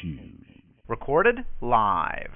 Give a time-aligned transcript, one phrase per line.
[0.00, 0.46] Shoes.
[0.88, 2.30] Recorded live.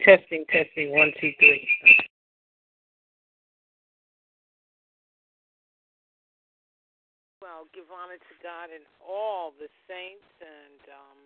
[0.00, 1.66] Testing, testing, one, two, three.
[7.64, 11.20] Well, give honor to God and all the saints and um,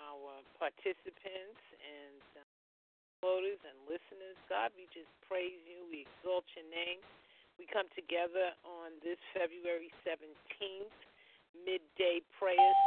[0.00, 2.48] our participants and uh,
[3.20, 4.32] voters and listeners.
[4.48, 5.84] God, we just praise you.
[5.92, 7.04] We exalt your name.
[7.60, 10.96] We come together on this February 17th,
[11.52, 12.80] midday prayers.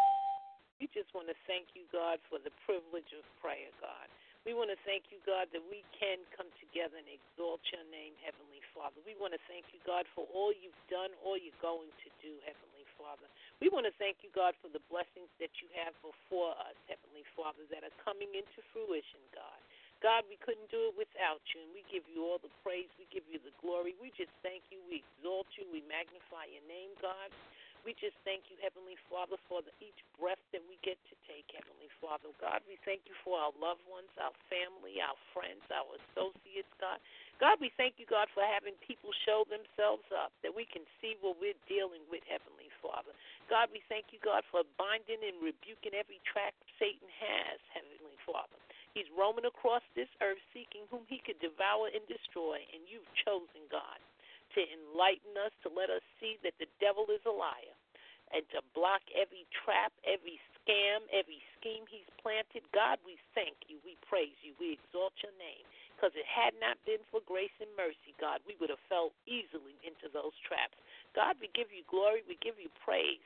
[0.81, 4.09] We just want to thank you, God, for the privilege of prayer, God.
[4.41, 8.17] We want to thank you, God, that we can come together and exalt your name,
[8.25, 8.97] Heavenly Father.
[9.05, 12.33] We want to thank you, God, for all you've done, all you're going to do,
[12.41, 12.66] Heavenly
[13.07, 13.31] Father.
[13.63, 17.23] We want to thank you, God, for the blessings that you have before us, Heavenly
[17.39, 19.63] Father, that are coming into fruition, God.
[20.03, 22.91] God, we couldn't do it without you, and we give you all the praise.
[23.00, 23.95] We give you the glory.
[23.97, 24.83] We just thank you.
[24.91, 25.63] We exalt you.
[25.72, 27.31] We magnify your name, God.
[27.88, 31.47] We just thank you, Heavenly Father, for the, each breath that we get to take,
[31.47, 32.28] Heavenly Father.
[32.35, 37.00] God, we thank you for our loved ones, our family, our friends, our associates, God.
[37.39, 41.16] God, we thank you, God, for having people show themselves up that we can see
[41.23, 43.14] what we're dealing with, Heavenly Father.
[43.47, 48.58] God, we thank you, God, for binding and rebuking every trap Satan has, Heavenly Father.
[48.95, 53.66] He's roaming across this earth seeking whom he could devour and destroy, and you've chosen,
[53.69, 54.02] God
[54.56, 57.78] to enlighten us, to let us see that the devil is a liar,
[58.34, 62.66] and to block every trap, every scam, every scheme he's planted.
[62.75, 63.80] God, we thank you.
[63.88, 64.52] We praise you.
[64.59, 65.64] We exalt your name.
[65.98, 69.73] Because it had not been for grace and mercy, God, we would have fell easily
[69.81, 70.78] into those traps.
[71.17, 72.22] God, we give you glory.
[72.30, 73.26] We give you praise.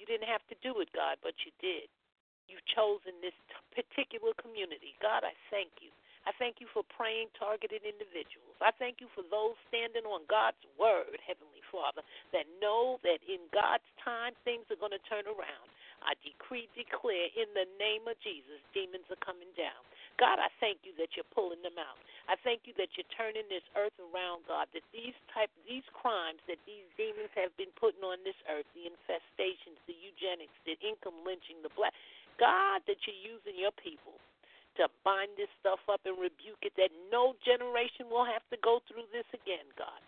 [0.00, 1.92] You didn't have to do it, God, but you did.
[2.48, 3.36] You've chosen this
[3.76, 4.96] particular community.
[5.04, 5.92] God, I thank you.
[6.24, 8.56] I thank you for praying targeted individuals.
[8.60, 13.40] I thank you for those standing on God's word, Heavenly Father, that know that in
[13.52, 15.68] God's time things are going to turn around.
[16.00, 19.80] I decree, declare in the name of Jesus, demons are coming down.
[20.18, 21.96] God, I thank you that you're pulling them out.
[22.28, 26.38] I thank you that you're turning this earth around, God, that these type these crimes
[26.46, 31.26] that these demons have been putting on this earth, the infestations, the eugenics, the income
[31.26, 31.94] lynching, the black
[32.40, 34.16] God, that you're using your people
[34.78, 38.78] to bind this stuff up and rebuke it, that no generation will have to go
[38.86, 40.00] through this again, God.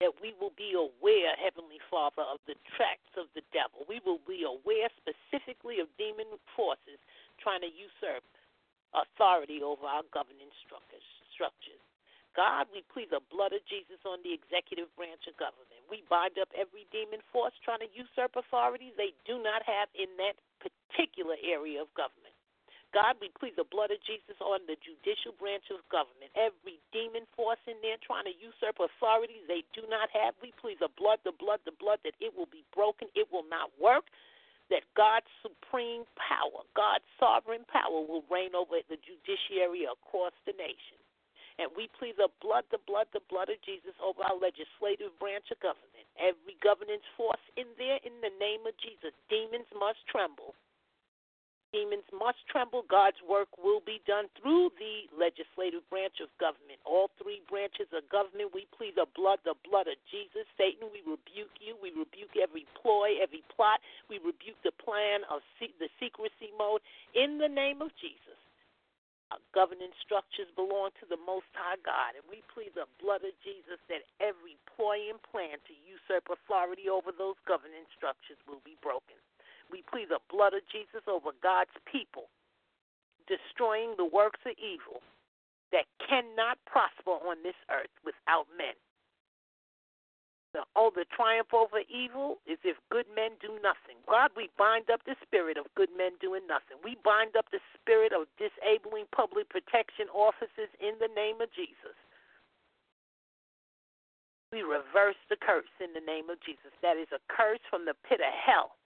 [0.00, 3.86] That we will be aware, Heavenly Father, of the tracks of the devil.
[3.86, 6.26] We will be aware specifically of demon
[6.58, 6.98] forces
[7.38, 8.26] trying to usurp
[8.92, 11.82] authority over our governing structures.
[12.32, 15.84] God, we plead the blood of Jesus on the executive branch of government.
[15.92, 20.08] We bind up every demon force trying to usurp authority they do not have in
[20.16, 22.32] that particular area of government.
[22.92, 26.28] God, we plead the blood of Jesus on the judicial branch of government.
[26.36, 30.76] Every demon force in there trying to usurp authority they do not have, we plead
[30.80, 34.12] the blood, the blood, the blood, that it will be broken, it will not work,
[34.72, 40.96] that God's supreme power, God's sovereign power will reign over the judiciary across the nation.
[41.60, 45.52] And we plead the blood, the blood, the blood of Jesus over our legislative branch
[45.52, 46.08] of government.
[46.16, 50.56] Every governance force in there, in the name of Jesus, demons must tremble
[51.72, 52.84] demons must tremble.
[52.86, 56.78] God's work will be done through the legislative branch of government.
[56.84, 60.44] All three branches of government, we plead the blood, the blood of Jesus.
[60.60, 61.74] Satan, we rebuke you.
[61.80, 63.80] We rebuke every ploy, every plot.
[64.12, 66.84] We rebuke the plan of the secrecy mode
[67.16, 68.38] in the name of Jesus.
[69.32, 73.32] Our governing structures belong to the Most High God, and we plead the blood of
[73.40, 78.76] Jesus that every ploy and plan to usurp authority over those governing structures will be
[78.84, 79.11] broken.
[79.72, 82.28] We plead the blood of Jesus over God's people,
[83.24, 85.00] destroying the works of evil
[85.72, 88.76] that cannot prosper on this earth without men.
[90.52, 93.96] The, oh, the triumph over evil is if good men do nothing.
[94.04, 96.76] God, we bind up the spirit of good men doing nothing.
[96.84, 101.96] We bind up the spirit of disabling public protection officers in the name of Jesus.
[104.52, 106.68] We reverse the curse in the name of Jesus.
[106.84, 108.76] That is a curse from the pit of hell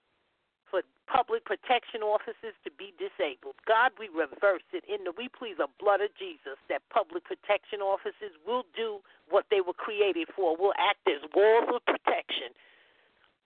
[0.70, 3.54] for public protection officers to be disabled.
[3.66, 7.80] God, we reverse it in the we please the blood of Jesus that public protection
[7.80, 8.98] officers will do
[9.30, 12.50] what they were created for, will act as walls of protection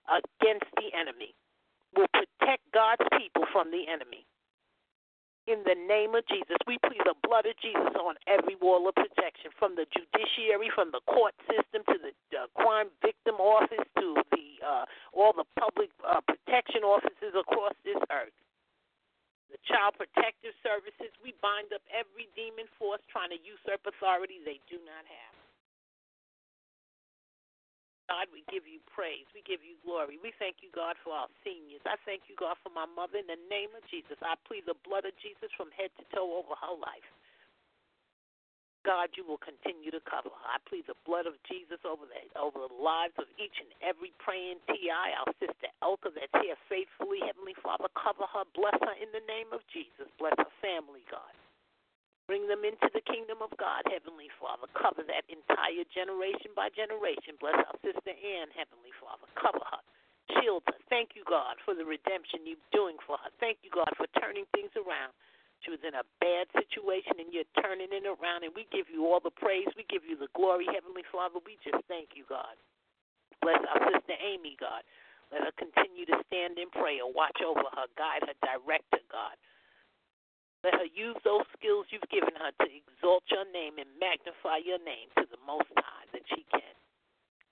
[0.09, 1.37] against the enemy,
[1.95, 4.25] will protect God's people from the enemy
[5.47, 6.57] in the name of Jesus.
[6.67, 10.93] We plead the blood of Jesus on every wall of protection from the judiciary, from
[10.93, 14.85] the court system to the uh, crime victim office to the uh,
[15.17, 18.37] all the public uh, protection offices across this earth.
[19.49, 24.61] The child protective services, we bind up every demon force trying to usurp authority they
[24.69, 25.40] do not have.
[28.11, 29.23] God, we give you praise.
[29.31, 30.19] We give you glory.
[30.19, 31.79] We thank you, God, for our seniors.
[31.87, 33.23] I thank you, God, for my mother.
[33.23, 36.43] In the name of Jesus, I plead the blood of Jesus from head to toe
[36.43, 37.07] over her life.
[38.83, 40.47] God, you will continue to cover her.
[40.51, 44.11] I plead the blood of Jesus over the over the lives of each and every
[44.19, 44.91] praying TI,
[45.21, 47.23] our sister Elka that's here faithfully.
[47.23, 50.11] Heavenly Father, cover her, bless her in the name of Jesus.
[50.19, 51.31] Bless her family, God.
[52.31, 54.71] Bring them into the kingdom of God, Heavenly Father.
[54.79, 57.35] Cover that entire generation by generation.
[57.43, 59.27] Bless our sister Ann, Heavenly Father.
[59.35, 59.83] Cover her.
[60.39, 60.79] Shield her.
[60.87, 63.35] Thank you, God, for the redemption you're doing for her.
[63.43, 65.11] Thank you, God, for turning things around.
[65.67, 69.11] She was in a bad situation and you're turning it around, and we give you
[69.11, 69.67] all the praise.
[69.75, 71.43] We give you the glory, Heavenly Father.
[71.43, 72.55] We just thank you, God.
[73.43, 74.87] Bless our sister Amy, God.
[75.35, 77.03] Let her continue to stand in prayer.
[77.11, 79.35] Watch over her, guide her, direct her, God.
[80.61, 84.81] Let her use those skills you've given her to exalt your name and magnify your
[84.85, 86.75] name to the most high that she can.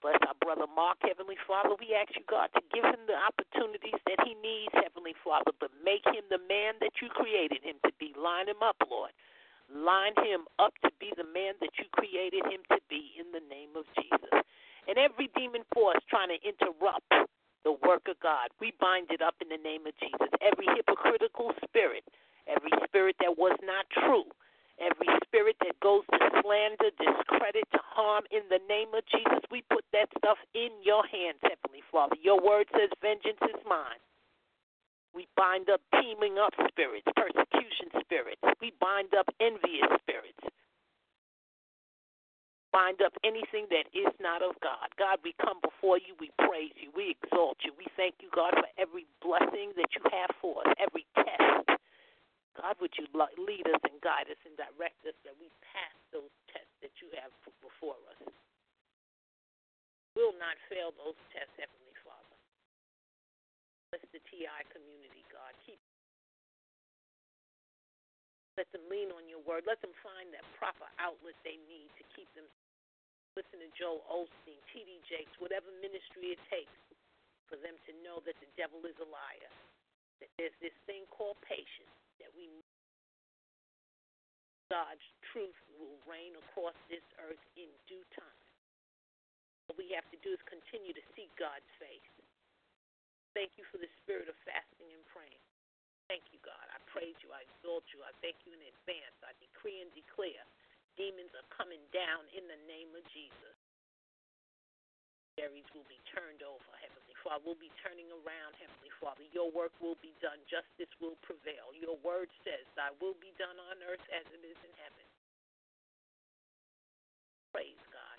[0.05, 1.75] Bless our brother Mark, Heavenly Father.
[1.75, 5.75] We ask you, God, to give him the opportunities that he needs, Heavenly Father, but
[5.83, 8.15] make him the man that you created him to be.
[8.15, 9.11] Line him up, Lord.
[9.67, 13.43] Line him up to be the man that you created him to be in the
[13.51, 14.33] name of Jesus.
[14.87, 17.11] And every demon force trying to interrupt
[17.65, 20.31] the work of God, we bind it up in the name of Jesus.
[20.41, 22.07] Every hypocritical spirit
[22.49, 24.25] every spirit that was not true,
[24.81, 29.63] every spirit that goes to slander, discredit, to harm, in the name of Jesus, we
[29.71, 32.17] put that stuff in your hands, Heavenly Father.
[32.21, 34.01] Your word says, Vengeance is mine.
[35.15, 38.43] We bind up teaming up spirits, persecution spirits.
[38.61, 40.45] We bind up envious spirits.
[42.71, 44.93] Bind up anything that is not of God.
[45.01, 46.13] God, we come before you.
[46.21, 46.93] We praise you.
[46.95, 47.73] We exalt you.
[47.81, 51.78] We thank you, God, for every blessing that you have for us, every test
[52.59, 53.07] God, would you
[53.39, 57.07] lead us and guide us and direct us that we pass those tests that you
[57.15, 57.31] have
[57.63, 58.19] before us?
[60.19, 62.35] We will not fail those tests, Heavenly Father.
[63.95, 65.55] Bless the TI community, God.
[65.63, 65.79] Keep
[68.59, 69.71] let them lean on your word.
[69.71, 72.43] Let them find that proper outlet they need to keep them.
[73.39, 74.99] Listen to Joel Osteen, T.D.
[75.07, 76.75] Jakes, whatever ministry it takes
[77.47, 79.53] for them to know that the devil is a liar.
[80.19, 82.51] That there's this thing called patience that we
[84.69, 88.45] God's truth will reign across this earth in due time.
[89.65, 92.13] What we have to do is continue to seek God's face.
[93.33, 95.41] Thank you for the spirit of fasting and praying.
[96.13, 96.65] Thank you, God.
[96.73, 97.33] I praise you.
[97.33, 98.01] I exalt you.
[98.05, 99.17] I thank you in advance.
[99.25, 100.45] I decree and declare
[100.97, 103.57] demons are coming down in the name of Jesus.
[105.37, 106.98] Areas will be turned over, Heavenly
[107.29, 109.21] Father, will be turning around, Heavenly Father.
[109.37, 110.41] Your work will be done.
[110.49, 111.77] Justice will prevail.
[111.77, 115.05] Your word says, Thy will be done on earth as it is in heaven.
[117.53, 118.17] Praise God.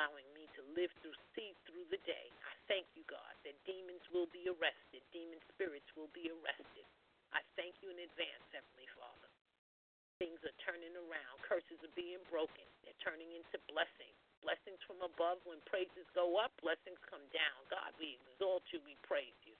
[0.00, 2.32] Allowing me to live through, see through the day.
[2.48, 6.88] I thank you, God, that demons will be arrested, demon spirits will be arrested.
[7.36, 9.28] I thank you in advance, Heavenly Father.
[10.16, 11.44] Things are turning around.
[11.44, 12.64] Curses are being broken.
[12.88, 15.40] They're turning into blessings blessings from above.
[15.46, 17.58] When praises go up, blessings come down.
[17.70, 19.54] God, we exalt you, we praise you.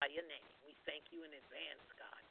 [0.00, 2.24] By your name, we thank you in advance, God.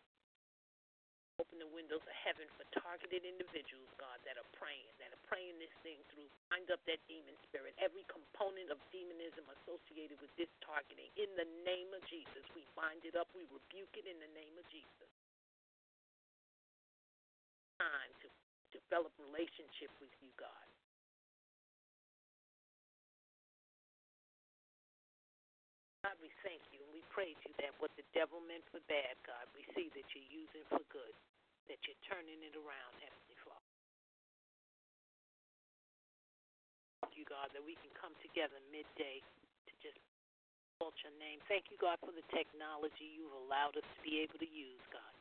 [1.36, 5.60] Open the windows of heaven for targeted individuals, God, that are praying, that are praying
[5.60, 6.32] this thing through.
[6.48, 11.12] Bind up that demon spirit, every component of demonism associated with this targeting.
[11.20, 14.56] In the name of Jesus, we bind it up, we rebuke it in the name
[14.56, 15.12] of Jesus.
[17.84, 18.28] Time to
[18.72, 20.75] develop relationship with you, God.
[27.16, 30.68] Praise you that what the devil meant for bad, God, we see that you're using
[30.68, 31.16] for good,
[31.72, 33.72] that you're turning it around, Heavenly Father.
[37.08, 39.96] Thank you, God, that we can come together midday to just
[40.76, 41.40] exalt your name.
[41.48, 45.16] Thank you, God, for the technology you've allowed us to be able to use, God.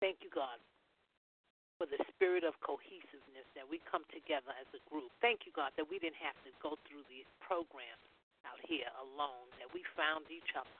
[0.00, 0.56] Thank you, God,
[1.76, 5.12] for the spirit of cohesiveness that we come together as a group.
[5.20, 8.13] Thank you, God, that we didn't have to go through these programs
[8.44, 10.78] out here alone, that we found each other.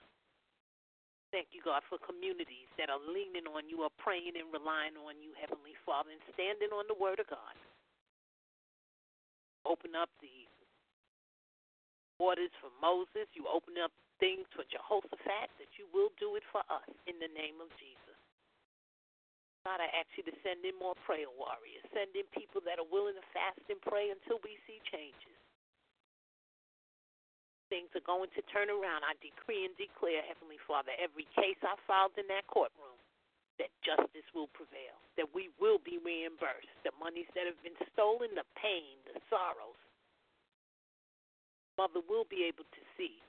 [1.33, 5.19] Thank you, God, for communities that are leaning on you, are praying and relying on
[5.19, 7.55] you, Heavenly Father, and standing on the Word of God.
[9.67, 10.47] Open up the
[12.21, 13.27] waters for Moses.
[13.35, 13.91] You open up
[14.21, 18.15] things for Jehoshaphat, that you will do it for us in the name of Jesus.
[19.67, 21.83] God, I ask you to send in more prayer warriors.
[21.89, 25.34] Send in people that are willing to fast and pray until we see changes
[27.67, 29.03] things are going to turn around.
[29.05, 32.97] I decree and declare, Heavenly Father, every case I filed in that courtroom,
[33.57, 38.35] that justice will prevail, that we will be reimbursed, the monies that have been stolen,
[38.35, 39.79] the pain, the sorrows.
[41.79, 43.19] Mother will be able to see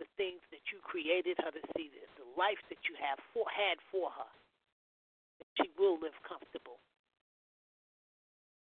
[0.00, 3.44] the things that you created her to see, the, the life that you have for,
[3.52, 4.30] had for her.
[5.40, 6.80] That she will live comfortable.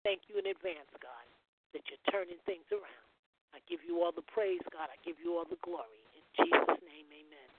[0.04, 1.26] Thank you in advance, God,
[1.72, 3.13] that you're turning things around.
[3.54, 4.90] I give you all the praise, God.
[4.90, 6.02] I give you all the glory.
[6.18, 7.50] In Jesus' name, amen.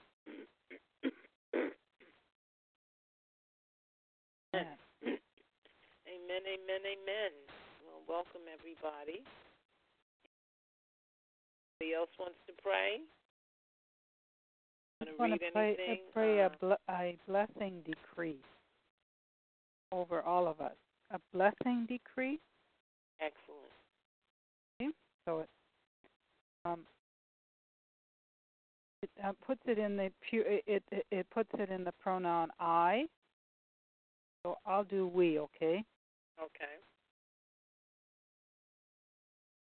[6.03, 7.31] amen, amen, amen.
[7.87, 9.23] Well, welcome, everybody.
[11.79, 12.99] Anybody else wants to pray?
[15.01, 18.39] I want to pray, pray uh, a, bl- a blessing decree
[19.91, 20.75] over all of us.
[21.11, 22.39] A blessing decree.
[23.21, 23.71] Excellent.
[24.81, 24.91] Okay?
[25.25, 25.49] So it
[26.65, 26.79] um,
[29.03, 32.49] it uh, puts it in the pu- it, it it puts it in the pronoun
[32.59, 33.05] I.
[34.43, 35.39] So I'll do we.
[35.39, 35.83] Okay.
[36.39, 36.75] Okay.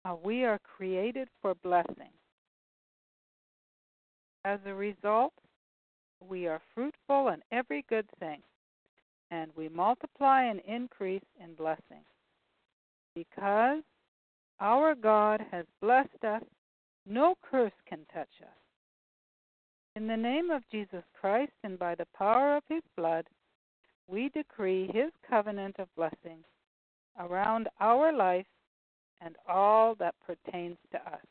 [0.03, 2.11] Uh, we are created for blessing.
[4.43, 5.33] As a result,
[6.27, 8.41] we are fruitful in every good thing,
[9.29, 12.03] and we multiply and increase in blessing.
[13.13, 13.83] Because
[14.59, 16.43] our God has blessed us,
[17.05, 18.61] no curse can touch us.
[19.95, 23.25] In the name of Jesus Christ and by the power of his blood,
[24.07, 26.43] we decree his covenant of blessing
[27.19, 28.45] around our life
[29.19, 31.25] and all that pertains to us.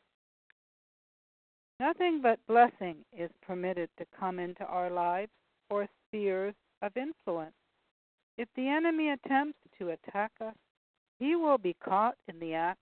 [1.79, 5.31] Nothing but blessing is permitted to come into our lives
[5.69, 7.55] or spheres of influence.
[8.37, 10.55] If the enemy attempts to attack us,
[11.19, 12.79] he will be caught in the act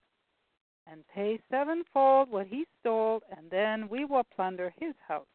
[0.86, 5.26] and pay sevenfold what he stole, and then we will plunder his house.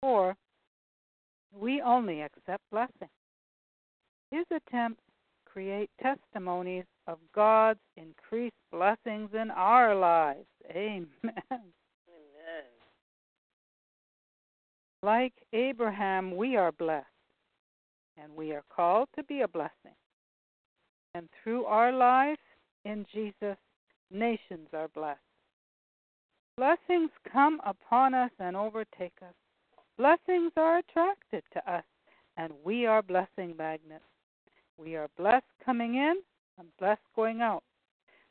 [0.00, 0.36] For
[1.52, 3.08] we only accept blessing.
[4.30, 5.02] His attempts
[5.44, 10.46] create testimonies of God's increased blessings in our lives.
[10.70, 11.06] Amen.
[11.24, 11.70] Amen.
[15.02, 17.06] Like Abraham, we are blessed,
[18.20, 19.96] and we are called to be a blessing.
[21.14, 22.38] And through our life
[22.84, 23.56] in Jesus,
[24.10, 25.20] nations are blessed.
[26.56, 29.34] Blessings come upon us and overtake us.
[29.98, 31.84] Blessings are attracted to us,
[32.36, 34.04] and we are blessing magnets.
[34.78, 36.16] We are blessed coming in
[36.58, 37.62] and blessed going out.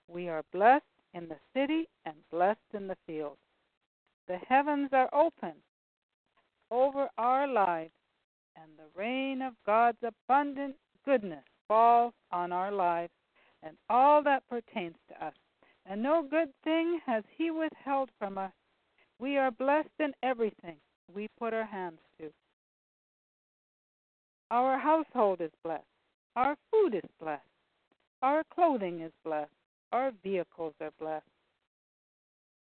[0.08, 3.38] We are blessed in the city and blessed in the field.
[4.28, 5.54] The heavens are open
[6.72, 7.94] over our lives,
[8.56, 13.14] and the rain of God's abundant goodness falls on our lives
[13.64, 15.34] and all that pertains to us.
[15.86, 18.52] And no good thing has He withheld from us.
[19.20, 20.76] We are blessed in everything
[21.14, 22.32] we put our hands to.
[24.52, 25.84] Our household is blessed.
[26.36, 27.42] Our food is blessed.
[28.22, 29.52] Our clothing is blessed.
[29.92, 31.26] Our vehicles are blessed.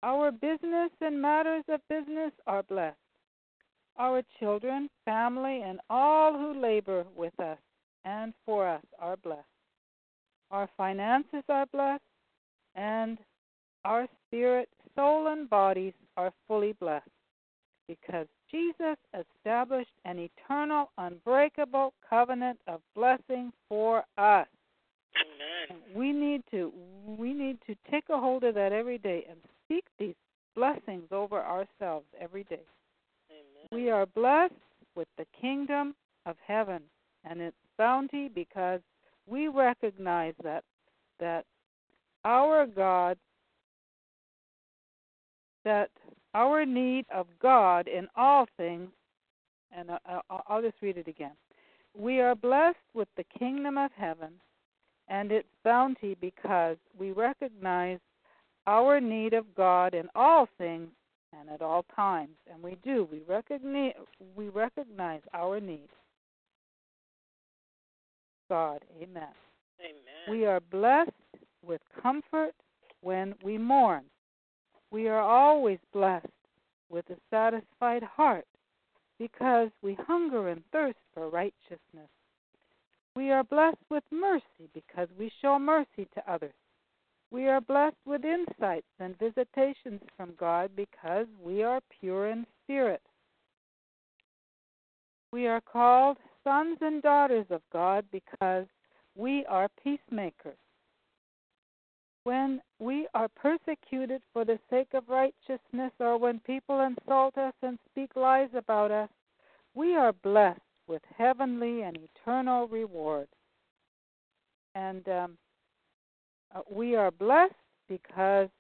[0.03, 2.97] Our business and matters of business are blessed.
[3.99, 7.59] Our children, family, and all who labor with us
[8.05, 9.43] and for us are blessed.
[10.51, 12.03] Our finances are blessed,
[12.75, 13.19] and
[13.85, 17.09] our spirit, soul, and bodies are fully blessed
[17.87, 24.47] because Jesus established an eternal, unbreakable covenant of blessing for us.
[25.17, 25.81] Amen.
[25.95, 26.73] We need to
[27.19, 30.15] we need to take a hold of that every day and speak these
[30.55, 32.61] blessings over ourselves every day.
[33.31, 33.69] Amen.
[33.73, 34.55] We are blessed
[34.95, 35.95] with the kingdom
[36.27, 36.83] of heaven
[37.25, 38.81] and its bounty because
[39.27, 40.65] we recognize that
[41.21, 41.45] that
[42.29, 43.17] our God
[45.65, 45.91] that
[46.35, 48.91] our need of God in all things
[49.77, 51.33] and uh, uh, I'll just read it again.
[51.97, 54.33] We are blessed with the kingdom of heaven
[55.09, 57.99] and its bounty because we recognize
[58.67, 60.89] our need of God in all things
[61.39, 62.37] and at all times.
[62.53, 63.09] And we do.
[63.11, 63.95] We recognize
[64.37, 65.89] we recognize our need.
[68.51, 68.85] God.
[68.97, 69.29] Amen.
[69.81, 70.31] Amen.
[70.31, 71.11] We are blessed
[71.65, 72.55] with comfort
[73.01, 74.05] when we mourn.
[74.91, 76.27] We are always blessed
[76.91, 78.47] with a satisfied heart
[79.19, 82.09] because we hunger and thirst for righteousness.
[83.17, 86.55] We are blessed with mercy because we show mercy to others.
[87.31, 93.03] We are blessed with insights and visitations from God because we are pure in spirit.
[95.33, 98.67] We are called sons and daughters of God because
[99.15, 100.57] we are peacemakers.
[102.29, 107.79] When we are persecuted for the sake of righteousness, or when people insult us and
[107.91, 109.09] speak lies about us,
[109.75, 113.29] we are blessed with heavenly and eternal reward.
[114.75, 115.39] And um,
[116.55, 117.55] uh, we are blessed
[117.89, 118.51] because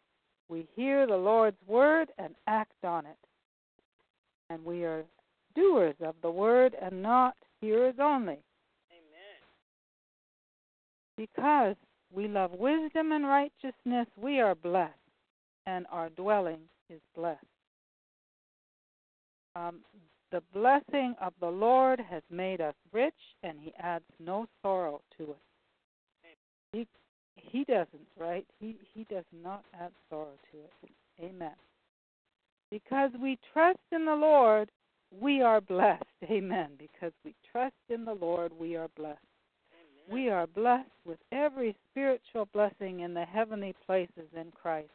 [0.48, 3.18] we hear the Lord's word and act on it.
[4.48, 5.04] And we are
[5.54, 8.38] doers of the word and not hearers only.
[8.90, 9.42] Amen.
[11.18, 11.76] Because
[12.12, 14.94] we love wisdom and righteousness, we are blessed,
[15.66, 17.44] and our dwelling is blessed.
[19.54, 19.80] Um,
[20.30, 25.30] the blessing of the Lord has made us rich, and He adds no sorrow to
[25.30, 25.38] it.
[26.72, 26.86] He
[27.36, 28.46] He doesn't, right?
[28.60, 30.92] He He does not add sorrow to it.
[31.20, 31.54] Amen.
[32.70, 34.70] Because we trust in the Lord,
[35.10, 36.04] we are blessed.
[36.30, 36.70] Amen.
[36.78, 39.18] Because we trust in the Lord, we are blessed.
[40.10, 44.90] We are blessed with every spiritual blessing in the heavenly places in Christ.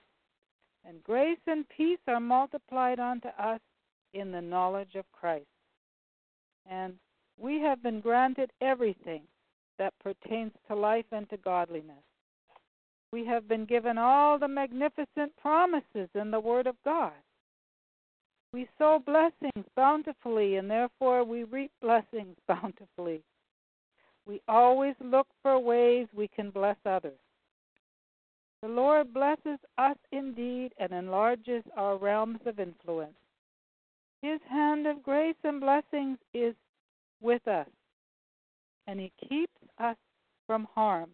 [0.86, 3.62] And grace and peace are multiplied unto us
[4.14, 5.46] in the knowledge of Christ.
[6.70, 6.96] And
[7.38, 9.24] we have been granted everything
[9.78, 12.04] that pertains to life and to godliness.
[13.12, 17.14] We have been given all the magnificent promises in the Word of God.
[18.52, 23.22] We sow blessings bountifully, and therefore we reap blessings bountifully.
[24.26, 27.20] We always look for ways we can bless others.
[28.62, 33.18] The Lord blesses us indeed and enlarges our realms of influence.
[34.22, 36.56] His hand of grace and blessings is
[37.22, 37.68] with us,
[38.88, 39.98] and He keeps us
[40.48, 41.10] from harm.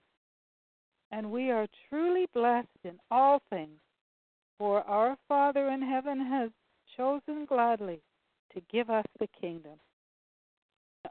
[1.12, 3.80] And we are truly blessed in all things,
[4.60, 6.52] for our Father in heaven has
[6.96, 8.00] chosen gladly
[8.54, 9.80] to give us the kingdom.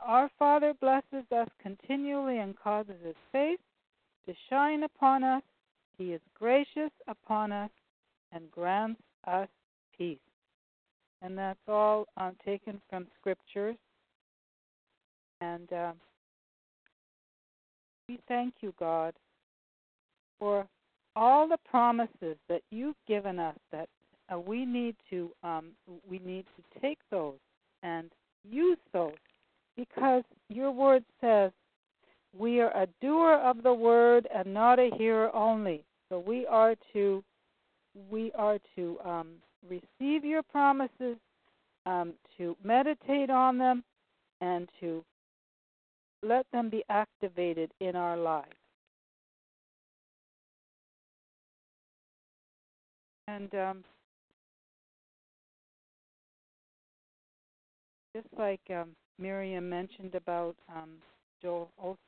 [0.08, 3.58] Our Father blesses us continually and causes His face
[4.26, 5.42] to shine upon us.
[5.98, 7.70] He is gracious upon us
[8.32, 9.48] and grants us
[9.96, 10.16] peace.
[11.20, 13.76] And that's all um, taken from scriptures.
[15.42, 15.92] And uh,
[18.09, 19.12] we thank you, God,
[20.38, 20.66] for
[21.16, 23.56] all the promises that you've given us.
[23.72, 23.90] That
[24.33, 25.72] uh, we need to um,
[26.09, 27.38] we need to take those
[27.83, 28.11] and
[28.48, 29.12] use those
[29.78, 31.52] because your word says
[32.36, 35.84] we are a doer of the word and not a hearer only.
[36.10, 37.22] So we are to
[38.10, 39.28] we are to um,
[39.68, 41.16] receive your promises,
[41.86, 43.82] um, to meditate on them,
[44.40, 45.04] and to
[46.22, 48.54] let them be activated in our lives.
[53.26, 53.84] And um,
[58.14, 60.90] just like um, Miriam mentioned about um,
[61.42, 61.98] Joel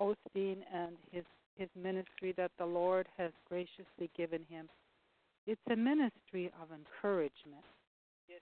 [0.00, 1.24] Osteen and his
[1.56, 4.66] his ministry that the Lord has graciously given him.
[5.46, 7.64] It's a ministry of encouragement.
[8.28, 8.40] Yes.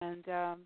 [0.00, 0.58] And um,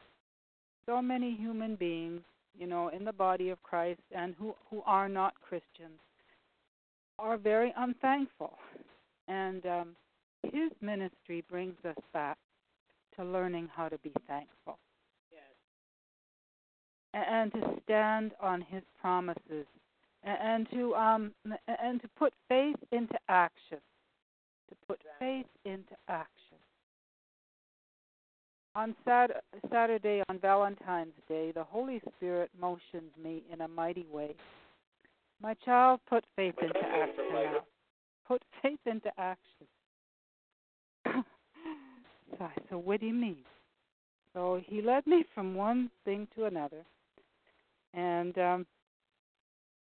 [0.86, 2.22] so many human beings,
[2.58, 6.00] you know, in the body of Christ and who who are not Christians,
[7.18, 8.58] are very unthankful.
[9.28, 9.88] And um,
[10.44, 12.38] his ministry brings us back
[13.16, 14.78] to learning how to be thankful
[17.14, 19.66] and to stand on his promises
[20.24, 21.32] and to um
[21.82, 23.78] and to put faith into action
[24.72, 26.28] to put faith into action.
[28.74, 28.94] On
[29.70, 34.34] Saturday on Valentine's Day the Holy Spirit motioned me in a mighty way.
[35.42, 37.56] My child put faith into action now.
[38.26, 39.66] Put faith into action.
[42.70, 43.44] So what do you mean?
[44.32, 46.84] So he led me from one thing to another
[47.94, 48.66] and um,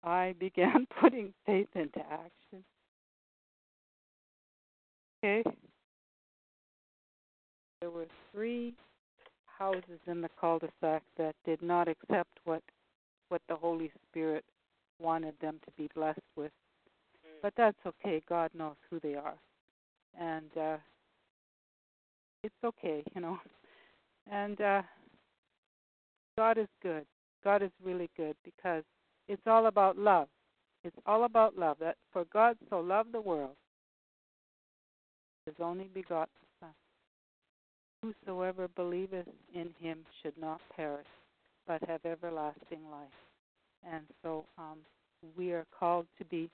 [0.04, 2.64] I began putting faith into action.
[5.24, 5.44] Okay.
[7.82, 8.74] There were three
[9.46, 12.62] houses in the cul-de-sac that did not accept what
[13.30, 14.46] what the Holy Spirit
[15.00, 16.52] wanted them to be blessed with.
[17.26, 17.42] Mm.
[17.42, 18.22] But that's okay.
[18.30, 19.36] God knows who they are.
[20.20, 20.78] And uh
[22.44, 23.38] it's okay, you know.
[24.32, 24.82] And uh
[26.38, 27.06] God is good.
[27.48, 28.84] God is really good because
[29.30, 30.28] it's all about love.
[30.84, 31.78] It's all about love.
[31.80, 33.56] That for God so loved the world,
[35.46, 36.28] his only begotten
[36.60, 36.72] Son.
[38.04, 41.08] Whosoever believeth in him should not perish,
[41.66, 43.08] but have everlasting life.
[43.90, 44.80] And so um,
[45.38, 46.50] we are called to be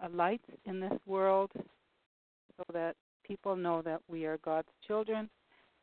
[0.00, 5.28] a light in this world so that people know that we are God's children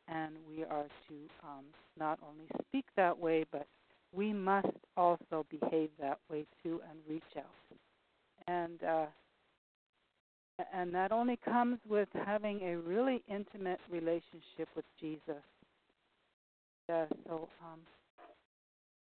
[0.08, 1.64] and we are to um,
[1.96, 3.68] not only speak that way but
[4.14, 7.78] we must also behave that way too and reach out.
[8.46, 9.06] And uh,
[10.72, 15.42] And that only comes with having a really intimate relationship with Jesus.
[16.88, 17.80] Yeah, so um,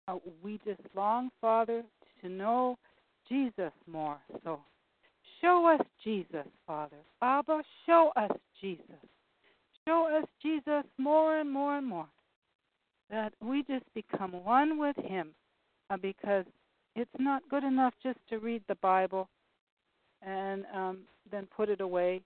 [0.08, 1.82] uh, we just long, Father,
[2.22, 2.78] to know
[3.28, 4.18] Jesus more.
[4.44, 4.60] So
[5.40, 6.96] show us Jesus, Father.
[7.20, 8.30] Abba, show us
[8.60, 9.02] Jesus.
[9.86, 12.08] Show us Jesus more and more and more.
[13.10, 15.30] That we just become one with Him
[15.90, 16.44] uh, because
[16.94, 19.28] it's not good enough just to read the Bible
[20.22, 20.98] and um,
[21.30, 22.20] then put it away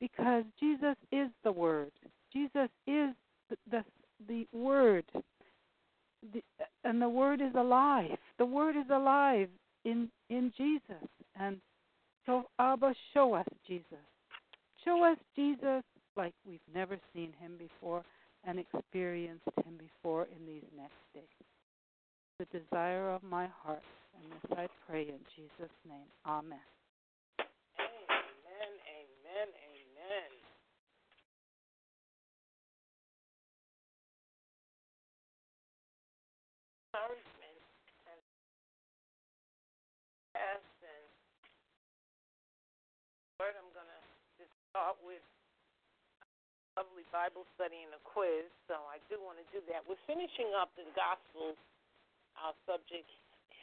[0.00, 1.92] because Jesus is the Word.
[2.32, 3.14] Jesus is
[3.48, 3.84] the, the,
[4.28, 5.04] the Word.
[6.32, 6.42] The,
[6.84, 8.18] and the Word is alive.
[8.38, 9.48] The Word is alive
[9.84, 11.08] in, in Jesus.
[11.38, 11.58] And
[12.26, 13.84] so, Abba, show us Jesus.
[14.84, 15.82] Show us Jesus
[16.16, 18.02] like we've never seen him before
[18.46, 21.24] and experienced him before in these next days.
[22.38, 23.82] The desire of my heart,
[24.14, 26.06] and this I pray in Jesus' name.
[26.24, 26.58] Amen.
[27.40, 30.30] Amen, amen, amen.
[36.94, 37.60] Encouragement
[40.36, 40.76] and
[43.36, 44.00] word I'm gonna
[44.40, 45.20] just start with
[46.76, 49.80] lovely Bible study and a quiz, so I do want to do that.
[49.88, 51.56] We're finishing up the Gospels.
[52.36, 53.08] Our subject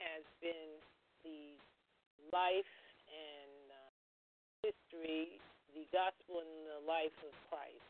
[0.02, 0.82] has been
[1.22, 1.54] the
[2.34, 2.74] life
[3.06, 3.94] and uh,
[4.66, 5.38] history,
[5.78, 7.86] the gospel and the life of Christ.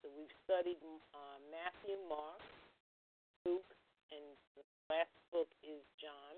[0.00, 0.80] So we've studied
[1.12, 2.40] uh, Matthew, Mark,
[3.44, 3.72] Luke,
[4.08, 4.24] and
[4.56, 6.34] the last book is John.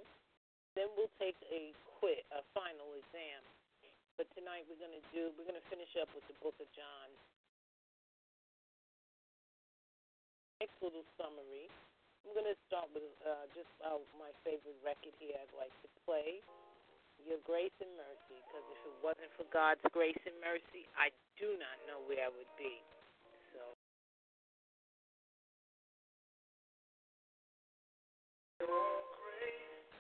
[0.75, 1.71] Then we'll take a
[2.03, 3.47] quit, a final exam.
[4.19, 6.67] But tonight we're going to do, we're going to finish up with the book of
[6.75, 7.07] John.
[10.59, 11.71] Next little summary.
[12.27, 15.89] I'm going to start with uh, just uh, my favorite record here I'd like to
[16.03, 16.43] play.
[17.23, 21.55] Your grace and mercy, because if it wasn't for God's grace and mercy, I do
[21.63, 22.83] not know where I would be.
[23.55, 23.63] So.
[28.67, 29.95] Your grace,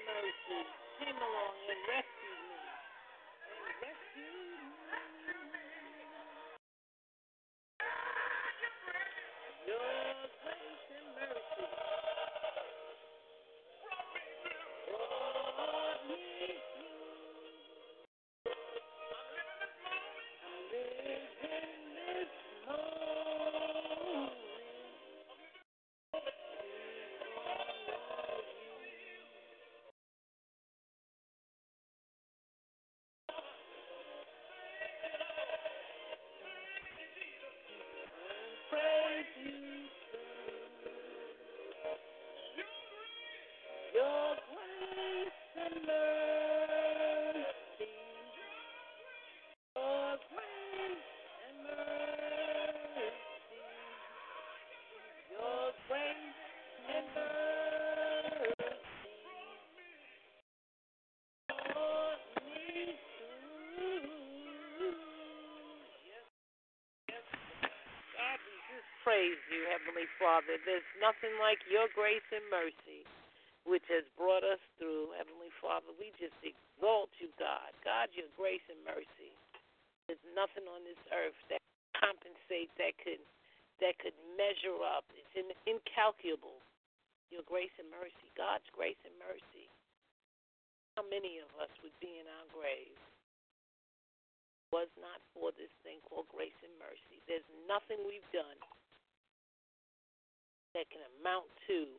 [0.07, 0.63] Mercy.
[1.01, 2.10] Came along and rescued
[69.21, 70.57] praise you, Heavenly Father.
[70.65, 73.05] There's nothing like your grace and mercy,
[73.69, 75.13] which has brought us through.
[75.13, 77.69] Heavenly Father, we just exalt you, God.
[77.85, 79.37] God, your grace and mercy.
[80.09, 81.61] There's nothing on this earth that
[81.93, 83.21] compensates, that could
[83.85, 85.05] that could measure up.
[85.13, 86.57] It's in, incalculable.
[87.29, 89.69] Your grace and mercy, God's grace and mercy.
[90.97, 93.05] How many of us would be in our graves?
[94.71, 97.19] was not for this thing called grace and mercy.
[97.27, 98.55] There's nothing we've done
[100.75, 101.91] that can amount to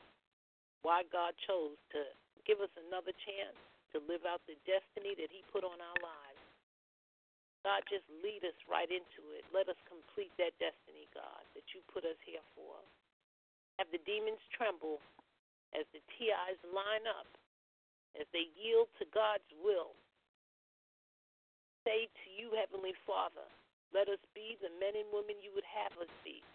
[0.82, 2.02] why God chose to
[2.48, 3.58] give us another chance
[3.94, 6.44] to live out the destiny that He put on our lives.
[7.62, 9.46] God, just lead us right into it.
[9.54, 12.82] Let us complete that destiny, God, that you put us here for.
[13.78, 14.98] Have the demons tremble
[15.78, 17.30] as the TIs line up,
[18.18, 19.94] as they yield to God's will
[21.86, 23.46] say to you, Heavenly Father,
[23.94, 26.46] let us be the men and women you would have us be.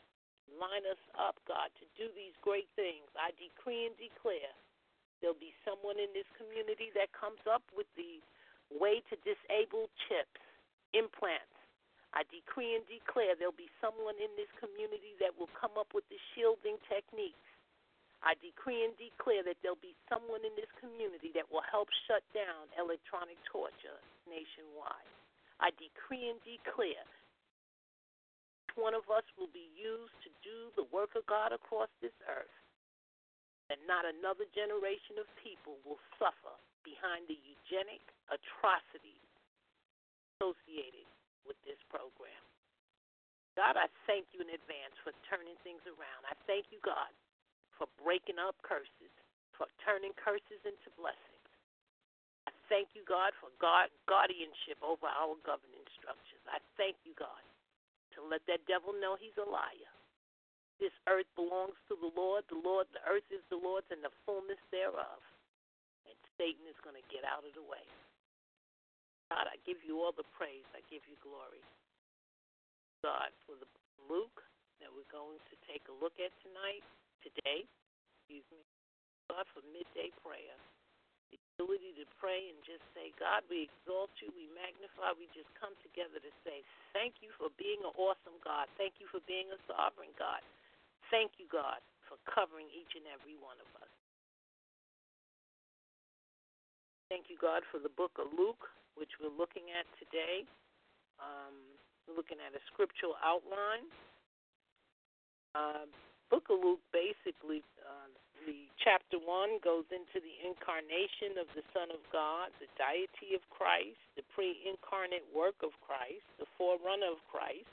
[0.55, 3.07] Line us up, God, to do these great things.
[3.19, 4.55] I decree and declare
[5.19, 8.23] there'll be someone in this community that comes up with the
[8.71, 10.41] way to disable chips,
[10.95, 11.53] implants.
[12.15, 16.07] I decree and declare there'll be someone in this community that will come up with
[16.09, 17.43] the shielding techniques.
[18.25, 22.25] I decree and declare that there'll be someone in this community that will help shut
[22.33, 25.11] down electronic torture nationwide.
[25.61, 27.05] I decree and declare
[28.77, 32.57] one of us will be used to do the work of God across this earth,
[33.73, 39.27] and not another generation of people will suffer behind the eugenic atrocities
[40.37, 41.09] associated
[41.49, 42.45] with this program.
[43.57, 46.23] God, I thank you in advance for turning things around.
[46.29, 47.09] I thank you, God,
[47.81, 49.13] for breaking up curses,
[49.57, 51.49] for turning curses into blessings.
[52.45, 56.45] I thank you, God, for God guardianship over our governing structures.
[56.47, 57.41] I thank you, God,
[58.17, 59.93] to let that devil know he's a liar.
[60.81, 62.45] This earth belongs to the Lord.
[62.49, 65.21] The Lord, the earth is the Lord's and the fullness thereof.
[66.05, 67.85] And Satan is going to get out of the way.
[69.33, 70.69] God, I give you all the praise.
[70.77, 71.65] I give you glory.
[73.01, 73.69] God, for the
[74.09, 74.45] Luke
[74.85, 76.85] that we're going to take a look at tonight,
[77.25, 77.65] today,
[78.21, 78.61] excuse me.
[79.33, 80.57] God, for midday prayer
[81.33, 85.51] the ability to pray and just say, God, we exalt you, we magnify, we just
[85.57, 86.63] come together to say,
[86.93, 88.71] thank you for being an awesome God.
[88.77, 90.45] Thank you for being a sovereign God.
[91.11, 93.93] Thank you, God, for covering each and every one of us.
[97.07, 98.67] Thank you, God, for the book of Luke,
[98.99, 100.43] which we're looking at today.
[101.23, 101.55] Um,
[102.07, 103.87] we're looking at a scriptural outline.
[105.55, 105.87] Uh,
[106.29, 108.11] book of Luke basically uh,
[108.83, 113.99] chapter one goes into the incarnation of the Son of God, the deity of Christ,
[114.15, 117.71] the pre-incarnate work of Christ, the forerunner of Christ,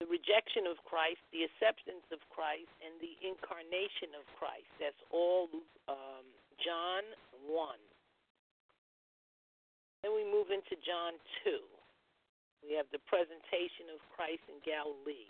[0.00, 4.68] the the rejection of Christ, the acceptance of Christ, and the incarnation of Christ.
[4.78, 5.48] That's all
[5.88, 6.26] um,
[6.62, 7.02] John
[7.48, 7.80] 1.
[10.04, 11.58] Then we move into John 2.
[12.62, 15.26] We have the presentation of Christ in Galilee.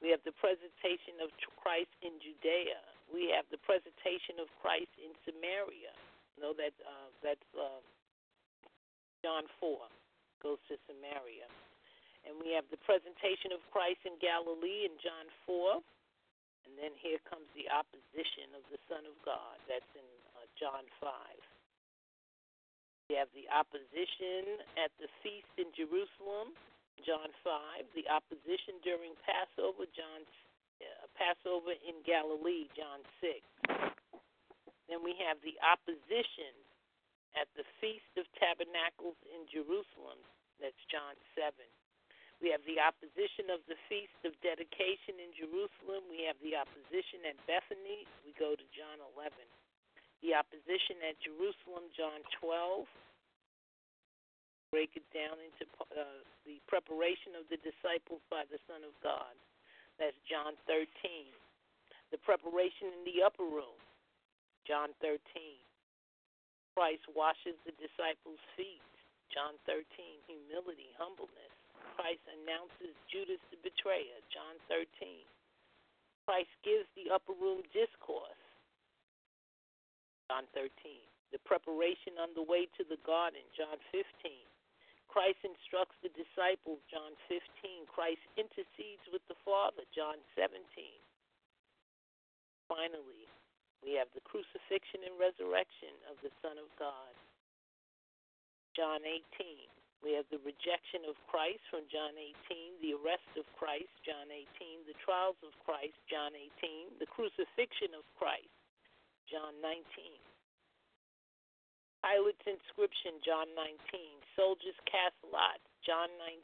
[0.00, 2.80] We have the presentation of Christ in Judea.
[3.12, 5.92] We have the presentation of Christ in Samaria.
[6.40, 7.84] No, that uh, that's uh,
[9.20, 9.78] John 4
[10.40, 11.46] goes to Samaria.
[12.24, 15.78] And we have the presentation of Christ in Galilee in John 4.
[16.66, 19.58] And then here comes the opposition of the Son of God.
[19.66, 21.12] That's in uh, John 5.
[23.10, 26.54] We have the opposition at the feast in Jerusalem,
[27.02, 27.84] John 5.
[27.98, 30.22] The opposition during Passover, John
[31.16, 33.42] Passover in Galilee, John 6.
[34.90, 36.52] Then we have the opposition
[37.38, 40.20] at the Feast of Tabernacles in Jerusalem,
[40.60, 41.54] that's John 7.
[42.42, 46.02] We have the opposition of the Feast of Dedication in Jerusalem.
[46.10, 48.02] We have the opposition at Bethany.
[48.26, 49.30] We go to John 11.
[50.26, 52.90] The opposition at Jerusalem, John 12.
[54.74, 59.38] Break it down into uh, the preparation of the disciples by the Son of God.
[60.00, 60.86] That's John 13.
[62.12, 63.78] The preparation in the upper room,
[64.68, 65.18] John 13.
[66.76, 68.84] Christ washes the disciples' feet,
[69.32, 69.84] John 13.
[70.28, 71.54] Humility, humbleness.
[71.96, 74.88] Christ announces Judas the betrayer, John 13.
[76.24, 78.40] Christ gives the upper room discourse,
[80.30, 80.70] John 13.
[81.32, 84.04] The preparation on the way to the garden, John 15.
[85.12, 87.84] Christ instructs the disciples, John 15.
[87.84, 90.56] Christ intercedes with the Father, John 17.
[92.64, 93.28] Finally,
[93.84, 97.12] we have the crucifixion and resurrection of the Son of God,
[98.72, 99.68] John 18.
[100.00, 104.88] We have the rejection of Christ from John 18, the arrest of Christ, John 18,
[104.88, 108.48] the trials of Christ, John 18, the crucifixion of Christ,
[109.28, 110.31] John 19.
[112.02, 113.78] Pilate's inscription, John 19.
[114.34, 116.42] Soldiers cast lots, John 19.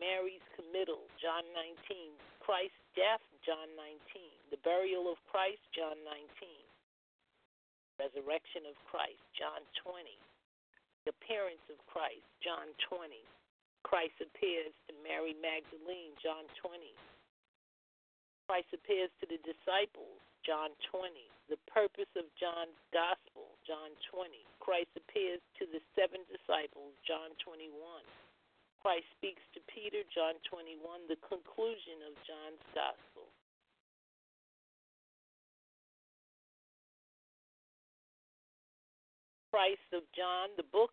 [0.00, 2.16] Mary's committal, John 19.
[2.40, 4.00] Christ's death, John 19.
[4.48, 6.48] The burial of Christ, John 19.
[8.00, 10.16] Resurrection of Christ, John 20
[11.04, 13.20] The appearance of Christ, John 20.
[13.84, 16.92] Christ appears to Mary Magdalene, John 20.
[18.48, 21.08] Christ appears to the disciples, John 20.
[21.46, 24.34] The purpose of John's gospel, John 20.
[24.58, 27.70] Christ appears to the seven disciples, John 21.
[28.82, 31.06] Christ speaks to Peter, John 21.
[31.06, 33.30] The conclusion of John's gospel.
[39.54, 40.92] Christ of John, the book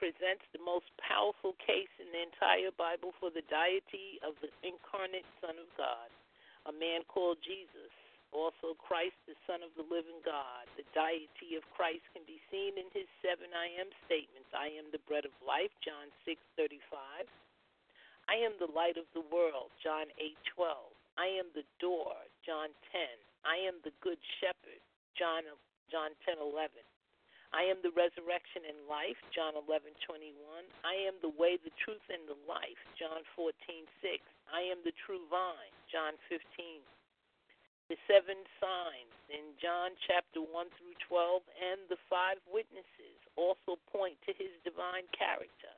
[0.00, 5.28] presents the most powerful case in the entire Bible for the deity of the incarnate
[5.44, 6.08] Son of God,
[6.66, 7.92] a man called Jesus,
[8.32, 10.68] also Christ, the Son of the living God.
[10.76, 14.50] The deity of Christ can be seen in his seven I am statements.
[14.52, 17.28] I am the bread of life, John 6:35.
[18.28, 20.92] I am the light of the world, John 8:12.
[21.16, 22.14] I am the door,
[22.44, 23.08] John 10.
[23.44, 24.80] I am the good shepherd,
[25.16, 25.44] John
[25.90, 26.84] John 10:11.
[27.52, 30.68] I am the resurrection and life, John 11:21.
[30.84, 34.20] I am the way, the truth, and the life, John 14:6.
[34.52, 36.82] I am the true vine, John 15.
[37.88, 44.20] The seven signs in John chapter 1 through 12 and the five witnesses also point
[44.28, 45.72] to his divine character.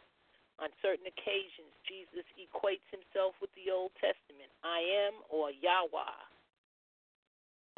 [0.58, 4.50] On certain occasions, Jesus equates himself with the Old Testament.
[4.66, 6.18] I am, or Yahweh,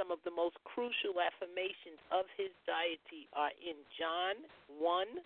[0.01, 4.35] some of the most crucial affirmations of his deity are in John
[4.81, 5.21] 1,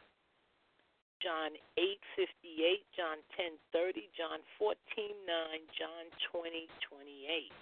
[1.22, 7.54] John 8:58, John 10:30, John 14:9, John 20:28.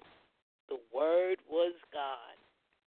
[0.68, 2.36] The Word was God.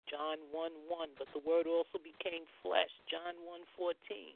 [0.08, 2.90] John 1:1, but the Word also became flesh.
[3.06, 4.34] John 1:14.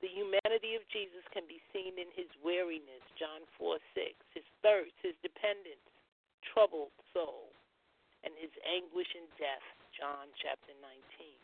[0.00, 5.16] The humanity of Jesus can be seen in his weariness, John 4:6, his thirst, his
[5.22, 5.86] dependence,
[6.42, 7.52] troubled soul
[8.22, 11.38] and his anguish and death, John chapter 19.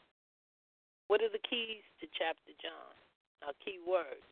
[1.06, 2.94] What are the keys to chapter John?
[3.42, 4.26] Our key words.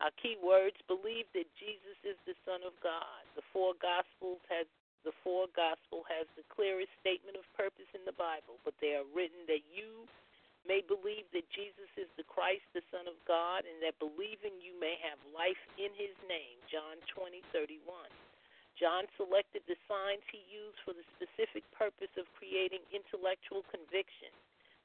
[0.00, 3.22] Our key words believe that Jesus is the Son of God.
[3.34, 4.66] The four Gospels has
[5.06, 9.06] the four gospel has the clearest statement of purpose in the Bible, but they are
[9.14, 10.10] written that you
[10.66, 14.74] may believe that Jesus is the Christ, the Son of God, and that believing you
[14.74, 16.58] may have life in his name.
[16.66, 17.86] John 20, 31.
[18.74, 24.34] John selected the signs he used for the specific purpose of creating intellectual conviction,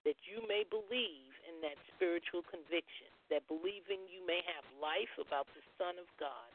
[0.06, 5.50] that you may believe in that spiritual conviction, that believing you may have life about
[5.58, 6.48] the Son of God.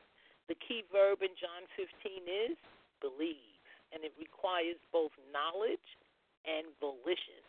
[0.47, 2.57] The key verb in John 15 is
[3.03, 3.56] believes,
[3.95, 5.89] and it requires both knowledge
[6.47, 7.43] and volition.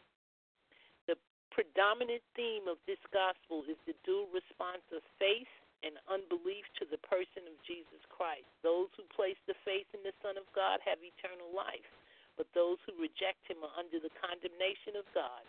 [1.05, 1.17] The
[1.53, 5.49] predominant theme of this gospel is the dual response of faith
[5.85, 8.49] and unbelief to the person of Jesus Christ.
[8.65, 11.85] Those who place the faith in the Son of God have eternal life,
[12.33, 15.45] but those who reject him are under the condemnation of God.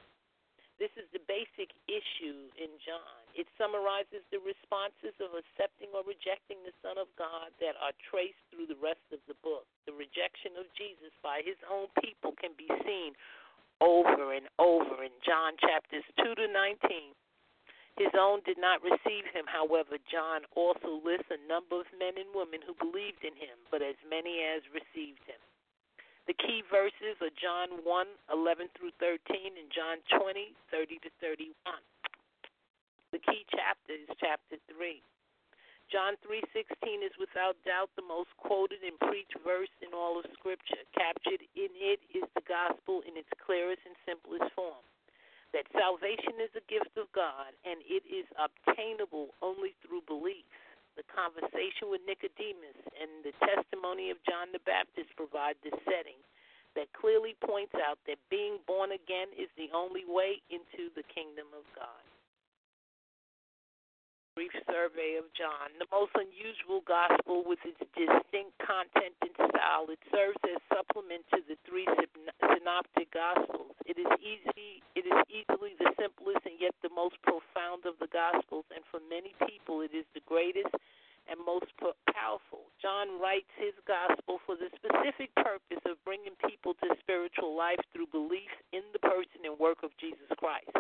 [0.79, 3.19] This is the basic issue in John.
[3.35, 8.39] It summarizes the responses of accepting or rejecting the Son of God that are traced
[8.55, 9.67] through the rest of the book.
[9.91, 13.19] The rejection of Jesus by his own people can be seen
[13.83, 17.15] over and over in John chapters 2 to 19
[17.99, 19.43] his own did not receive him.
[19.51, 23.83] However, John also lists a number of men and women who believed in him, but
[23.83, 25.43] as many as received him.
[26.29, 31.57] The key verses are John 1 11 through 13 and John 20 30 to 31.
[33.17, 35.01] The key chapter is chapter 3.
[35.89, 40.85] John 3:16 is without doubt the most quoted and preached verse in all of scripture.
[40.93, 44.85] Captured in it is the gospel in its clearest and simplest form
[45.57, 50.45] that salvation is a gift of God and it is obtainable only through belief.
[50.99, 56.19] The conversation with Nicodemus and the testimony of John the Baptist provide this setting
[56.75, 61.47] that clearly points out that being born again is the only way into the kingdom
[61.55, 62.03] of God
[64.39, 69.91] brief survey of John, the most unusual gospel with its distinct content and style.
[69.91, 71.91] It serves as supplement to the three
[72.47, 73.75] synoptic gospels.
[73.83, 78.07] It is easy it is easily the simplest and yet the most profound of the
[78.15, 80.71] gospels, and for many people it is the greatest
[81.27, 81.75] and most
[82.15, 82.63] powerful.
[82.79, 88.15] John writes his gospel for the specific purpose of bringing people to spiritual life through
[88.15, 90.71] belief in the person and work of Jesus Christ.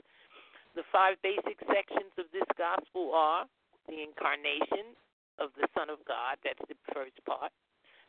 [0.78, 3.50] The five basic sections of this gospel are
[3.90, 4.94] the incarnation
[5.42, 7.50] of the Son of God, that's the first part,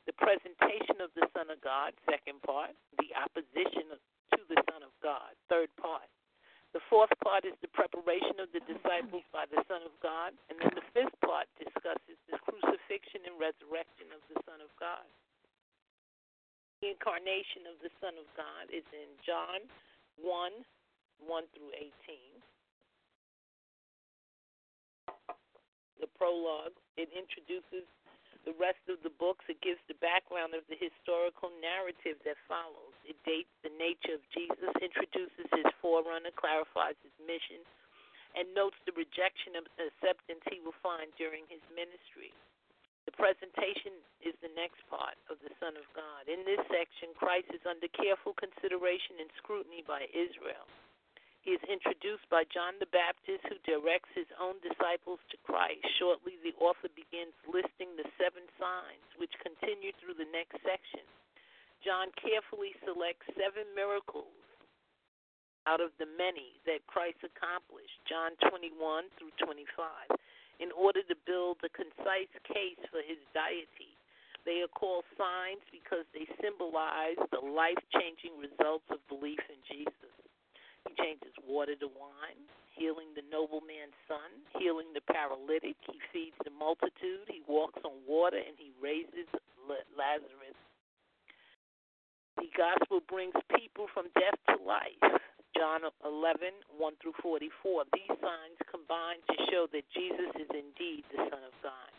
[0.05, 3.89] the presentation of the Son of God, second part, the opposition
[4.37, 6.05] to the Son of God, third part.
[6.77, 10.61] The fourth part is the preparation of the disciples by the Son of God, and
[10.61, 15.09] then the fifth part discusses the crucifixion and resurrection of the Son of God.
[16.85, 19.65] The incarnation of the Son of God is in John
[20.21, 20.53] 1
[21.25, 21.89] 1 through 18.
[25.99, 26.75] The prologue.
[26.97, 27.85] It introduces
[28.47, 29.43] the rest of the books.
[29.51, 32.95] It gives the background of the historical narrative that follows.
[33.03, 37.61] It dates the nature of Jesus, introduces his forerunner, clarifies his mission,
[38.37, 42.31] and notes the rejection of acceptance he will find during his ministry.
[43.09, 46.29] The presentation is the next part of the Son of God.
[46.29, 50.69] In this section, Christ is under careful consideration and scrutiny by Israel.
[51.41, 55.81] He is introduced by John the Baptist, who directs his own disciples to Christ.
[55.95, 61.07] Shortly, the author begins listing the seven signs, which continue through the next section.
[61.79, 64.35] John carefully selects seven miracles
[65.63, 70.19] out of the many that Christ accomplished, John 21 through 25,
[70.59, 73.95] in order to build a concise case for his deity.
[74.43, 80.18] They are called signs because they symbolize the life changing results of belief in Jesus.
[80.89, 82.41] He changes water to wine,
[82.73, 85.77] healing the nobleman's son, healing the paralytic.
[85.85, 87.29] He feeds the multitude.
[87.29, 89.29] He walks on water, and he raises
[89.69, 90.57] Lazarus.
[92.41, 95.21] The gospel brings people from death to life.
[95.53, 97.85] John 11, 1 through 44.
[97.93, 101.98] These signs combine to show that Jesus is indeed the Son of God.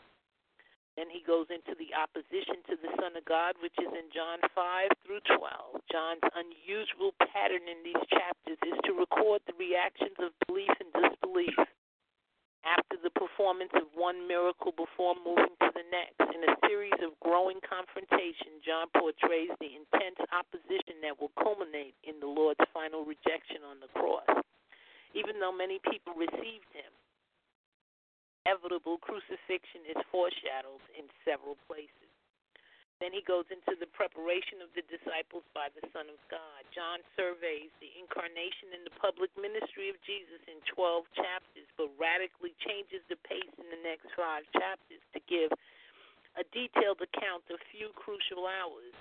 [1.01, 4.37] Then he goes into the opposition to the Son of God, which is in John
[4.53, 5.81] 5 through 12.
[5.89, 11.57] John's unusual pattern in these chapters is to record the reactions of belief and disbelief
[12.69, 16.21] after the performance of one miracle before moving to the next.
[16.37, 22.21] In a series of growing confrontation, John portrays the intense opposition that will culminate in
[22.21, 24.29] the Lord's final rejection on the cross.
[25.17, 26.93] Even though many people received him,
[28.45, 32.11] inevitable crucifixion is foreshadowed in several places.
[33.01, 36.61] Then he goes into the preparation of the disciples by the Son of God.
[36.76, 42.53] John surveys the incarnation and the public ministry of Jesus in 12 chapters, but radically
[42.61, 45.49] changes the pace in the next five chapters to give
[46.36, 48.93] a detailed account of few crucial hours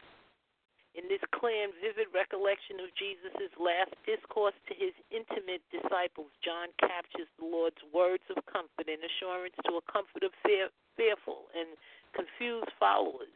[0.99, 6.75] in this clear and vivid recollection of Jesus' last discourse to his intimate disciples, John
[6.75, 10.67] captures the Lord's words of comfort and assurance to a comfort of fear,
[10.99, 11.79] fearful and
[12.11, 13.31] confused followers.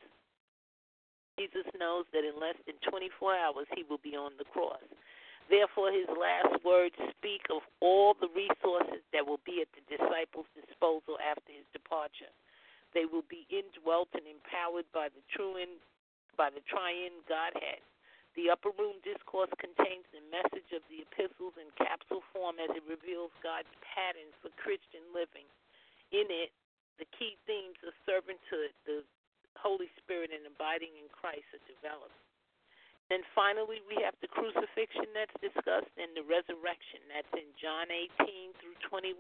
[1.39, 4.84] Jesus knows that in less than 24 hours he will be on the cross.
[5.47, 10.51] Therefore, his last words speak of all the resources that will be at the disciples'
[10.51, 12.32] disposal after his departure.
[12.91, 15.57] They will be indwelt and empowered by the true
[16.38, 17.81] by the triune Godhead.
[18.34, 22.81] The upper room discourse contains the message of the epistles in capsule form as it
[22.89, 25.45] reveals God's pattern for Christian living.
[26.09, 26.49] In it,
[26.97, 29.05] the key themes of servanthood, the
[29.57, 32.17] Holy Spirit, and abiding in Christ are developed.
[33.13, 37.05] And finally, we have the crucifixion that's discussed and the resurrection.
[37.13, 39.13] That's in John 18 through 21.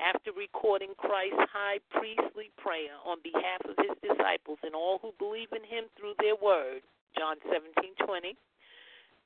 [0.00, 5.48] After recording Christ's high priestly prayer on behalf of his disciples and all who believe
[5.52, 6.82] in him through their word,
[7.16, 8.36] John 17:20,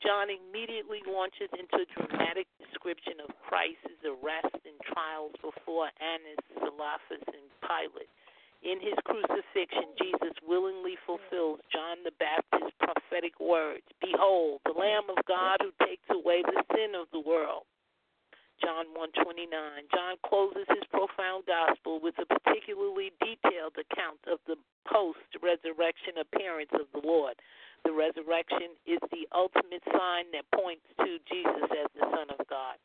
[0.00, 7.26] John immediately launches into a dramatic description of Christ's arrest and trials before Annas, Caiaphas,
[7.26, 8.08] and Pilate.
[8.62, 15.24] In his crucifixion, Jesus willingly fulfills John the Baptist's prophetic words Behold, the Lamb of
[15.26, 17.64] God who takes away the sin of the world.
[18.62, 19.88] John 1:29.
[19.92, 24.56] John closes his profound gospel with a particularly detailed account of the
[24.86, 27.40] post-resurrection appearance of the Lord.
[27.84, 32.76] The resurrection is the ultimate sign that points to Jesus as the Son of God.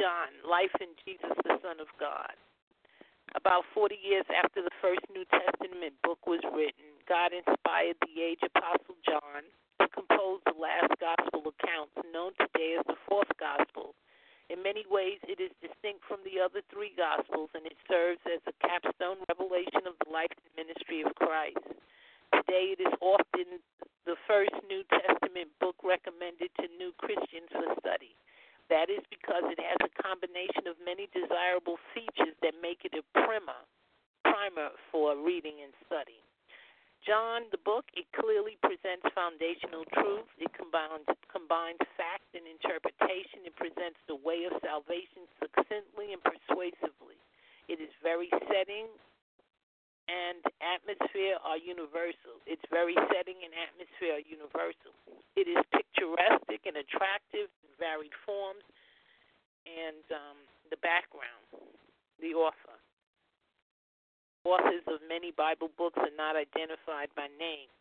[0.00, 2.32] John, life in Jesus, the Son of God.
[3.34, 8.40] About 40 years after the first New Testament book was written, God inspired the age
[8.42, 9.44] apostle John
[9.84, 13.92] to compose the last gospel accounts known today as the fourth gospel.
[14.48, 18.40] In many ways, it is distinct from the other three gospels, and it serves as
[18.48, 21.60] a capstone revelation of the life and ministry of Christ.
[22.32, 23.60] Today, it is often
[24.08, 28.16] the first New Testament book recommended to new Christians for study.
[28.72, 33.04] That is because it has a combination of many desirable features that make it a
[33.12, 33.60] primer,
[34.24, 36.23] primer for reading and study.
[37.04, 40.32] John, the book, it clearly presents foundational truths.
[40.40, 43.44] It combines, combines fact and interpretation.
[43.44, 47.20] It presents the way of salvation succinctly and persuasively.
[47.68, 48.88] It is very setting
[50.08, 52.36] and atmosphere are universal.
[52.44, 54.92] Its very setting and atmosphere are universal.
[55.36, 58.64] It is picturesque and attractive in varied forms,
[59.64, 60.38] and um,
[60.68, 61.48] the background,
[62.20, 62.73] the author.
[64.44, 67.72] Authors of many Bible books are not identified by name.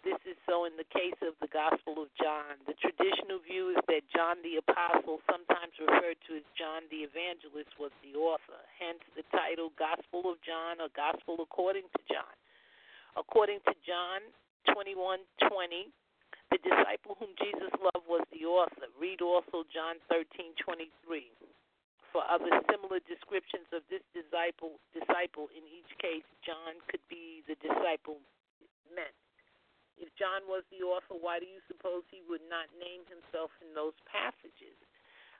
[0.00, 2.56] This is so in the case of the Gospel of John.
[2.64, 7.76] The traditional view is that John the Apostle, sometimes referred to as John the Evangelist,
[7.76, 8.60] was the author.
[8.80, 12.32] Hence the title Gospel of John or Gospel according to John.
[13.18, 14.24] According to John
[14.72, 15.92] 21:20,
[16.48, 18.88] the disciple whom Jesus loved was the author.
[18.96, 21.28] Read also John 13:23
[22.16, 24.80] for other similar descriptions of this disciple.
[24.96, 28.24] Disciple in each case, John could be the disciple
[28.88, 29.12] meant.
[30.00, 33.76] If John was the author, why do you suppose he would not name himself in
[33.76, 34.80] those passages?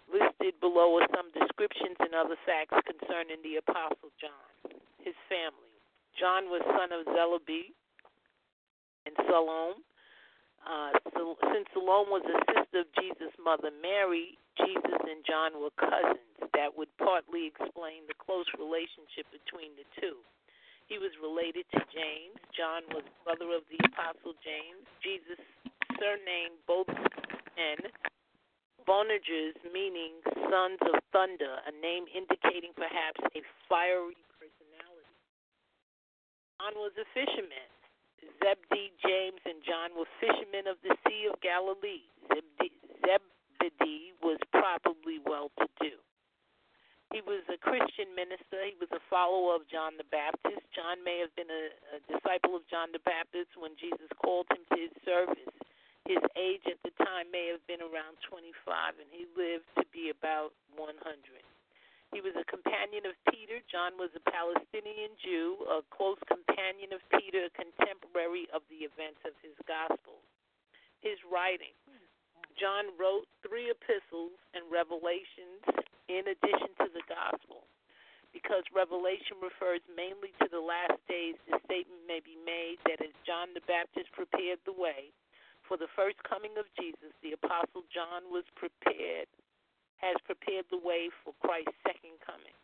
[0.05, 5.73] Listed below are some descriptions and other facts concerning the Apostle John, his family.
[6.21, 7.73] John was son of Zebedee
[9.09, 9.81] and Salome.
[10.61, 15.75] Uh, so, since Salome was a sister of Jesus' mother Mary, Jesus and John were
[15.77, 16.25] cousins.
[16.57, 20.21] That would partly explain the close relationship between the two.
[20.89, 22.39] He was related to James.
[22.55, 24.87] John was brother of the Apostle James.
[25.03, 25.41] Jesus
[25.99, 26.89] surnamed both
[27.59, 27.91] men
[28.87, 35.19] Boanerges, meaning sons of thunder, a name indicating perhaps a fiery personality.
[36.63, 37.67] John was a fisherman.
[38.39, 42.07] Zebedee, James, and John were fishermen of the Sea of Galilee.
[42.31, 42.79] Zebedee
[44.23, 45.95] was probably well to do.
[47.15, 48.67] He was a Christian minister.
[48.67, 50.67] He was a follower of John the Baptist.
[50.75, 54.67] John may have been a, a disciple of John the Baptist when Jesus called him
[54.75, 55.55] to his service.
[56.07, 60.11] His age at the time may have been around 25, and he lived to be
[60.11, 60.99] about 100.
[62.15, 63.59] He was a companion of Peter.
[63.67, 69.23] John was a Palestinian Jew, a close companion of Peter, a contemporary of the events
[69.27, 70.23] of his gospel.
[71.03, 71.75] His writing.
[72.57, 75.63] John wrote three epistles and revelations
[76.09, 77.69] in addition to the gospel.
[78.33, 83.13] Because Revelation refers mainly to the last days, the statement may be made that as
[83.25, 85.13] John the Baptist prepared the way
[85.67, 89.27] for the first coming of Jesus, the Apostle John was prepared,
[89.99, 92.55] has prepared the way for Christ's second coming.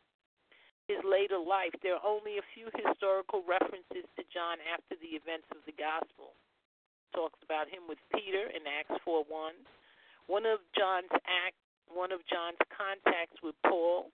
[0.86, 5.51] His later life, there are only a few historical references to John after the events
[5.51, 6.34] of the gospel.
[7.14, 9.82] Talks about him with Peter in Acts 4 1.
[10.33, 11.61] One of John's act
[11.93, 14.09] one of John's contacts with Paul.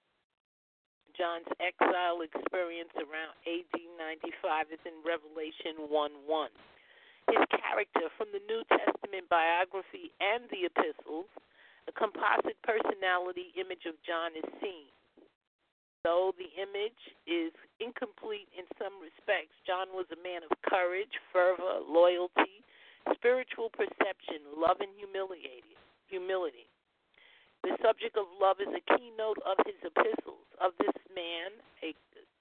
[1.15, 6.51] John's exile experience around AD 95 is in Revelation 1 1.
[7.31, 11.31] His character from the New Testament biography and the epistles,
[11.87, 14.91] a composite personality image of John is seen.
[16.03, 16.99] Though the image
[17.31, 22.67] is incomplete in some respects, John was a man of courage, fervor, loyalty,
[23.15, 25.63] spiritual perception, love, and humility.
[26.09, 26.69] Humility.
[27.63, 30.47] The subject of love is a keynote of his epistles.
[30.57, 31.53] Of this man,
[31.85, 31.93] a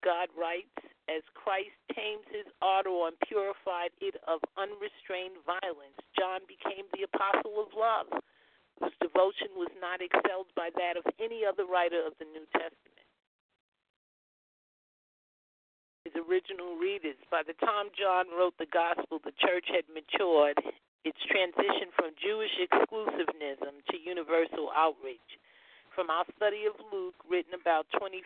[0.03, 0.71] God writes,
[1.09, 7.59] as Christ tames his ardor and purified it of unrestrained violence, John became the apostle
[7.59, 8.07] of love,
[8.79, 12.96] whose devotion was not excelled by that of any other writer of the New Testament.
[16.07, 20.55] His original readers, by the time John wrote the gospel, the church had matured
[21.03, 25.35] its transition from Jewish exclusivism to universal outreach.
[25.91, 28.23] From our study of Luke, written about 25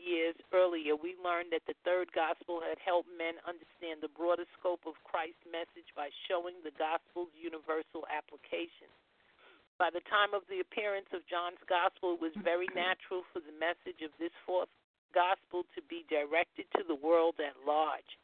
[0.00, 4.88] years earlier, we learned that the third gospel had helped men understand the broader scope
[4.88, 8.88] of Christ's message by showing the gospel's universal application.
[9.76, 13.52] By the time of the appearance of John's gospel, it was very natural for the
[13.60, 14.72] message of this fourth
[15.14, 18.18] gospel to be directed to the world at large.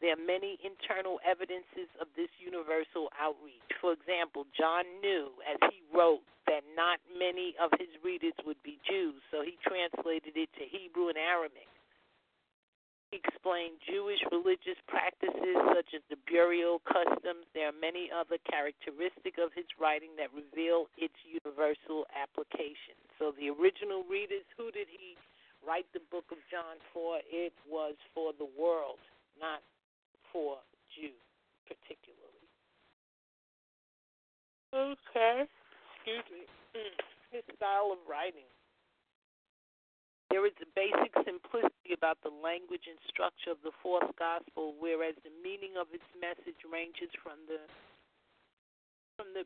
[0.00, 3.68] There are many internal evidences of this universal outreach.
[3.84, 8.80] For example, John knew as he wrote that not many of his readers would be
[8.88, 11.68] Jews, so he translated it to Hebrew and Aramaic.
[13.12, 17.44] He explained Jewish religious practices such as the burial customs.
[17.52, 22.94] There are many other characteristics of his writing that reveal its universal application.
[23.18, 25.18] So the original readers, who did he
[25.66, 27.20] write the book of John for?
[27.28, 29.00] It was for the world,
[29.38, 29.62] not
[30.32, 30.58] for
[30.94, 31.20] Jews
[31.66, 32.46] particularly.
[34.74, 35.46] Okay.
[35.98, 36.42] Excuse me.
[36.74, 36.94] Mm.
[37.30, 38.46] His style of writing.
[40.30, 45.18] There is a basic simplicity about the language and structure of the fourth gospel, whereas
[45.26, 47.58] the meaning of its message ranges from the
[49.18, 49.42] from the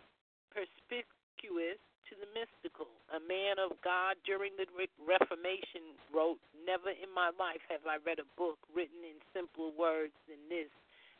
[0.52, 1.80] perspicuous
[2.10, 2.90] to the mystical.
[3.12, 4.68] A man of God during the
[5.00, 10.16] Reformation wrote, Never in my life have I read a book written in simpler words
[10.28, 10.72] than this,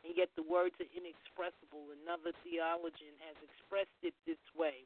[0.05, 1.89] and yet the words are inexpressible.
[2.05, 4.85] Another theologian has expressed it this way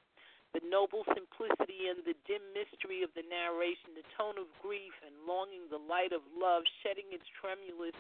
[0.54, 5.14] the noble simplicity and the dim mystery of the narration, the tone of grief and
[5.30, 7.94] longing, the light of love shedding its tremulous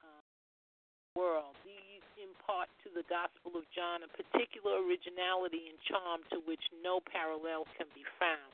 [0.00, 0.24] uh,
[1.12, 1.52] world.
[1.68, 1.89] These
[2.50, 7.62] impart to the Gospel of John a particular originality and charm to which no parallel
[7.78, 8.50] can be found.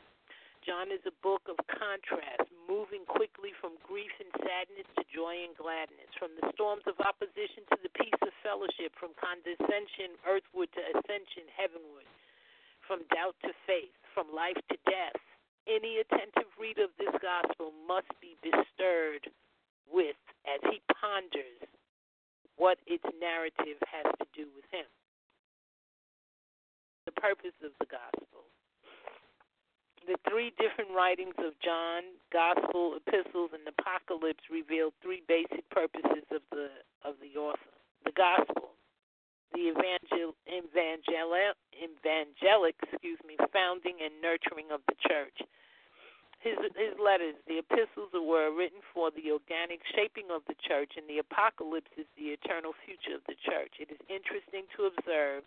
[0.60, 5.56] John is a book of contrast, moving quickly from grief and sadness to joy and
[5.56, 10.82] gladness, from the storms of opposition to the peace of fellowship, from condescension earthward to
[10.92, 12.04] ascension heavenward,
[12.84, 15.16] from doubt to faith, from life to death.
[15.64, 19.24] Any attentive reader of this gospel must be bestirred
[19.88, 21.64] with as he ponders
[22.56, 24.88] what its narrative has to do with him.
[27.06, 28.36] The purpose of the gospel
[30.06, 36.42] the three different writings of John, Gospel, Epistles, and Apocalypse reveal three basic purposes of
[36.54, 36.70] the
[37.02, 37.74] of the author.
[38.06, 38.70] The Gospel,
[39.50, 45.42] the evangel, evangel, evangelic, excuse me, founding and nurturing of the church.
[46.46, 51.02] His his letters, the epistles, were written for the organic shaping of the church, and
[51.10, 53.82] the apocalypse is the eternal future of the church.
[53.82, 55.42] It is interesting to observe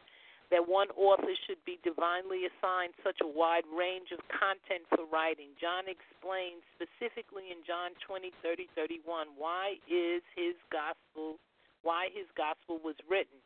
[0.52, 5.56] that one author should be divinely assigned such a wide range of content for writing.
[5.56, 11.40] John explains specifically in John 20, 30, 31 why is his gospel
[11.80, 13.40] why his gospel was written.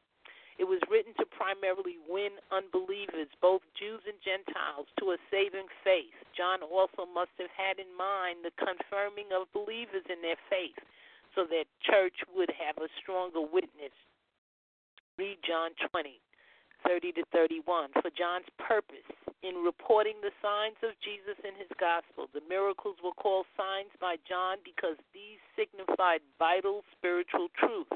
[0.59, 6.13] It was written to primarily win unbelievers, both Jews and Gentiles, to a saving faith.
[6.37, 10.77] John also must have had in mind the confirming of believers in their faith
[11.33, 13.93] so that church would have a stronger witness.
[15.17, 16.21] Read John 20.
[16.83, 19.07] 30 to 31 for John's purpose
[19.41, 22.27] in reporting the signs of Jesus in his gospel.
[22.35, 27.91] The miracles were called signs by John because these signified vital spiritual truth.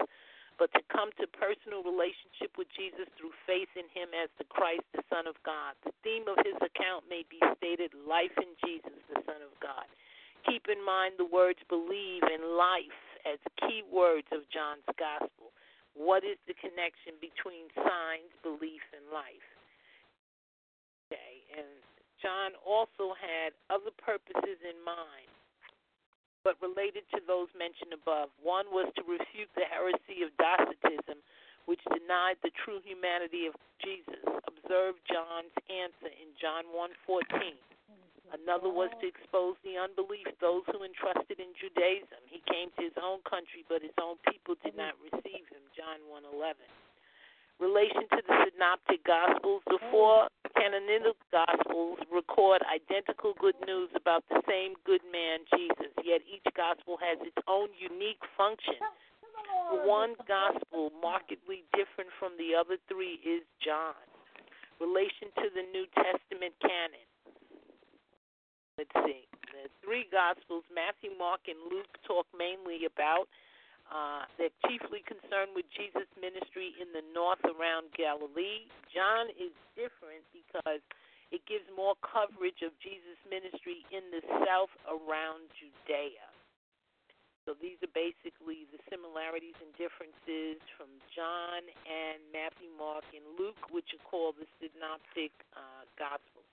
[0.58, 4.90] But to come to personal relationship with Jesus through faith in him as the Christ,
[4.98, 5.78] the Son of God.
[5.86, 9.86] The theme of his account may be stated life in Jesus, the Son of God.
[10.50, 15.54] Keep in mind the words believe and life as key words of John's gospel.
[15.94, 19.50] What is the connection between signs, belief, and life?
[21.10, 21.70] Okay, and
[22.18, 25.30] John also had other purposes in mind,
[26.48, 28.32] but related to those mentioned above.
[28.40, 31.20] One was to refute the heresy of Docetism,
[31.68, 34.24] which denied the true humanity of Jesus.
[34.48, 37.60] Observe John's answer in John 1:14.
[38.32, 42.24] Another was to expose the unbelief those who entrusted in Judaism.
[42.32, 45.64] He came to his own country, but his own people did not receive him.
[45.76, 46.56] John 1:11.
[47.60, 49.90] Relation to the synoptic gospels, the mm.
[49.90, 56.46] four canonical Gospels record identical good news about the same good man, Jesus, yet each
[56.54, 58.78] Gospel has its own unique function.
[59.86, 63.98] One Gospel, markedly different from the other three, is John.
[64.78, 67.06] Relation to the New Testament canon.
[68.78, 69.26] Let's see.
[69.50, 73.26] The three Gospels, Matthew, Mark, and Luke, talk mainly about
[73.88, 78.68] uh, they're chiefly concerned with Jesus' ministry in the north around Galilee.
[78.92, 80.84] John is different because
[81.32, 86.28] it gives more coverage of Jesus' ministry in the south around Judea.
[87.48, 93.72] So these are basically the similarities and differences from John and Matthew, Mark, and Luke,
[93.72, 96.52] which are called the Synoptic uh, Gospels.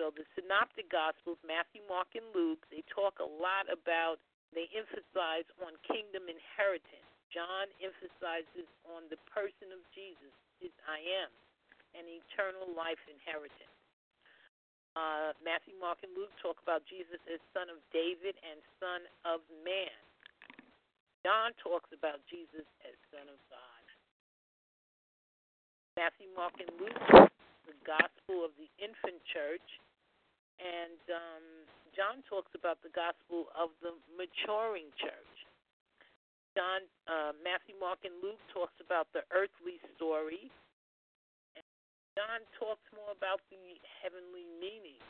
[0.00, 5.48] So the Synoptic Gospels, Matthew, Mark, and Luke, they talk a lot about they emphasize
[5.64, 7.08] on kingdom inheritance.
[7.32, 11.32] John emphasizes on the person of Jesus, his I am,
[11.96, 13.72] and eternal life inheritance.
[14.92, 19.40] Uh, Matthew, Mark, and Luke talk about Jesus as son of David and son of
[19.64, 19.96] man.
[21.24, 23.84] John talks about Jesus as son of God.
[25.96, 27.32] Matthew, Mark, and Luke,
[27.64, 29.64] the gospel of the infant church,
[30.60, 31.44] and um,
[31.92, 35.36] John talks about the gospel of the maturing church.
[36.56, 40.48] John, uh, Matthew, Mark, and Luke talks about the earthly story.
[41.56, 41.64] And
[42.16, 45.04] John talks more about the heavenly meanings.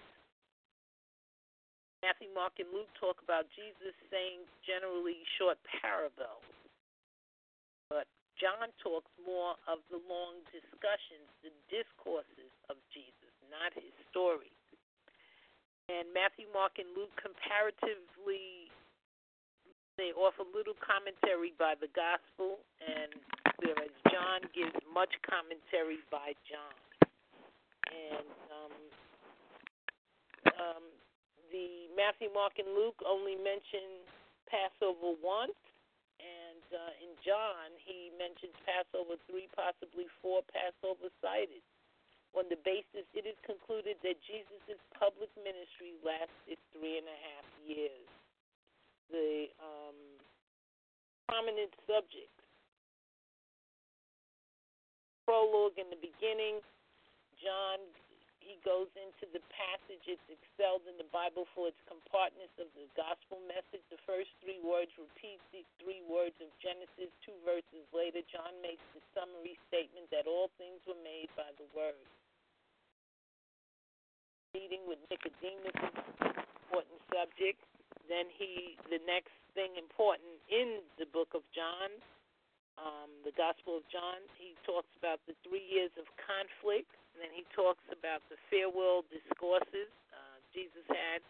[2.03, 6.47] Matthew, Mark, and Luke talk about Jesus saying generally short parables.
[7.87, 8.11] But
[8.43, 14.51] John talks more of the long discussions, the discourses of Jesus, not his story
[15.91, 18.71] and Matthew, Mark, and Luke comparatively
[20.01, 23.13] they offer little commentary by the gospel, and
[23.61, 26.77] whereas John gives much commentary by John.
[27.93, 28.75] And um,
[30.49, 30.85] um,
[31.53, 34.01] the Matthew, Mark, and Luke only mention
[34.49, 35.61] Passover once,
[36.17, 41.61] and uh, in John he mentions Passover three, possibly four Passover cited
[42.33, 47.47] on the basis it is concluded that Jesus' public ministry lasted three and a half
[47.65, 48.09] years.
[49.13, 49.99] The um,
[51.29, 52.43] prominent subjects
[55.29, 56.65] prologue in the beginning,
[57.39, 57.81] John
[58.43, 60.03] he goes into the passage.
[60.11, 63.83] It's excelled in the Bible for its compactness of the gospel message.
[63.89, 67.11] The first three words repeat the three words of Genesis.
[67.23, 71.67] Two verses later, John makes the summary statement that all things were made by the
[71.71, 72.03] word
[74.53, 77.57] meeting with Nicodemus is an important subject.
[78.09, 81.89] Then he, the next thing important in the book of John,
[82.77, 86.93] um, the Gospel of John, he talks about the three years of conflict.
[87.17, 91.21] And then he talks about the farewell discourses uh, Jesus had,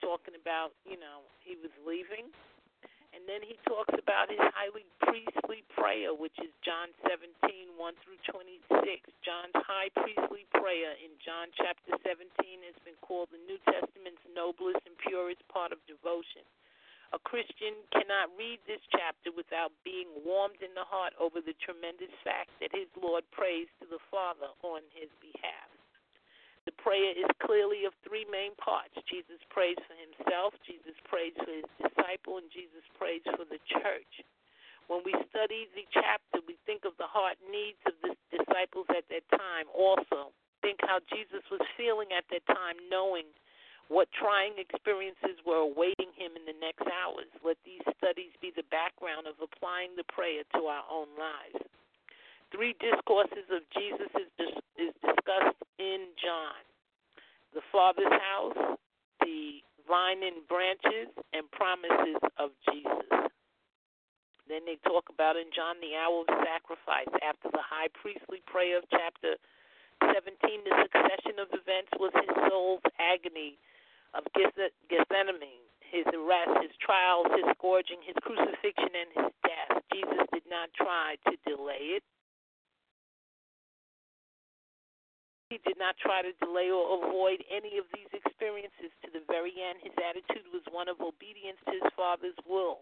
[0.00, 2.32] talking about, you know, he was leaving.
[3.12, 8.20] And then he talks about his highly priestly prayer, which is John 17, 1 through
[8.24, 8.72] 26.
[9.20, 12.24] John's high priestly prayer in John chapter 17
[12.64, 16.42] has been called the New Testament's noblest and purest part of devotion.
[17.12, 22.12] A Christian cannot read this chapter without being warmed in the heart over the tremendous
[22.24, 25.71] fact that his Lord prays to the Father on his behalf.
[26.64, 28.94] The prayer is clearly of three main parts.
[29.10, 34.22] Jesus prays for himself, Jesus prays for his disciple, and Jesus prays for the church.
[34.86, 39.06] When we study the chapter, we think of the heart needs of the disciples at
[39.10, 40.30] that time also.
[40.62, 43.26] Think how Jesus was feeling at that time, knowing
[43.88, 47.30] what trying experiences were awaiting him in the next hours.
[47.42, 51.71] Let these studies be the background of applying the prayer to our own lives.
[52.52, 54.28] Three discourses of Jesus is,
[54.76, 56.60] is discussed in John
[57.54, 58.76] the Father's house,
[59.20, 63.08] the vine and branches, and promises of Jesus.
[64.48, 67.08] Then they talk about in John the hour of sacrifice.
[67.24, 69.36] After the high priestly prayer of chapter
[70.00, 73.56] 17, the succession of events was his soul's agony
[74.12, 79.72] of Gethsemane, his arrest, his trials, his scourging, his crucifixion, and his death.
[79.92, 82.04] Jesus did not try to delay it.
[85.52, 88.88] He did not try to delay or avoid any of these experiences.
[89.04, 92.80] To the very end, his attitude was one of obedience to his Father's will.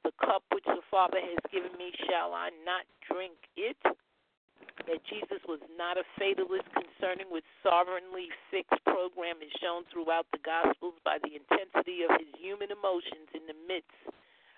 [0.00, 3.76] The cup which the Father has given me, shall I not drink it?
[3.84, 10.40] That Jesus was not a fatalist concerning with sovereignly fixed program is shown throughout the
[10.40, 13.92] Gospels by the intensity of his human emotions in the midst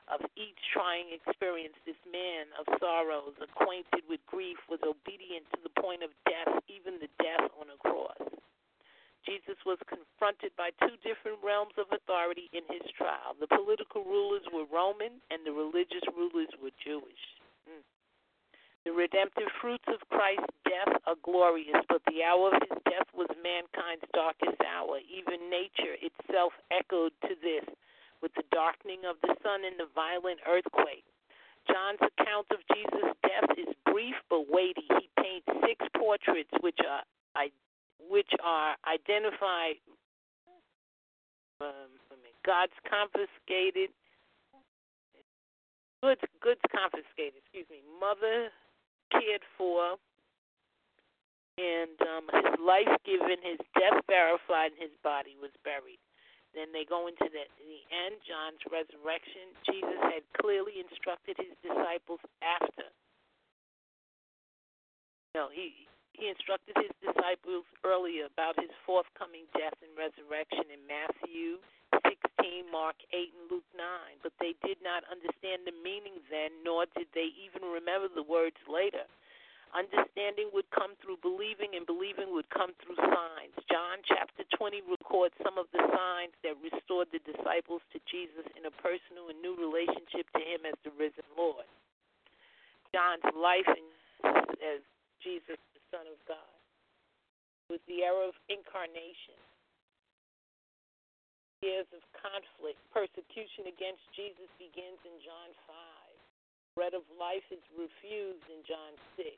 [0.06, 5.74] of each trying experience, this man of sorrows, acquainted with grief, was obedient to the
[5.82, 6.62] point of death,
[9.32, 13.32] Jesus was confronted by two different realms of authority in his trial.
[13.40, 17.24] The political rulers were Roman, and the religious rulers were Jewish.
[17.64, 17.80] Mm.
[18.84, 23.32] The redemptive fruits of Christ's death are glorious, but the hour of his death was
[23.40, 25.00] mankind's darkest hour.
[25.08, 27.64] Even nature itself echoed to this
[28.20, 31.08] with the darkening of the sun and the violent earthquake.
[31.64, 34.84] John's account of Jesus' death is brief but weighty.
[35.00, 37.08] He paints six portraits which are
[38.10, 39.76] which are identified
[41.60, 41.90] um,
[42.44, 43.90] God's confiscated
[46.02, 48.50] goods goods confiscated, excuse me, mother
[49.14, 49.96] cared for
[51.60, 56.00] and um, his life given, his death verified, and his body was buried.
[56.56, 59.52] Then they go into the, the end, John's resurrection.
[59.68, 62.88] Jesus had clearly instructed his disciples after.
[65.36, 71.58] No, he he instructed his disciples earlier about his forthcoming death and resurrection in Matthew
[72.04, 74.22] 16, Mark 8, and Luke 9.
[74.22, 78.58] But they did not understand the meaning then, nor did they even remember the words
[78.68, 79.04] later.
[79.72, 83.56] Understanding would come through believing, and believing would come through signs.
[83.72, 88.68] John chapter 20 records some of the signs that restored the disciples to Jesus in
[88.68, 91.64] a personal and new relationship to him as the risen Lord.
[92.92, 93.64] John's life
[94.60, 94.84] as
[95.24, 95.56] Jesus,
[95.92, 96.56] Son of God,
[97.68, 99.36] With the era of incarnation.
[101.60, 105.76] Years of conflict, persecution against Jesus begins in John 5.
[106.74, 109.28] Bread of life is refused in John 6.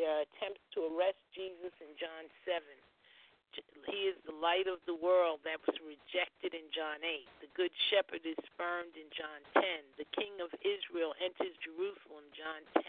[0.00, 2.64] There are attempts to arrest Jesus in John 7.
[3.84, 7.44] He is the light of the world that was rejected in John 8.
[7.44, 10.00] The Good Shepherd is spurned in John 10.
[10.00, 12.82] The King of Israel enters Jerusalem, John 10.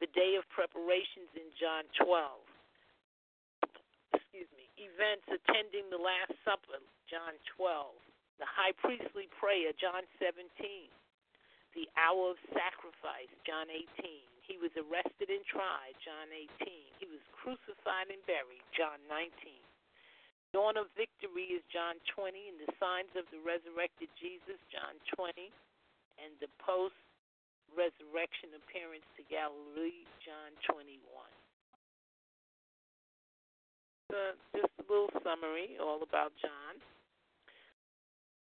[0.00, 2.40] The day of preparations in John 12.
[4.16, 4.64] Excuse me.
[4.80, 7.92] Events attending the Last Supper, John 12.
[8.40, 10.48] The high priestly prayer, John 17.
[11.76, 16.66] The hour of sacrifice, John 18 he was arrested and tried, John 18.
[16.98, 19.30] He was crucified and buried, John 19.
[20.50, 25.54] Dawn of victory is John 20, and the signs of the resurrected Jesus, John 20,
[26.18, 26.98] and the post
[27.76, 30.98] resurrection appearance to Galilee, John 21.
[34.10, 36.82] So just a little summary all about John.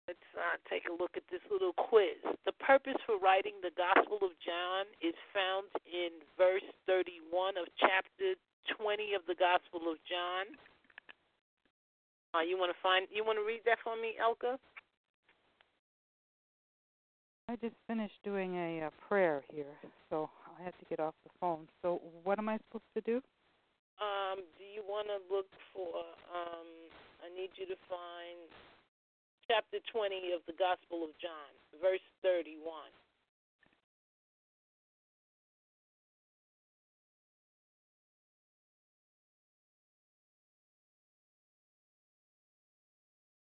[0.07, 2.23] Let's uh, take a look at this little quiz.
[2.47, 8.39] The purpose for writing the Gospel of John is found in verse 31 of chapter
[8.79, 10.55] 20 of the Gospel of John.
[12.31, 13.11] Uh, you want to find?
[13.11, 14.63] You want to read that for me, Elka?
[17.49, 19.71] I just finished doing a, a prayer here,
[20.11, 20.29] so
[20.59, 21.69] I had to get off the phone.
[21.81, 23.23] So, what am I supposed to do?
[24.03, 25.95] Um, do you want to look for?
[26.35, 26.67] Um,
[27.23, 28.51] I need you to find
[29.47, 32.91] chapter 20 of the Gospel of John, verse 31.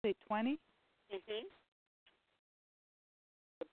[0.03, 0.59] Say 20?
[1.15, 1.47] Mm-hmm.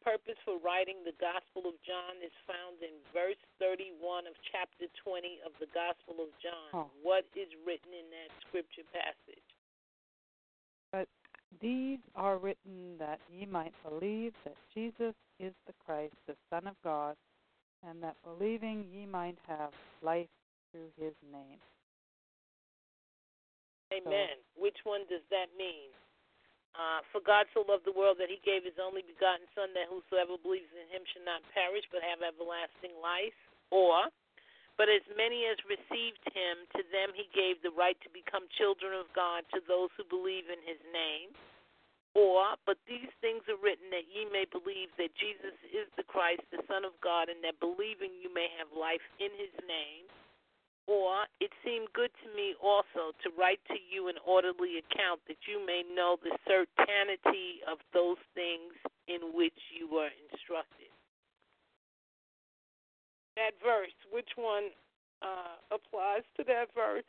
[0.03, 4.91] The purpose for writing the Gospel of John is found in verse 31 of chapter
[4.99, 6.71] 20 of the Gospel of John.
[6.75, 6.91] Oh.
[7.03, 9.47] What is written in that scripture passage?
[10.91, 11.07] But
[11.61, 16.75] these are written that ye might believe that Jesus is the Christ, the Son of
[16.83, 17.15] God,
[17.87, 19.71] and that believing ye might have
[20.03, 20.31] life
[20.73, 21.63] through his name.
[23.93, 24.35] Amen.
[24.57, 25.95] So, Which one does that mean?
[26.73, 29.93] Uh, for God so loved the world that he gave his only begotten Son, that
[29.93, 33.37] whosoever believes in him should not perish but have everlasting life.
[33.69, 34.09] Or,
[34.81, 38.97] but as many as received him, to them he gave the right to become children
[38.97, 41.33] of God, to those who believe in his name.
[42.13, 46.45] Or, but these things are written that ye may believe that Jesus is the Christ,
[46.53, 50.12] the Son of God, and that believing you may have life in his name.
[50.87, 55.39] Or, it seemed good to me also to write to you an orderly account that
[55.47, 58.75] you may know the certainty of those things
[59.07, 60.93] in which you were instructed
[63.37, 64.69] that verse, which one
[65.23, 67.07] uh, applies to that verse?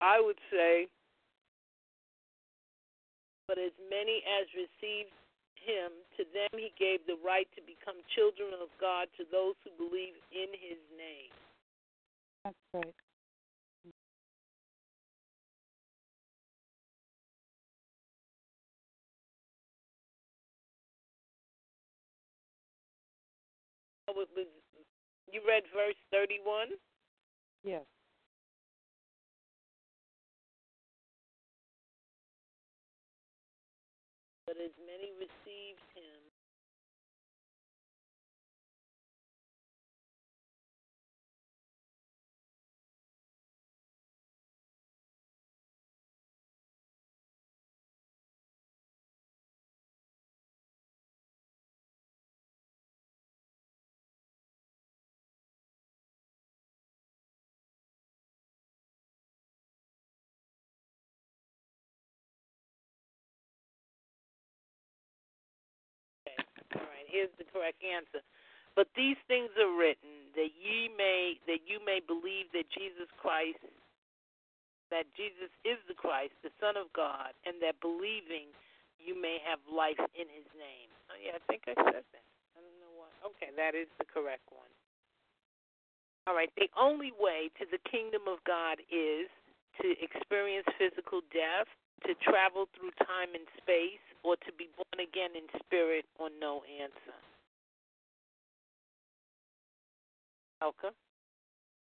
[0.00, 0.86] I would say,
[3.46, 5.10] but as many as received
[5.64, 9.70] him, to them he gave the right to become children of God to those who
[9.78, 11.32] believe in his name.
[12.44, 12.94] That's right.
[25.32, 26.68] you read verse 31?
[27.62, 27.84] Yes.
[34.46, 35.47] But as many received
[67.18, 68.22] Here's the correct answer.
[68.78, 73.58] But these things are written that ye may that you may believe that Jesus Christ
[74.94, 78.48] that Jesus is the Christ, the Son of God, and that believing
[78.96, 80.88] you may have life in his name.
[81.12, 82.24] Oh yeah, I think I said that.
[82.56, 83.12] I don't know what.
[83.34, 84.70] Okay, that is the correct one.
[86.24, 89.28] All right, the only way to the kingdom of God is
[89.80, 91.68] to experience physical death,
[92.06, 96.62] to travel through time and space, or to be born again in spirit, or no
[96.80, 97.16] answer.
[100.62, 100.90] Elka?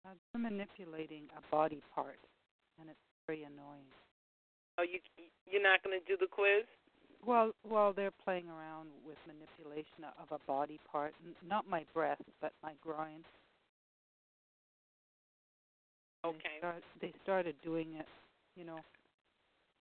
[0.05, 2.17] Uh, they're manipulating a body part,
[2.79, 3.85] and it's very annoying.
[4.79, 4.99] Oh, you
[5.45, 6.65] you're not going to do the quiz?
[7.25, 12.23] Well, well, they're playing around with manipulation of a body part, N- not my breast,
[12.41, 13.23] but my groin.
[16.25, 16.37] Okay.
[16.43, 18.07] They, start, they started doing it,
[18.55, 18.79] you know.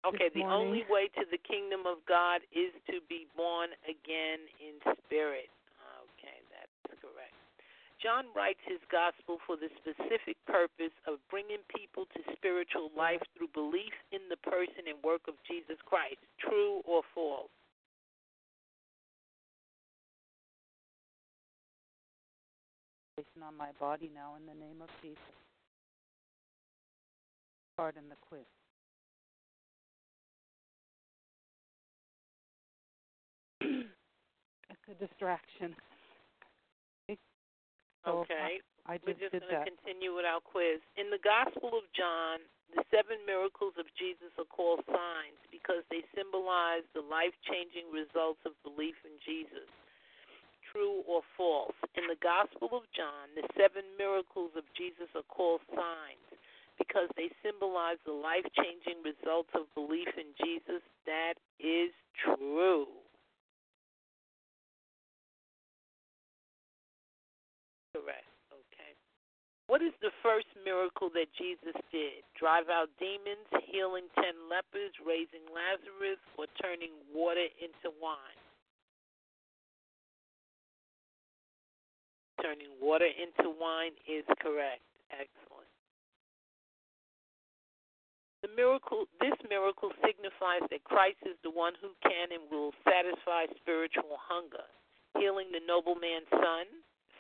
[0.07, 4.79] Okay, the only way to the kingdom of God is to be born again in
[5.03, 5.51] spirit.
[6.07, 7.35] Okay, that's correct.
[7.99, 13.51] John writes his gospel for the specific purpose of bringing people to spiritual life through
[13.51, 16.23] belief in the person and work of Jesus Christ.
[16.39, 17.51] True or false?
[23.17, 25.19] Placing on my body now in the name of Jesus.
[27.77, 28.45] Pardon the quiz.
[33.61, 35.75] It's a distraction.
[38.07, 38.63] So Okay.
[38.87, 40.79] I We're just just going to continue with our quiz.
[40.95, 42.39] In the Gospel of John,
[42.71, 48.39] the seven miracles of Jesus are called signs because they symbolize the life changing results
[48.47, 49.67] of belief in Jesus.
[50.71, 51.75] True or false?
[51.99, 56.27] In the Gospel of John, the seven miracles of Jesus are called signs
[56.79, 60.83] because they symbolize the life changing results of belief in Jesus.
[61.11, 61.91] That is
[62.23, 62.87] true.
[67.97, 68.29] Correct.
[68.53, 68.93] Okay.
[69.73, 72.21] What is the first miracle that Jesus did?
[72.37, 78.41] Drive out demons, healing ten lepers, raising Lazarus, or turning water into wine?
[82.45, 84.85] Turning water into wine is correct.
[85.09, 85.73] Excellent.
[88.45, 93.49] The miracle this miracle signifies that Christ is the one who can and will satisfy
[93.57, 94.69] spiritual hunger,
[95.17, 96.69] healing the nobleman's son,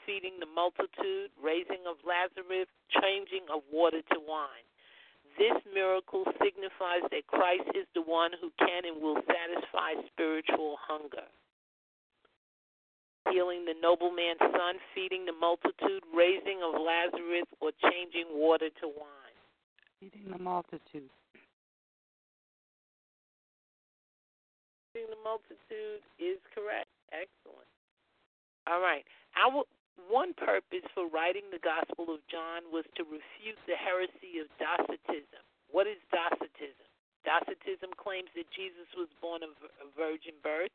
[0.07, 2.71] feeding the multitude, raising of Lazarus,
[3.03, 4.65] changing of water to wine.
[5.37, 11.29] This miracle signifies that Christ is the one who can and will satisfy spiritual hunger.
[13.29, 19.37] Healing the nobleman's son, feeding the multitude, raising of Lazarus, or changing water to wine.
[20.01, 21.11] Feeding the multitude.
[24.95, 26.89] Feeding the multitude is correct.
[27.13, 27.69] Excellent.
[28.71, 29.05] All right.
[29.37, 29.65] Our
[30.09, 35.43] one purpose for writing the Gospel of John was to refute the heresy of Docetism.
[35.73, 36.89] What is Docetism?
[37.27, 40.73] Docetism claims that Jesus was born of a virgin birth.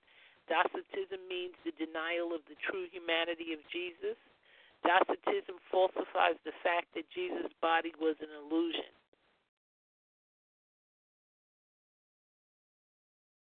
[0.51, 4.19] Docetism means the denial of the true humanity of Jesus.
[4.83, 8.89] Docetism falsifies the fact that Jesus' body was an illusion.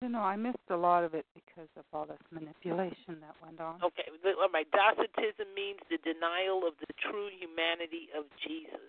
[0.02, 3.60] You know, I missed a lot of it because of all this manipulation that went
[3.60, 3.84] on.
[3.84, 4.68] Okay, all right.
[4.72, 8.88] Docetism means the denial of the true humanity of Jesus.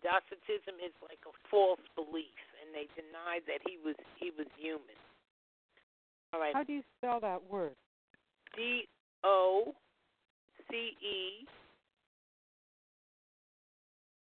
[0.00, 4.96] Docetism is like a false belief, and they deny that he was he was human.
[6.32, 6.56] All right.
[6.56, 7.76] How do you spell that word?
[8.56, 8.88] D
[9.24, 9.74] O
[10.70, 11.44] C E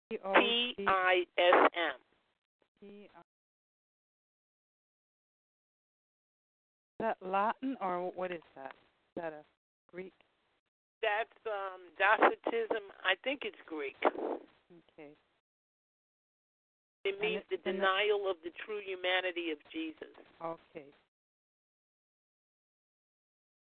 [0.10, 1.98] P O T C I S M.
[2.82, 3.10] T
[7.02, 8.74] that Latin or what is that?
[8.74, 9.44] Is that a
[9.92, 10.14] Greek?
[11.02, 12.84] That's um Docetism.
[13.04, 13.98] I think it's Greek.
[14.06, 15.12] Okay.
[17.04, 20.14] It means it- the denial of the true humanity of Jesus.
[20.44, 20.86] Okay.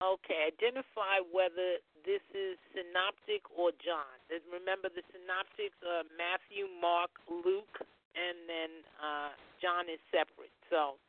[0.03, 4.18] Okay, identify whether this is synoptic or John.
[4.53, 7.80] Remember, the synoptics are Matthew, Mark, Luke,
[8.12, 8.70] and then
[9.01, 9.32] uh,
[9.62, 10.53] John is separate.
[10.68, 11.01] So,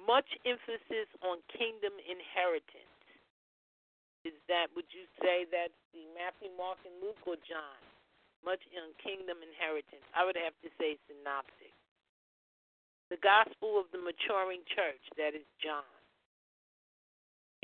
[0.00, 2.94] Much emphasis on kingdom inheritance.
[4.24, 7.80] Is that, would you say that's the Matthew, Mark, and Luke or John?
[8.40, 10.04] Much on kingdom inheritance.
[10.12, 11.72] I would have to say synoptic.
[13.12, 15.84] The gospel of the maturing church, that is John.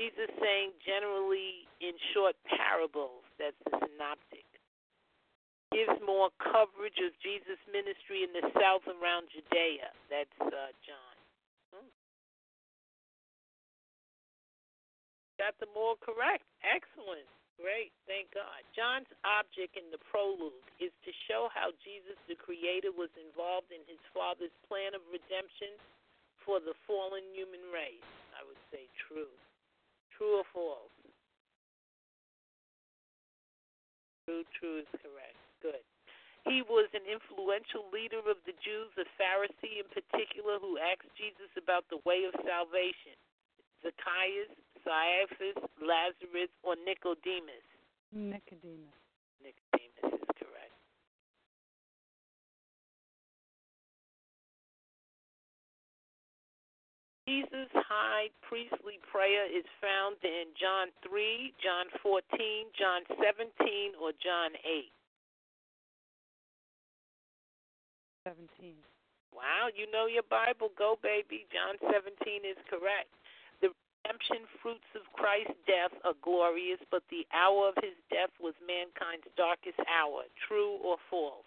[0.01, 4.45] Jesus saying generally in short parables, that's the synoptic.
[5.69, 11.10] Gives more coverage of Jesus' ministry in the south around Judea, that's uh, John.
[15.41, 16.45] Got them all correct.
[16.61, 17.25] Excellent.
[17.57, 17.89] Great.
[18.05, 18.61] Thank God.
[18.77, 23.81] John's object in the prologue is to show how Jesus, the Creator, was involved in
[23.89, 25.73] his Father's plan of redemption
[26.45, 28.05] for the fallen human race.
[28.37, 29.33] I would say true.
[30.13, 30.93] True or false?
[34.29, 35.41] True, true is correct.
[35.65, 35.81] Good.
[36.45, 41.49] He was an influential leader of the Jews, a Pharisee in particular, who asked Jesus
[41.57, 43.17] about the way of salvation.
[43.81, 44.53] Zacchaeus,
[44.83, 47.65] Caiaphas, Lazarus, or Nicodemus?
[48.11, 48.97] Nicodemus.
[49.39, 50.77] Nicodemus is correct.
[57.27, 62.25] Jesus' high priestly prayer is found in John 3, John 14,
[62.77, 64.91] John 17, or John 8.
[68.27, 68.75] 17.
[69.33, 70.69] Wow, you know your Bible.
[70.77, 71.47] Go, baby.
[71.49, 73.09] John 17 is correct
[74.03, 79.27] redemption fruits of Christ's death are glorious, but the hour of his death was mankind's
[79.37, 80.23] darkest hour.
[80.47, 81.45] True or false?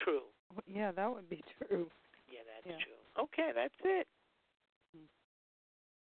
[0.00, 0.28] True.
[0.66, 1.88] Yeah, that would be true.
[2.28, 2.84] Yeah, that's yeah.
[2.84, 3.00] true.
[3.24, 4.06] Okay, that's it.
[4.92, 5.08] Hmm.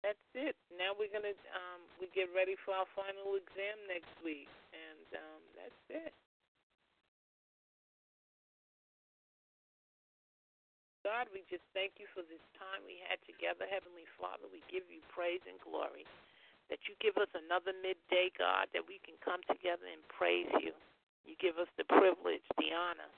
[0.02, 0.56] That's it.
[0.78, 5.42] Now we're gonna um we get ready for our final exam next week, and um
[5.58, 6.14] that's it.
[11.02, 13.66] God, we just thank you for this time we had together.
[13.66, 16.06] Heavenly Father, we give you praise and glory
[16.70, 20.72] that you give us another midday, God, that we can come together and praise you.
[21.26, 23.10] You give us the privilege, the honor,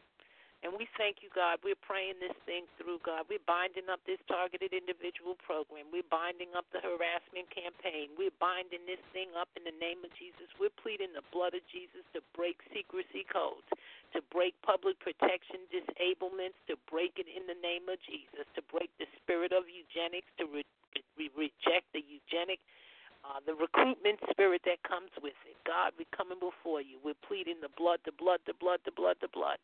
[0.65, 1.61] and we thank you, God.
[1.61, 3.29] We're praying this thing through, God.
[3.29, 5.93] We're binding up this targeted individual program.
[5.93, 8.17] We're binding up the harassment campaign.
[8.17, 10.49] We're binding this thing up in the name of Jesus.
[10.57, 13.69] We're pleading the blood of Jesus to break secrecy codes,
[14.17, 18.89] to break public protection disablements, to break it in the name of Jesus, to break
[18.97, 20.75] the spirit of eugenics, to re-
[21.21, 22.59] re- reject the eugenic.
[23.25, 25.57] Uh, the recruitment spirit that comes with it.
[25.65, 27.01] God, we're coming before you.
[27.01, 29.57] We're pleading the blood, the blood, the blood, the blood, the blood.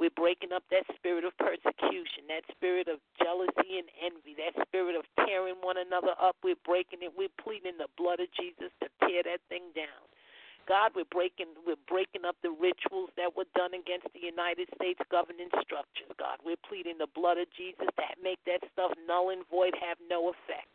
[0.00, 4.96] We're breaking up that spirit of persecution, that spirit of jealousy and envy, that spirit
[4.96, 6.40] of tearing one another up.
[6.40, 7.12] We're breaking it.
[7.12, 10.08] We're pleading the blood of Jesus to tear that thing down.
[10.64, 15.00] God, we're breaking we're breaking up the rituals that were done against the United States
[15.10, 16.08] governing structures.
[16.16, 19.98] God, we're pleading the blood of Jesus to make that stuff null and void, have
[20.08, 20.70] no effect.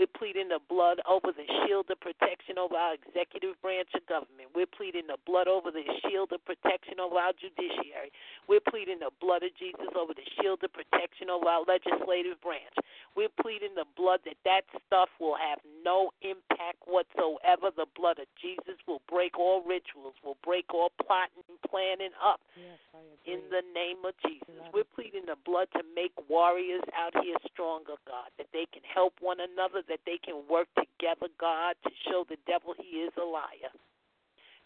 [0.00, 4.48] We're pleading the blood over the shield of protection over our executive branch of government.
[4.56, 8.08] We're pleading the blood over the shield of protection over our judiciary.
[8.48, 12.72] We're pleading the blood of Jesus over the shield of protection over our legislative branch.
[13.12, 17.68] We're pleading the blood that that stuff will have no impact whatsoever.
[17.68, 22.40] The blood of Jesus will break all rituals, will break all plotting and planning up.
[22.56, 22.80] Yes,
[23.26, 24.48] in the name of Jesus.
[24.72, 29.14] We're pleading the blood to make warriors out here stronger, God, that they can help
[29.20, 33.26] one another, that they can work together, God, to show the devil he is a
[33.26, 33.74] liar.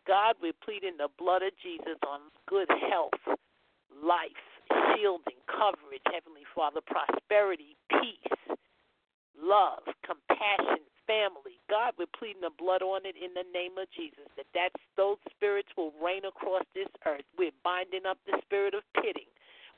[0.07, 3.17] God, we're pleading the blood of Jesus on good health,
[4.05, 4.45] life,
[4.93, 8.37] shielding, coverage, Heavenly Father, prosperity, peace,
[9.33, 11.57] love, compassion, family.
[11.73, 15.17] God, we're pleading the blood on it in the name of Jesus, that that's, those
[15.33, 17.25] spirits will reign across this earth.
[17.41, 19.29] We're binding up the spirit of pitting.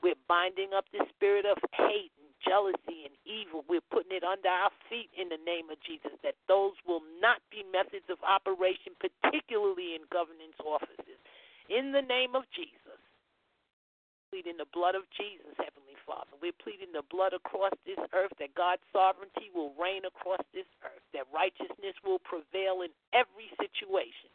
[0.03, 3.65] We're binding up the spirit of hate and jealousy and evil.
[3.67, 7.41] We're putting it under our feet in the name of Jesus, that those will not
[7.49, 11.19] be methods of operation, particularly in governance offices.
[11.67, 13.01] In the name of Jesus,
[14.31, 16.31] pleading the blood of Jesus, Heavenly Father.
[16.39, 21.03] We're pleading the blood across this earth that God's sovereignty will reign across this earth,
[21.11, 24.31] that righteousness will prevail in every situation.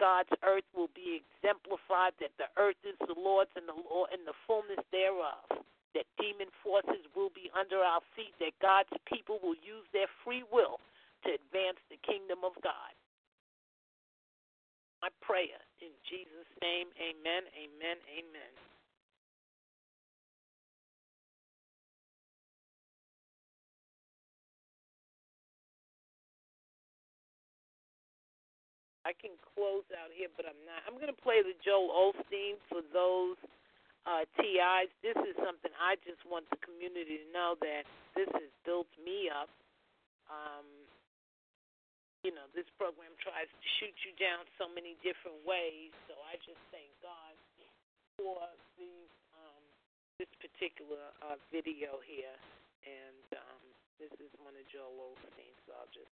[0.00, 4.24] God's earth will be exemplified, that the earth is the Lord's and the Lord and
[4.24, 5.44] the fullness thereof.
[5.92, 10.46] That demon forces will be under our feet, that God's people will use their free
[10.48, 10.80] will
[11.26, 12.94] to advance the kingdom of God.
[15.02, 18.69] My prayer in Jesus' name, amen, amen, amen.
[29.10, 30.86] I can close out here, but I'm not.
[30.86, 33.34] I'm going to play the Joel Osteen for those
[34.06, 34.86] uh, TIs.
[35.02, 39.26] This is something I just want the community to know that this has built me
[39.26, 39.50] up.
[40.30, 40.62] Um,
[42.22, 45.90] you know, this program tries to shoot you down so many different ways.
[46.06, 47.34] So I just thank God
[48.14, 48.46] for
[48.78, 49.64] these um,
[50.22, 52.36] this particular uh, video here,
[52.86, 53.62] and um,
[53.98, 55.58] this is one of Joel Osteen's.
[55.66, 56.14] So I'll just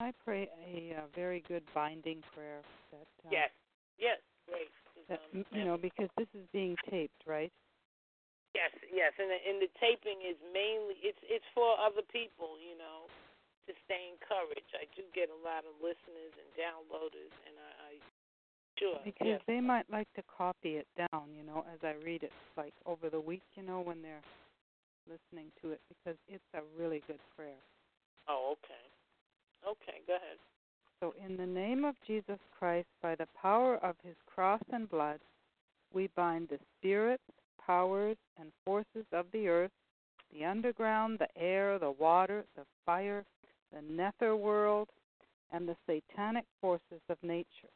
[0.00, 2.62] I pray a, uh very good binding prayer
[2.92, 3.50] that uh, yes,
[3.98, 4.70] yes, great.
[5.08, 7.52] that Um, you know because this is being taped, right?
[8.54, 12.78] Yes, yes, and the, and the taping is mainly it's it's for other people, you
[12.78, 13.10] know,
[13.66, 14.72] to stay encouraged.
[14.74, 17.92] I do get a lot of listeners and downloaders, and I, I
[18.78, 19.40] sure Because yes.
[19.46, 23.10] they might like to copy it down, you know, as I read it, like over
[23.10, 24.24] the week, you know, when they're
[25.10, 27.60] listening to it, because it's a really good prayer.
[28.28, 28.84] Oh, okay,
[29.66, 30.38] okay, go ahead.
[31.00, 35.20] So, in the name of Jesus Christ, by the power of his cross and blood,
[35.92, 37.22] we bind the spirits,
[37.64, 39.70] powers, and forces of the earth,
[40.32, 43.24] the underground, the air, the water, the fire,
[43.72, 44.88] the nether world,
[45.52, 47.72] and the satanic forces of nature.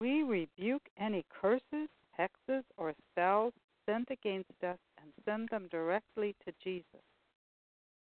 [0.00, 3.52] We rebuke any curses, hexes, or spells
[3.86, 7.02] sent against us and send them directly to Jesus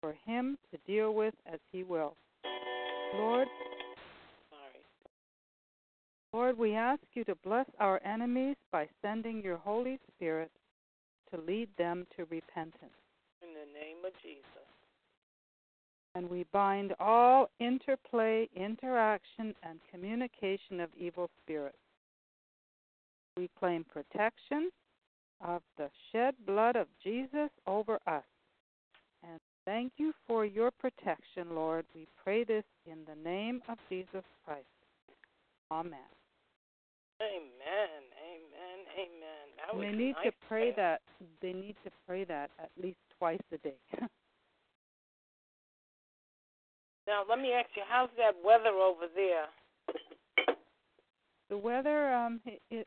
[0.00, 2.16] for him to deal with as he will.
[3.14, 3.48] Lord,
[4.50, 4.84] Sorry.
[6.32, 10.50] Lord, we ask you to bless our enemies by sending your Holy Spirit
[11.32, 12.94] to lead them to repentance.
[13.42, 14.44] In the name of Jesus.
[16.14, 21.76] And we bind all interplay, interaction, and communication of evil spirits.
[23.36, 24.70] We claim protection
[25.40, 28.24] of the shed blood of Jesus over us.
[29.64, 31.84] Thank you for your protection, Lord.
[31.94, 34.64] We pray this in the name of Jesus Christ.
[35.70, 35.98] Amen.
[37.22, 38.02] Amen.
[38.24, 38.78] Amen.
[38.96, 39.46] Amen.
[39.56, 40.98] That And was they need nice to pray prayer.
[40.98, 41.00] that
[41.42, 43.76] they need to pray that at least twice a day.
[47.06, 49.46] Now let me ask you, how's that weather over there?
[51.48, 52.86] the weather um it, it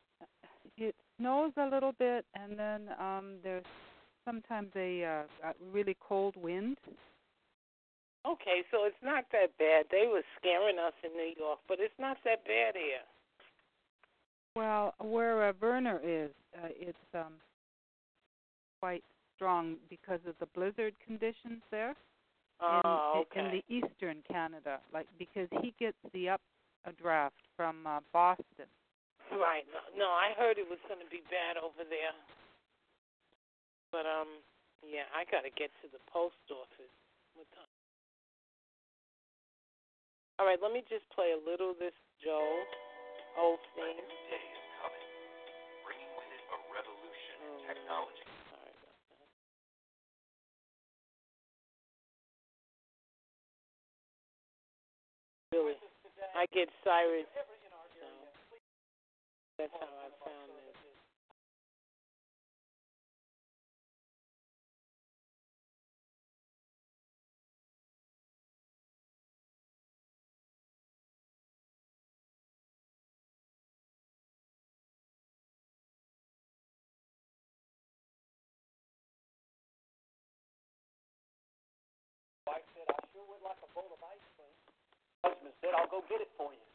[0.78, 3.66] it snows a little bit and then um there's
[4.26, 6.78] sometimes a uh, a really cold wind.
[8.26, 9.86] Okay, so it's not that bad.
[9.91, 13.04] They were scaring us in New York, but it's not that bad here.
[14.56, 17.34] Well, where uh, Werner is, uh, it's um
[18.80, 19.04] quite
[19.36, 23.40] strong because of the blizzard conditions there in, Oh, okay.
[23.40, 26.41] in the eastern Canada, like because he gets the up
[26.86, 28.68] a draft from uh, Boston.
[29.32, 29.64] Right.
[29.72, 32.14] No, no, I heard it was going to be bad over there.
[33.94, 34.41] But um,
[34.82, 36.90] yeah, I got to get to the post office.
[37.38, 37.70] What time?
[40.41, 42.65] All right, let me just play a little of this Joel
[43.38, 44.02] Osteen.
[44.02, 45.06] day is coming,
[45.86, 47.61] bringing with it a revolution in Mm.
[47.70, 48.26] technology.
[48.49, 49.30] Sorry about that.
[55.53, 55.78] Really,
[56.34, 57.30] I get Cyrus.
[57.30, 58.10] So
[59.61, 60.62] that's how I found this.
[85.64, 86.68] Said, I'll go get it for you.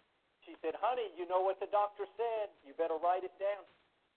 [0.48, 2.48] She said, honey, you know what the doctor said.
[2.65, 3.60] You better write it down.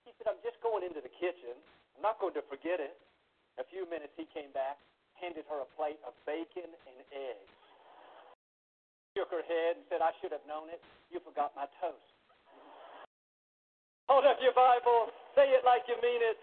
[0.08, 1.60] He said, I'm just going into the kitchen.
[2.00, 2.96] I'm not going to forget it.
[3.60, 4.80] A few minutes he came back,
[5.20, 7.52] handed her a plate of bacon and eggs.
[9.12, 10.80] Shook her head and said, I should have known it.
[11.12, 12.16] You forgot my toast.
[14.08, 15.12] Hold up your Bible.
[15.36, 16.40] Say it like you mean it.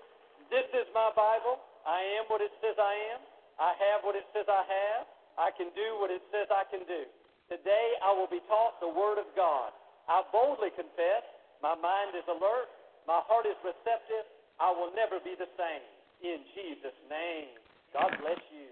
[0.52, 1.64] This is my Bible.
[1.88, 3.24] I am what it says I am.
[3.56, 5.09] I have what it says I have.
[5.40, 7.09] I can do what it says I can do.
[7.48, 9.72] Today I will be taught the Word of God.
[10.04, 11.24] I boldly confess,
[11.64, 12.68] my mind is alert,
[13.08, 14.28] my heart is receptive,
[14.60, 15.84] I will never be the same.
[16.20, 17.56] In Jesus' name.
[17.96, 18.68] God bless you.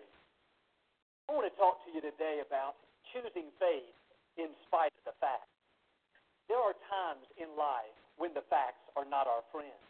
[1.26, 2.76] I want to talk to you today about
[3.16, 3.88] choosing faith
[4.36, 5.48] in spite of the facts.
[6.52, 9.80] There are times in life when the facts are not our friends.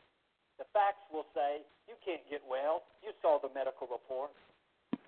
[0.62, 4.30] The facts will say, you can't get well, you saw the medical report.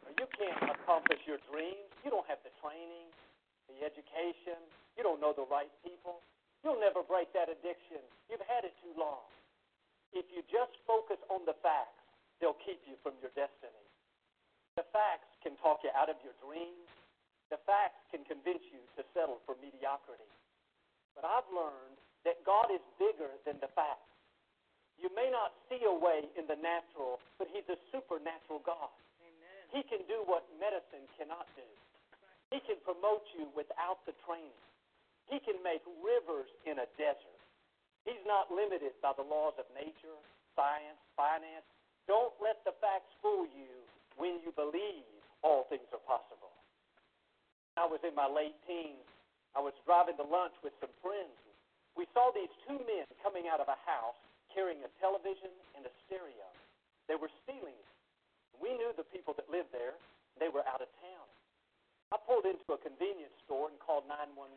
[0.03, 3.09] Or you can't accomplish your dreams, you don't have the training,
[3.69, 4.59] the education,
[4.97, 6.25] you don't know the right people.
[6.65, 8.03] You'll never break that addiction.
[8.27, 9.23] You've had it too long.
[10.11, 12.03] If you just focus on the facts,
[12.41, 13.85] they'll keep you from your destiny.
[14.75, 16.89] The facts can talk you out of your dreams.
[17.53, 20.27] The facts can convince you to settle for mediocrity.
[21.15, 24.07] But I've learned that God is bigger than the facts.
[24.99, 28.91] You may not see a way in the natural, but He's a supernatural God.
[29.23, 29.63] Amen.
[29.71, 31.67] He can do what medicine cannot do.
[32.49, 34.57] He can promote you without the training.
[35.29, 37.41] He can make rivers in a desert.
[38.09, 40.17] He's not limited by the laws of nature,
[40.57, 41.69] science, finance.
[42.09, 43.69] Don't let the facts fool you
[44.17, 45.05] when you believe
[45.45, 46.49] all things are possible.
[47.77, 49.05] I was in my late teens.
[49.53, 51.37] I was driving to lunch with some friends.
[51.93, 54.17] We saw these two men coming out of a house
[54.51, 56.49] carrying a television and a stereo.
[57.07, 57.93] They were stealing it.
[58.57, 59.95] We knew the people that lived there.
[60.41, 61.28] They were out of town.
[62.09, 64.57] I pulled into a convenience store and called 911.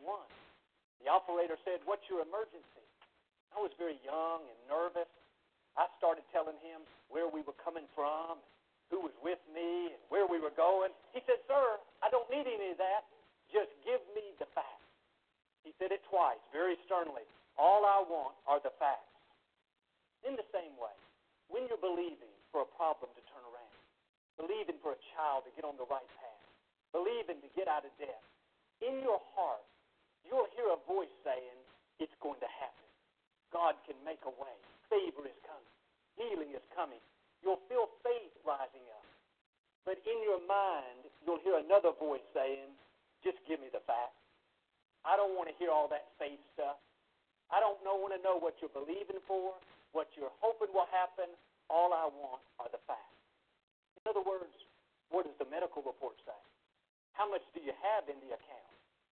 [1.04, 2.86] The operator said, What's your emergency?
[3.52, 5.10] I was very young and nervous.
[5.76, 8.40] I started telling him where we were coming from,
[8.88, 10.92] who was with me, and where we were going.
[11.12, 13.04] He said, Sir, I don't need any of that.
[13.52, 14.88] Just give me the facts.
[15.60, 17.28] He said it twice, very sternly.
[17.60, 19.12] All I want are the facts.
[20.24, 20.94] In the same way,
[21.52, 23.76] when you're believing for a problem to turn around,
[24.40, 26.31] believing for a child to get on the right path,
[26.92, 28.22] believing to get out of debt,
[28.84, 29.64] in your heart,
[30.22, 31.58] you'll hear a voice saying,
[31.98, 32.88] It's going to happen.
[33.52, 34.56] God can make a way.
[34.88, 35.72] Favor is coming.
[36.16, 37.00] Healing is coming.
[37.40, 39.06] You'll feel faith rising up.
[39.88, 42.70] But in your mind, you'll hear another voice saying,
[43.24, 44.18] Just give me the facts.
[45.02, 46.78] I don't want to hear all that faith stuff.
[47.50, 49.52] I don't know, want to know what you're believing for,
[49.92, 51.28] what you're hoping will happen.
[51.68, 53.18] All I want are the facts.
[54.00, 54.54] In other words,
[55.10, 56.38] what does the medical report say?
[57.12, 58.76] How much do you have in the account?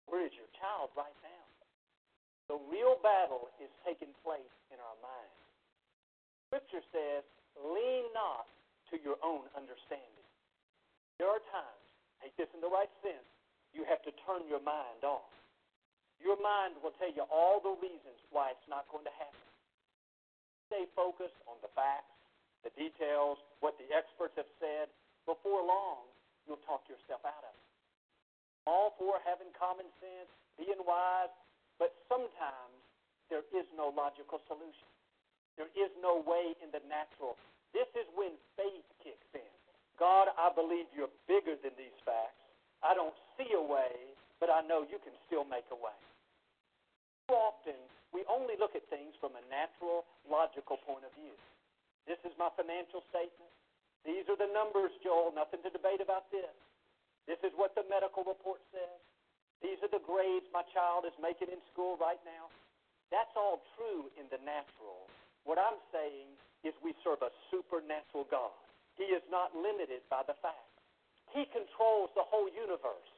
[0.09, 1.45] Where is your child right now?
[2.51, 5.41] The real battle is taking place in our minds.
[6.49, 7.23] Scripture says,
[7.57, 8.49] lean not
[8.91, 10.27] to your own understanding.
[11.17, 11.87] There are times,
[12.21, 13.25] take this in the right sense,
[13.73, 15.33] you have to turn your mind off.
[16.21, 19.49] Your mind will tell you all the reasons why it's not going to happen.
[20.69, 22.13] Stay focused on the facts,
[22.61, 24.93] the details, what the experts have said.
[25.25, 26.05] Before long,
[26.45, 27.62] you'll talk yourself out of it.
[28.63, 31.33] All for having common sense, being wise,
[31.81, 32.79] but sometimes
[33.27, 34.87] there is no logical solution.
[35.59, 37.35] There is no way in the natural.
[37.75, 39.53] This is when faith kicks in.
[39.97, 42.39] God, I believe you're bigger than these facts.
[42.81, 45.95] I don't see a way, but I know you can still make a way.
[47.29, 47.79] Too often,
[48.11, 51.33] we only look at things from a natural, logical point of view.
[52.05, 53.53] This is my financial statement.
[54.03, 55.31] These are the numbers, Joel.
[55.31, 56.51] Nothing to debate about this.
[57.27, 58.99] This is what the medical report says.
[59.63, 62.51] These are the grades my child is making in school right now.
[63.15, 65.07] That's all true in the natural.
[65.47, 66.35] What I'm saying
[66.67, 68.51] is we serve a supernatural God.
[68.99, 70.73] He is not limited by the facts.
[71.31, 73.13] He controls the whole universe.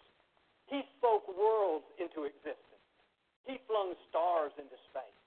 [0.70, 2.86] He spoke worlds into existence.
[3.46, 5.22] He flung stars into space.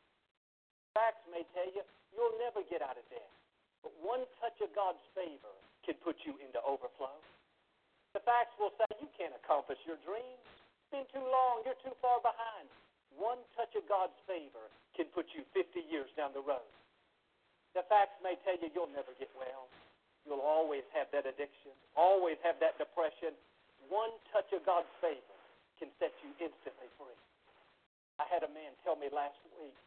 [0.95, 3.31] Facts may tell you you'll never get out of debt,
[3.87, 5.55] but one touch of God's favor
[5.87, 7.15] can put you into overflow.
[8.19, 10.43] The facts will say you can't accomplish your dreams.
[10.43, 11.63] It's been too long.
[11.63, 12.67] You're too far behind.
[13.15, 14.67] One touch of God's favor
[14.99, 16.67] can put you 50 years down the road.
[17.79, 19.71] The facts may tell you you'll never get well.
[20.27, 23.39] You'll always have that addiction, always have that depression.
[23.87, 25.39] One touch of God's favor
[25.79, 27.23] can set you instantly free.
[28.19, 29.79] I had a man tell me last week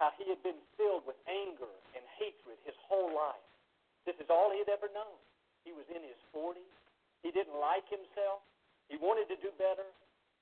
[0.00, 3.44] how he had been filled with anger and hatred his whole life.
[4.08, 5.20] This is all he had ever known.
[5.68, 6.64] He was in his 40s.
[7.24, 8.44] He didn't like himself.
[8.92, 9.88] He wanted to do better.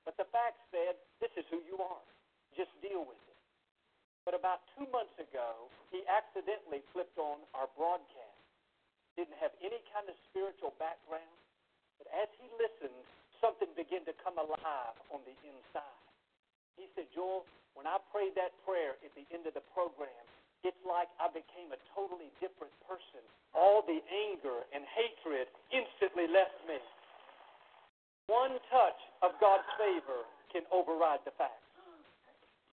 [0.03, 2.03] But the facts said, this is who you are.
[2.59, 3.39] Just deal with it.
[4.27, 8.43] But about two months ago, he accidentally flipped on our broadcast.
[9.15, 11.39] Didn't have any kind of spiritual background.
[12.03, 12.99] But as he listened,
[13.39, 16.03] something began to come alive on the inside.
[16.75, 17.47] He said, Joel,
[17.79, 20.23] when I prayed that prayer at the end of the program,
[20.63, 23.19] it's like I became a totally different person.
[23.51, 26.79] All the anger and hatred instantly left me.
[28.31, 30.23] One touch of God's favor
[30.55, 31.59] can override the facts.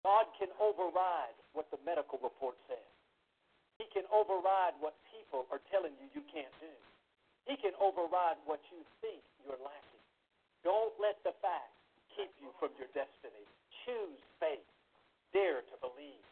[0.06, 2.88] God can override what the medical report says.
[3.82, 6.72] He can override what people are telling you you can't do.
[7.50, 10.04] He can override what you think you're lacking.
[10.62, 11.80] Don't let the facts
[12.14, 13.44] keep you from your destiny.
[13.84, 14.64] Choose faith.
[15.34, 16.29] Dare to believe.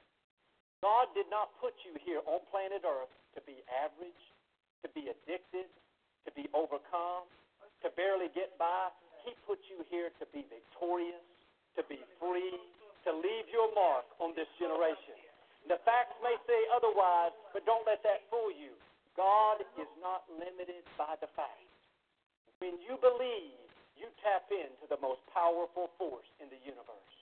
[0.83, 4.23] God did not put you here on planet Earth to be average,
[4.87, 5.67] to be addicted,
[6.27, 7.27] to be overcome,
[7.83, 8.91] to barely get by.
[9.27, 11.23] He put you here to be victorious,
[11.75, 12.55] to be free,
[13.07, 15.19] to leave your mark on this generation.
[15.67, 18.73] The facts may say otherwise, but don't let that fool you.
[19.19, 21.75] God is not limited by the facts.
[22.63, 23.59] When you believe,
[23.99, 27.15] you tap into the most powerful force in the universe.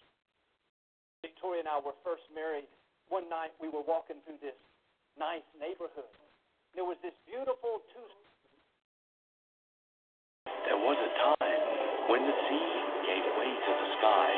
[1.24, 2.68] Victoria and I were first married.
[3.08, 4.58] One night we were walking through this
[5.14, 6.10] nice neighborhood.
[6.74, 8.08] There was this beautiful two.
[10.66, 11.62] There was a time
[12.10, 12.70] when the sea
[13.06, 14.30] gave way to the sky,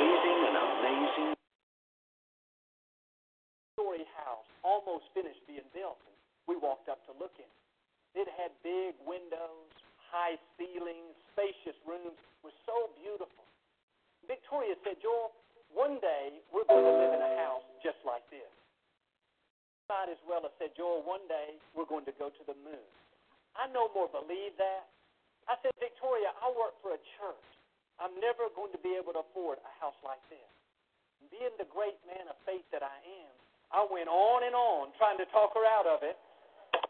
[0.00, 1.30] raising an amazing
[3.76, 6.00] story house, almost finished being built.
[6.48, 7.52] We walked up to look in.
[8.16, 9.68] It had big windows,
[10.08, 12.16] high ceilings, spacious rooms.
[12.16, 13.44] It was so beautiful.
[14.24, 15.36] Victoria said, Joel,
[15.72, 18.50] one day we're going to live in a house just like this.
[19.86, 22.86] Might as well have said, Joel, one day we're going to go to the moon.
[23.54, 24.90] I no more believe that.
[25.46, 27.46] I said, Victoria, I work for a church.
[28.02, 30.50] I'm never going to be able to afford a house like this.
[31.32, 33.32] Being the great man of faith that I am,
[33.72, 36.18] I went on and on trying to talk her out of it,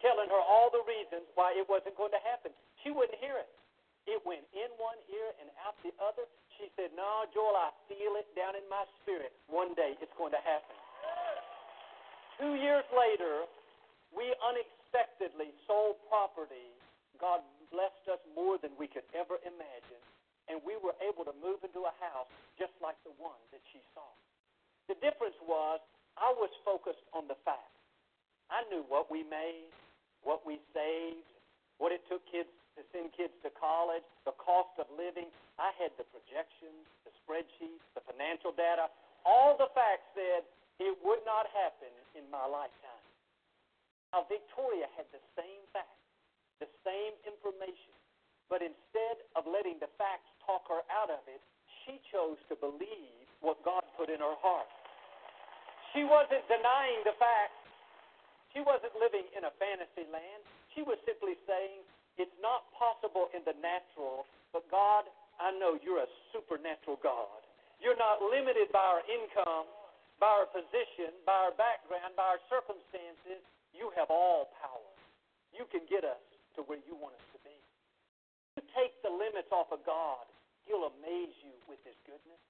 [0.02, 2.50] telling her all the reasons why it wasn't going to happen.
[2.82, 3.48] She wouldn't hear it.
[4.06, 6.26] It went in one ear and out the other.
[6.56, 9.32] She said, No, Joel, I feel it down in my spirit.
[9.48, 10.76] One day it's going to happen.
[12.40, 13.48] Two years later,
[14.12, 16.72] we unexpectedly sold property.
[17.16, 17.40] God
[17.72, 20.02] blessed us more than we could ever imagine.
[20.48, 22.30] And we were able to move into a house
[22.60, 24.06] just like the one that she saw.
[24.88, 25.80] The difference was
[26.16, 27.76] I was focused on the facts.
[28.48, 29.68] I knew what we made,
[30.22, 31.26] what we saved,
[31.82, 35.32] what it took kids to send kids to college, the cost of living.
[35.56, 38.92] I had the projections, the spreadsheets, the financial data.
[39.24, 40.44] All the facts said
[40.78, 43.06] it would not happen in my lifetime.
[44.12, 46.04] Now, Victoria had the same facts,
[46.60, 47.96] the same information,
[48.48, 51.42] but instead of letting the facts talk her out of it,
[51.84, 54.68] she chose to believe what God put in her heart.
[55.92, 57.56] She wasn't denying the facts.
[58.52, 60.40] She wasn't living in a fantasy land.
[60.72, 61.84] She was simply saying,
[62.16, 65.04] It's not possible in the natural, but God,
[65.36, 67.44] I know you're a supernatural God.
[67.76, 69.68] You're not limited by our income,
[70.16, 73.44] by our position, by our background, by our circumstances.
[73.76, 74.92] You have all power.
[75.52, 76.20] You can get us
[76.56, 77.56] to where you want us to be.
[78.56, 80.24] You take the limits off of God,
[80.64, 82.40] He'll amaze you with His goodness.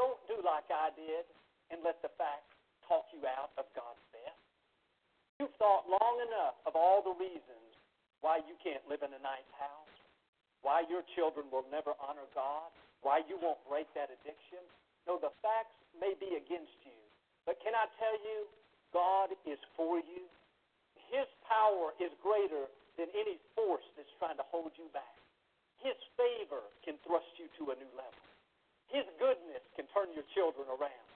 [0.00, 1.28] Don't do like I did
[1.68, 2.56] and let the facts
[2.88, 4.40] talk you out of God's best.
[5.36, 7.67] You've thought long enough of all the reasons
[8.20, 9.96] why you can't live in a nice house,
[10.62, 12.70] why your children will never honor God,
[13.02, 14.62] why you won't break that addiction.
[15.06, 16.98] No, the facts may be against you,
[17.46, 18.50] but can I tell you,
[18.92, 20.26] God is for you.
[21.08, 22.68] His power is greater
[22.98, 25.16] than any force that's trying to hold you back.
[25.78, 28.24] His favor can thrust you to a new level.
[28.90, 31.08] His goodness can turn your children around.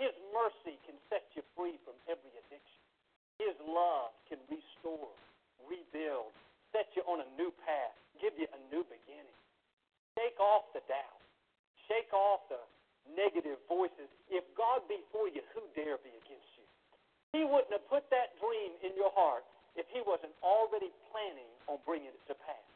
[0.00, 2.82] His mercy can set you free from every addiction.
[3.36, 5.12] His love can restore,
[5.68, 6.32] rebuild,
[6.72, 9.38] set you on a new path, give you a new beginning.
[10.18, 11.20] Shake off the doubt.
[11.88, 12.60] Shake off the
[13.16, 14.08] negative voices.
[14.28, 16.66] If God be for you, who dare be against you?
[17.32, 19.44] He wouldn't have put that dream in your heart
[19.74, 22.68] if He wasn't already planning on bringing it to pass.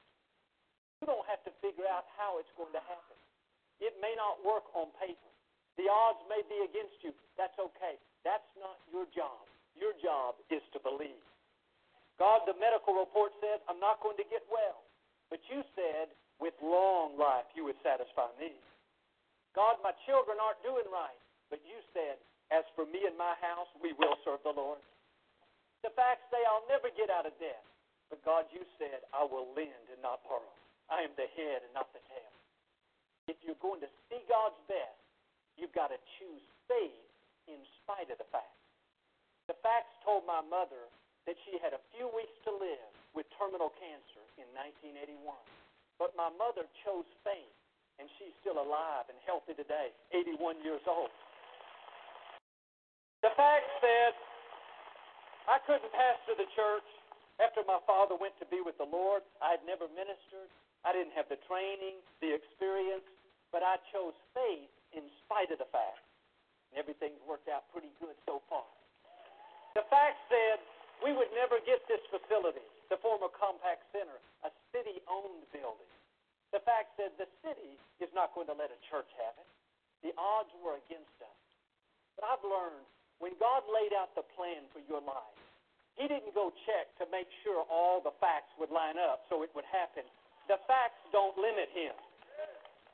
[1.00, 3.18] You don't have to figure out how it's going to happen.
[3.84, 5.30] It may not work on paper.
[5.76, 7.12] The odds may be against you.
[7.36, 8.00] That's okay.
[8.24, 9.44] That's not your job.
[9.76, 11.20] Your job is to believe.
[12.16, 14.84] God, the medical report said, I'm not going to get well.
[15.28, 18.56] But you said, with long life, you would satisfy me.
[19.52, 21.20] God, my children aren't doing right.
[21.48, 22.20] But you said,
[22.52, 24.80] as for me and my house, we will serve the Lord.
[25.84, 27.62] The facts say I'll never get out of debt.
[28.08, 30.54] But God, you said, I will lend and not borrow.
[30.86, 32.32] I am the head and not the tail.
[33.26, 35.02] If you're going to see God's best,
[35.58, 37.02] you've got to choose faith
[37.50, 38.62] in spite of the facts.
[39.50, 40.86] The facts told my mother
[41.26, 45.18] that she had a few weeks to live with terminal cancer in 1981.
[45.98, 47.56] But my mother chose faith,
[47.98, 51.10] and she's still alive and healthy today, 81 years old.
[53.26, 54.14] The facts said
[55.50, 56.86] I couldn't pastor the church
[57.42, 59.26] after my father went to be with the Lord.
[59.42, 60.50] I had never ministered.
[60.86, 63.06] I didn't have the training, the experience,
[63.50, 66.06] but I chose faith in spite of the facts.
[66.70, 68.66] And everything's worked out pretty good so far.
[69.74, 70.62] The facts said
[71.04, 75.92] we would never get this facility, the former Compaq Center, a city owned building.
[76.54, 79.48] The fact said the city is not going to let a church have it.
[80.04, 81.40] The odds were against us.
[82.16, 82.86] But I've learned
[83.20, 85.40] when God laid out the plan for your life,
[85.96, 89.52] He didn't go check to make sure all the facts would line up so it
[89.56, 90.04] would happen.
[90.48, 91.96] The facts don't limit Him.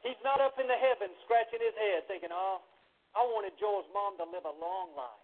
[0.02, 2.58] He's not up in the heavens scratching his head thinking, oh,
[3.14, 5.21] I wanted Joel's mom to live a long life.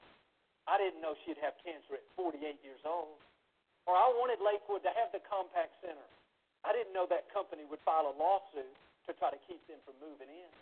[0.69, 3.17] I didn't know she'd have cancer at 48 years old.
[3.89, 6.09] Or I wanted Lakewood to have the Compaq Center.
[6.61, 8.77] I didn't know that company would file a lawsuit
[9.09, 10.53] to try to keep them from moving in.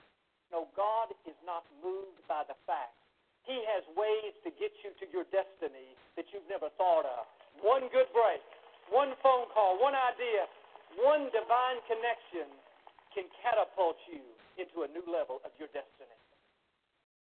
[0.54, 3.02] No, God is not moved by the facts.
[3.42, 7.26] He has ways to get you to your destiny that you've never thought of.
[7.58, 8.42] One good break,
[8.94, 10.46] one phone call, one idea,
[11.02, 12.46] one divine connection
[13.10, 14.22] can catapult you
[14.54, 16.14] into a new level of your destiny.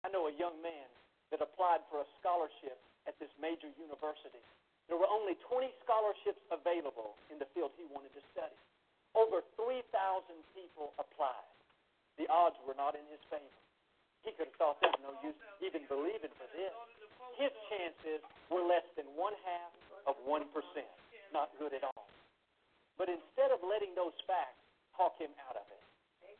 [0.05, 0.89] I know a young man
[1.31, 4.43] that applied for a scholarship at this major university.
[4.87, 8.55] There were only 20 scholarships available in the field he wanted to study.
[9.19, 9.83] Over 3,000
[10.55, 11.51] people applied.
[12.21, 13.61] The odds were not in his favor.
[14.23, 16.75] He could have thought there's no use even believing for this.
[17.39, 19.73] His chances were less than one half
[20.07, 20.43] of 1%.
[21.35, 22.07] Not good at all.
[22.97, 24.63] But instead of letting those facts
[24.97, 25.83] talk him out of it,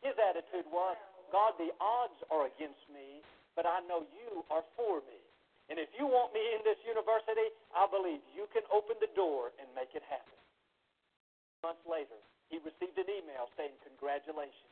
[0.01, 0.97] his attitude was,
[1.29, 3.21] God, the odds are against me,
[3.57, 5.17] but I know you are for me.
[5.67, 9.49] And if you want me in this university, I believe you can open the door
[9.57, 10.37] and make it happen.
[11.65, 12.21] Months later,
[12.53, 14.71] he received an email saying, Congratulations.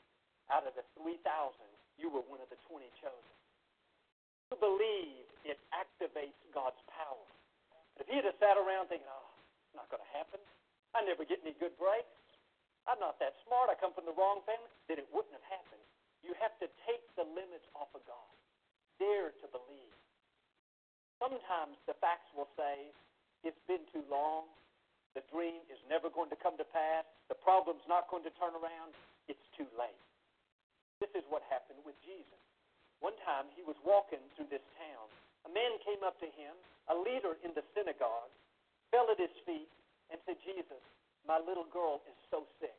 [0.53, 1.17] Out of the 3,000,
[1.97, 3.35] you were one of the 20 chosen.
[4.53, 7.25] To believe it activates God's power.
[7.97, 9.33] But if he had sat around thinking, Oh,
[9.65, 10.37] it's not going to happen,
[10.93, 12.13] I never get any good breaks,
[12.85, 15.81] I'm not that smart, I come from the wrong family, then it wouldn't have happened.
[16.21, 18.29] You have to take the limits off of God.
[18.99, 19.95] Dare to believe.
[21.19, 22.91] Sometimes the facts will say,
[23.43, 24.49] it's been too long,
[25.15, 28.51] the dream is never going to come to pass, the problem's not going to turn
[28.55, 28.91] around,
[29.31, 30.03] it's too late.
[30.99, 32.41] This is what happened with Jesus.
[32.99, 35.07] One time he was walking through this town.
[35.47, 36.55] A man came up to him,
[36.91, 38.31] a leader in the synagogue,
[38.91, 39.69] fell at his feet,
[40.11, 40.81] and said, Jesus,
[41.25, 42.77] my little girl is so sick.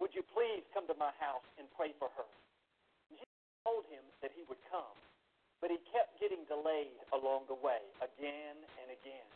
[0.00, 2.28] Would you please come to my house and pray for her?
[3.12, 3.28] Jesus
[3.62, 4.96] told him that he would come,
[5.62, 9.30] but he kept getting delayed along the way, again and again.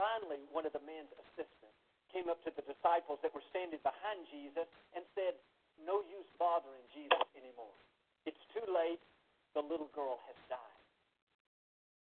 [0.00, 1.76] Finally, one of the man's assistants
[2.08, 4.64] came up to the disciples that were standing behind Jesus
[4.96, 5.36] and said,
[5.84, 7.76] No use bothering Jesus anymore.
[8.24, 9.04] It's too late.
[9.52, 10.80] The little girl has died.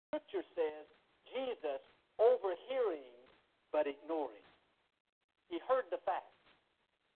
[0.08, 0.88] Scripture says
[1.28, 1.84] Jesus
[2.16, 3.12] overhearing
[3.76, 4.44] but ignoring.
[5.52, 6.32] He heard the facts.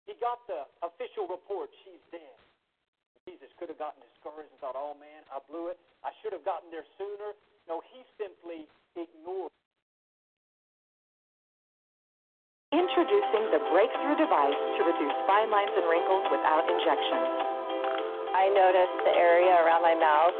[0.07, 2.35] He got the official report she's dead.
[3.25, 5.81] Jesus could have gotten discouraged and thought, oh man, I blew it.
[6.05, 7.33] I should have gotten there sooner.
[7.65, 9.49] No, he simply ignored.
[12.69, 17.21] Introducing the breakthrough device to reduce fine lines and wrinkles without injection.
[18.37, 20.37] I notice the area around my mouth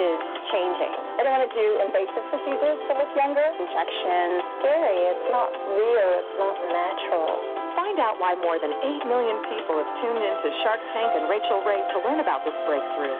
[0.00, 0.20] is
[0.56, 0.92] changing.
[1.20, 3.44] I don't want to do invasive procedures to look younger.
[3.44, 4.98] Injection, scary.
[5.14, 6.08] It's not real.
[6.18, 7.38] It's not natural.
[7.78, 11.30] Find out why more than 8 million people have tuned in to Shark Tank and
[11.30, 13.14] Rachael Ray to learn about this breakthrough.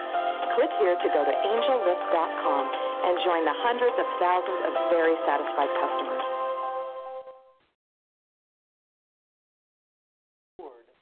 [0.58, 2.62] Click here to go to angellift.com
[3.06, 6.24] and join the hundreds of thousands of very satisfied customers.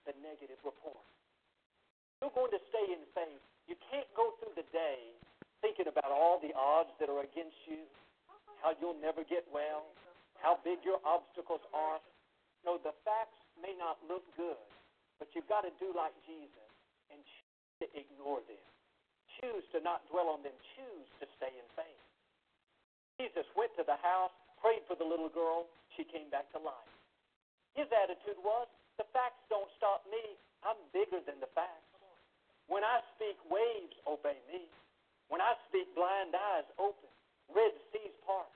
[0.04, 1.00] The negative report.
[2.20, 3.40] You're going to stay in faith.
[3.64, 5.16] You can't go through the day
[5.64, 7.88] thinking about all the odds that are against you,
[8.60, 9.88] how you'll never get well,
[10.44, 12.04] how big your obstacles are.
[12.68, 14.60] No, the facts may not look good,
[15.16, 16.68] but you've got to do like Jesus
[17.08, 18.64] and choose to ignore them.
[19.40, 20.52] Choose to not dwell on them.
[20.76, 22.04] Choose to stay in faith.
[23.16, 25.64] Jesus went to the house, prayed for the little girl.
[25.96, 26.92] She came back to life.
[27.72, 28.68] His attitude was,
[29.00, 30.22] the facts don't stop me.
[30.60, 31.88] I'm bigger than the facts.
[32.68, 34.68] When I speak, waves obey me.
[35.28, 37.10] When I speak, blind eyes open,
[37.52, 38.48] red seas part,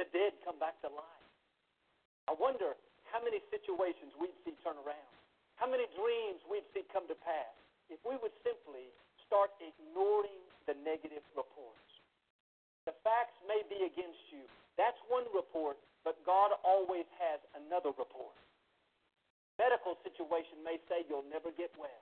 [0.00, 1.19] the dead come back to life.
[2.28, 2.76] I wonder
[3.08, 5.10] how many situations we'd see turn around,
[5.56, 7.54] how many dreams we'd see come to pass
[7.90, 8.90] if we would simply
[9.26, 11.90] start ignoring the negative reports.
[12.86, 14.42] The facts may be against you.
[14.78, 15.76] That's one report,
[16.06, 18.34] but God always has another report.
[19.60, 22.00] Medical situation may say you'll never get well,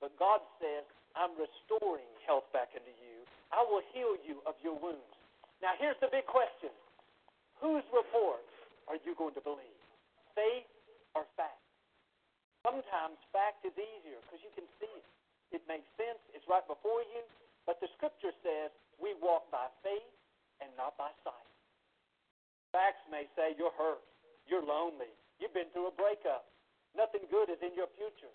[0.00, 3.24] but God says, I'm restoring health back into you.
[3.52, 5.16] I will heal you of your wounds.
[5.60, 6.72] Now, here's the big question
[7.60, 8.44] Whose report
[8.86, 9.80] are you going to believe?
[10.34, 10.68] Faith
[11.14, 11.62] or fact?
[12.66, 15.06] Sometimes fact is easier because you can see it.
[15.54, 16.18] It makes sense.
[16.34, 17.22] It's right before you.
[17.66, 20.10] But the scripture says we walk by faith
[20.62, 21.50] and not by sight.
[22.74, 24.02] Facts may say you're hurt,
[24.46, 26.50] you're lonely, you've been through a breakup,
[26.92, 28.32] nothing good is in your future.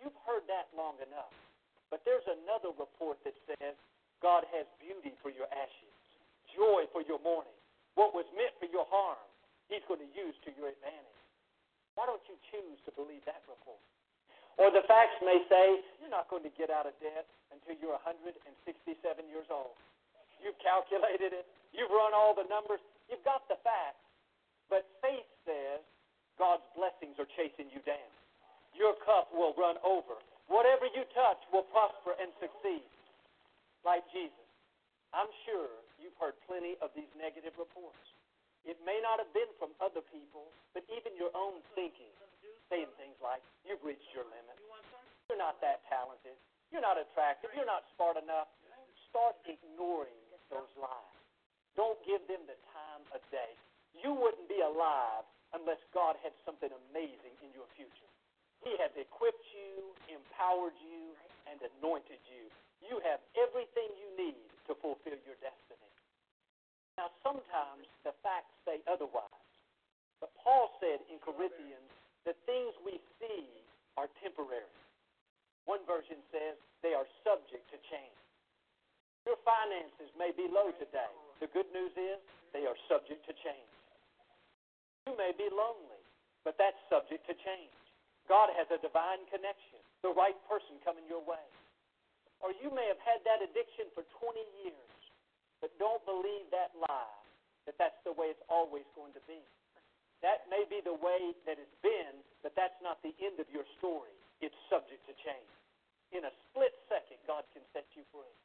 [0.00, 1.32] You've heard that long enough.
[1.88, 3.74] But there's another report that says
[4.20, 5.96] God has beauty for your ashes,
[6.56, 7.54] joy for your mourning.
[7.94, 9.20] What was meant for your harm,
[9.68, 11.20] He's going to use to your advantage.
[11.98, 13.82] Why don't you choose to believe that report?
[14.56, 17.96] Or the facts may say you're not going to get out of debt until you're
[18.04, 18.40] 167
[19.28, 19.76] years old.
[20.40, 24.00] You've calculated it, you've run all the numbers, you've got the facts.
[24.68, 25.80] But faith says
[26.40, 28.10] God's blessings are chasing you down.
[28.76, 30.20] your cup will run over.
[30.52, 32.86] Whatever you touch will prosper and succeed,
[33.82, 34.46] like Jesus.
[35.16, 37.98] I'm sure you've heard plenty of these negative reports.
[38.66, 42.10] It may not have been from other people, but even your own thinking,
[42.66, 44.58] saying things like, You've reached your limit.
[45.30, 46.34] You're not that talented.
[46.74, 47.54] You're not attractive.
[47.54, 48.50] You're not smart enough.
[49.10, 50.18] Start ignoring
[50.50, 51.18] those lies.
[51.78, 53.54] Don't give them the time of day.
[53.94, 55.24] You wouldn't be alive
[55.54, 58.10] unless God had something amazing in your future.
[58.66, 61.14] He has equipped you, empowered you,
[61.46, 62.50] and anointed you.
[62.82, 65.90] You have everything you need to fulfill your destiny.
[66.96, 69.44] Now, sometimes the facts say otherwise.
[70.20, 71.92] But Paul said in Corinthians,
[72.24, 73.44] the things we see
[74.00, 74.72] are temporary.
[75.68, 78.20] One version says they are subject to change.
[79.28, 81.12] Your finances may be low today.
[81.42, 82.22] The good news is
[82.54, 83.72] they are subject to change.
[85.04, 86.00] You may be lonely,
[86.46, 87.74] but that's subject to change.
[88.30, 91.42] God has a divine connection, the right person coming your way.
[92.42, 94.95] Or you may have had that addiction for 20 years,
[95.60, 97.20] but don't believe that lie
[97.66, 99.42] that that's the way it's always going to be.
[100.22, 103.66] That may be the way that it's been, but that's not the end of your
[103.76, 104.14] story.
[104.40, 105.52] It's subject to change.
[106.14, 108.36] In a split second, God can set you free.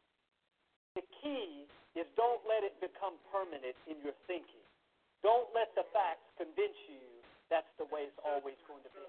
[0.97, 4.65] The key is don't let it become permanent in your thinking.
[5.23, 7.03] Don't let the facts convince you
[7.47, 9.05] that's the way it's always going to be.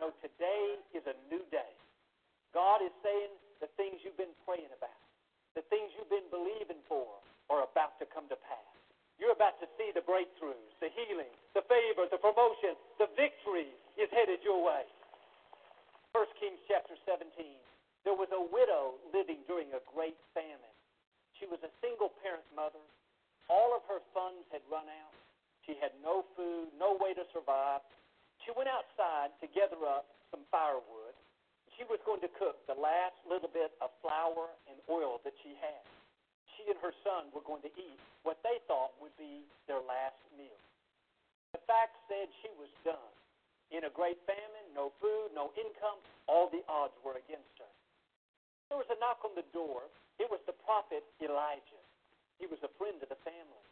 [0.00, 1.72] No, today is a new day.
[2.56, 5.01] God is saying the things you've been praying about,
[5.54, 7.08] the things you've been believing for,
[7.50, 8.72] are about to come to pass.
[9.20, 13.68] You're about to see the breakthroughs, the healing, the favor, the promotion, the victory
[14.00, 14.88] is headed your way.
[16.16, 17.28] 1 Kings chapter 17.
[18.04, 20.76] There was a widow living during a great famine.
[21.36, 22.82] She was a single parent mother.
[23.50, 25.16] All of her funds had run out.
[25.66, 27.82] She had no food, no way to survive.
[28.46, 31.01] She went outside to gather up some firewood.
[31.76, 35.56] She was going to cook the last little bit of flour and oil that she
[35.56, 35.82] had.
[36.56, 40.20] She and her son were going to eat what they thought would be their last
[40.36, 40.60] meal.
[41.56, 43.12] The fact said she was done.
[43.72, 45.96] In a great famine, no food, no income,
[46.28, 47.72] all the odds were against her.
[48.68, 49.88] There was a knock on the door.
[50.20, 51.84] It was the prophet Elijah.
[52.36, 53.68] He was a friend of the family.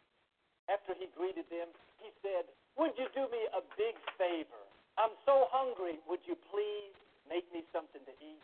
[0.69, 1.69] After he greeted them,
[2.01, 2.49] he said,
[2.81, 4.61] Would you do me a big favor?
[4.97, 6.01] I'm so hungry.
[6.09, 6.93] Would you please
[7.27, 8.43] make me something to eat?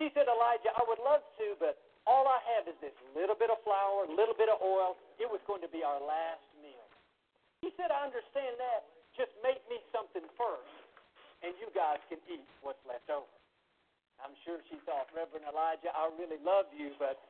[0.00, 3.48] She said, Elijah, I would love to, but all I have is this little bit
[3.48, 4.96] of flour, little bit of oil.
[5.20, 6.88] It was going to be our last meal.
[7.64, 8.84] He said, I understand that.
[9.14, 10.74] Just make me something first,
[11.46, 13.30] and you guys can eat what's left over.
[14.18, 17.22] I'm sure she thought, Reverend Elijah, I really love you, but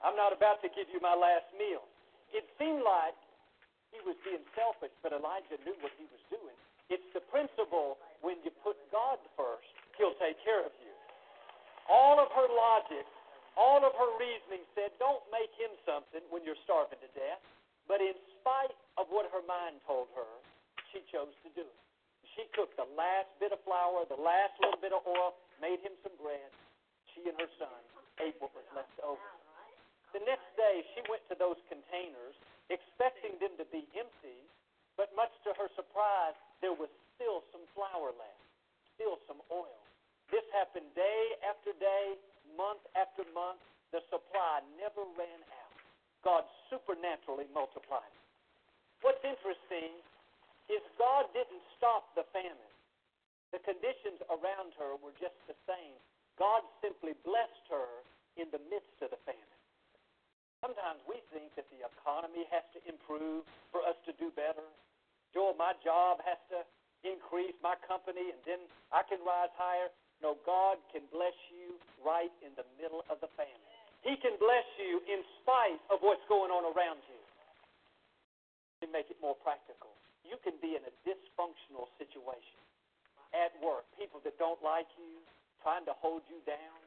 [0.00, 1.84] I'm not about to give you my last meal.
[2.32, 3.16] It seemed like
[3.92, 6.56] he was being selfish, but Elijah knew what he was doing.
[6.88, 10.94] It's the principle when you put God first, he'll take care of you.
[11.92, 13.04] All of her logic,
[13.60, 17.44] all of her reasoning said, don't make him something when you're starving to death.
[17.84, 20.30] But in spite of what her mind told her,
[20.88, 21.80] she chose to do it.
[22.38, 25.92] She cooked the last bit of flour, the last little bit of oil, made him
[26.00, 26.48] some bread.
[27.12, 27.80] She and her son
[28.22, 29.20] ate what was left over.
[30.14, 32.38] The next day, she went to those containers,
[32.70, 34.38] expecting them to be empty,
[34.94, 38.46] but much to her surprise, there was still some flour left,
[38.94, 39.82] still some oil.
[40.30, 42.14] This happened day after day,
[42.54, 43.60] month after month.
[43.90, 45.74] The supply never ran out.
[46.22, 48.14] God supernaturally multiplied.
[49.02, 49.98] What's interesting
[50.70, 52.74] is God didn't stop the famine.
[53.50, 55.98] The conditions around her were just the same.
[56.38, 57.90] God simply blessed her
[58.38, 59.58] in the midst of the famine.
[60.62, 63.42] Sometimes we think that the economy has to improve
[63.74, 64.62] for us to do better.
[65.34, 66.62] Joel, my job has to
[67.02, 68.60] increase, my company, and then
[68.92, 69.90] I can rise higher.
[70.20, 73.72] No, God can bless you right in the middle of the famine.
[74.04, 77.20] He can bless you in spite of what's going on around you.
[78.84, 79.92] To make it more practical
[80.30, 82.62] you can be in a dysfunctional situation
[83.34, 83.82] at work.
[83.98, 85.18] People that don't like you,
[85.58, 86.78] trying to hold you down.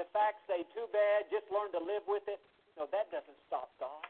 [0.00, 2.42] The facts say, too bad, just learn to live with it.
[2.74, 4.02] No, that doesn't stop God.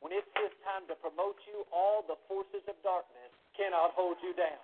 [0.00, 4.32] When it's His time to promote you, all the forces of darkness cannot hold you
[4.32, 4.60] down.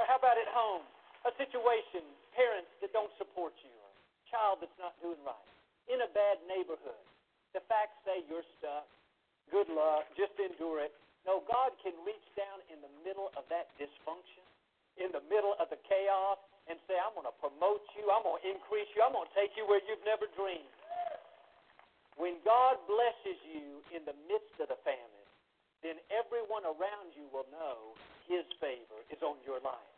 [0.00, 0.86] Or how about at home?
[1.26, 3.90] A situation, parents that don't support you, or
[4.30, 5.50] child that's not doing right,
[5.90, 7.02] in a bad neighborhood.
[7.56, 8.86] The facts say you're stuck.
[9.48, 10.92] Good luck, just endure it.
[11.24, 14.44] No, God can reach down in the middle of that dysfunction,
[15.00, 16.38] in the middle of the chaos,
[16.68, 19.36] and say, I'm going to promote you, I'm going to increase you, I'm going to
[19.36, 20.68] take you where you've never dreamed.
[22.20, 25.26] When God blesses you in the midst of the famine,
[25.80, 27.96] then everyone around you will know
[28.28, 29.97] His favor is on your life.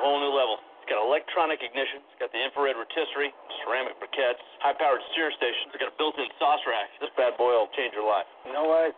[0.00, 2.00] It's got electronic ignition.
[2.08, 3.30] It's got the infrared rotisserie,
[3.62, 5.68] ceramic briquettes, high-powered sear station.
[5.70, 6.88] It's got a built-in sauce rack.
[7.04, 8.26] This bad boy will change your life.
[8.48, 8.96] You know what?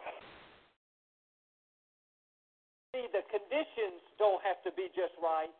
[2.94, 5.50] See, the conditions don't have to be just right.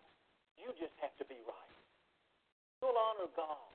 [0.57, 1.73] You just have to be right.
[2.81, 3.67] You'll honor God.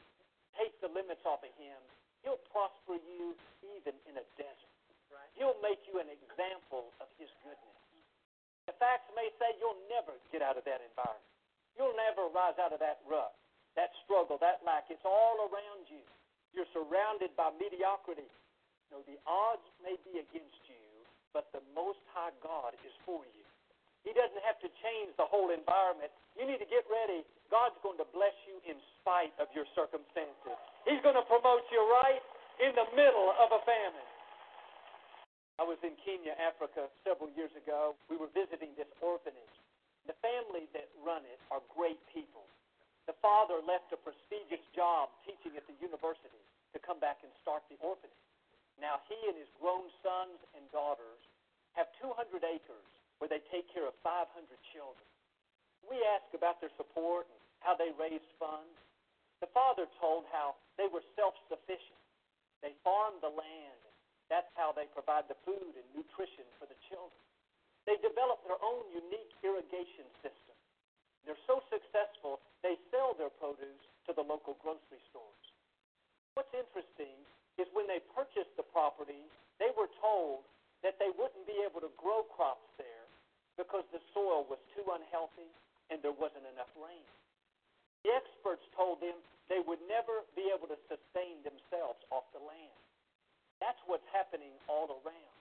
[0.55, 1.77] Take the limits off of Him.
[2.23, 3.35] He'll prosper you
[3.75, 4.73] even in a desert.
[5.11, 5.29] Right.
[5.35, 7.81] He'll make you an example of His goodness.
[8.65, 11.36] The facts may say you'll never get out of that environment.
[11.77, 13.37] You'll never rise out of that rut,
[13.77, 14.89] that struggle, that lack.
[14.89, 16.01] It's all around you.
[16.57, 18.25] You're surrounded by mediocrity.
[18.89, 20.85] Know, the odds may be against you,
[21.35, 23.45] but the Most High God is for you.
[24.07, 26.07] He doesn't have to change the whole environment.
[26.39, 27.27] You need to get ready.
[27.51, 30.55] God's going to bless you in spite of your circumstances.
[30.87, 32.23] He's going to promote you right
[32.63, 34.09] in the middle of a famine.
[35.59, 37.99] I was in Kenya, Africa, several years ago.
[38.07, 39.57] We were visiting this orphanage.
[40.07, 42.47] The family that run it are great people.
[43.11, 47.63] The father left a prestigious job teaching at the university to come back and start
[47.67, 48.27] the orphanage.
[48.79, 51.19] Now he and his grown sons and daughters
[51.75, 52.87] have 200 acres
[53.19, 54.31] where they take care of 500
[54.71, 55.07] children.
[55.83, 58.75] We asked about their support and how they raised funds.
[59.43, 62.01] The father told how they were self-sufficient.
[62.61, 63.81] They farmed the land.
[64.29, 67.26] That's how they provide the food and nutrition for the children.
[67.87, 70.57] They developed their own unique irrigation system.
[71.23, 75.45] They're so successful, they sell their produce to the local grocery stores.
[76.35, 77.15] What's interesting
[77.55, 79.23] is when they purchased the property,
[79.57, 80.43] they were told
[80.83, 83.07] that they wouldn't be able to grow crops there
[83.57, 85.49] because the soil was too unhealthy
[85.89, 87.07] and there wasn't enough rain.
[88.05, 89.17] The experts told them
[89.49, 92.79] they would never be able to sustain themselves off the land.
[93.63, 95.36] That's what's happening all around.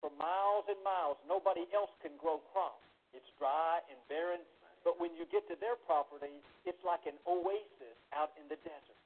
[0.00, 2.84] For miles and miles, nobody else can grow crops.
[3.16, 4.44] It's dry and barren,
[4.84, 9.00] but when you get to their property, it's like an oasis out in the desert.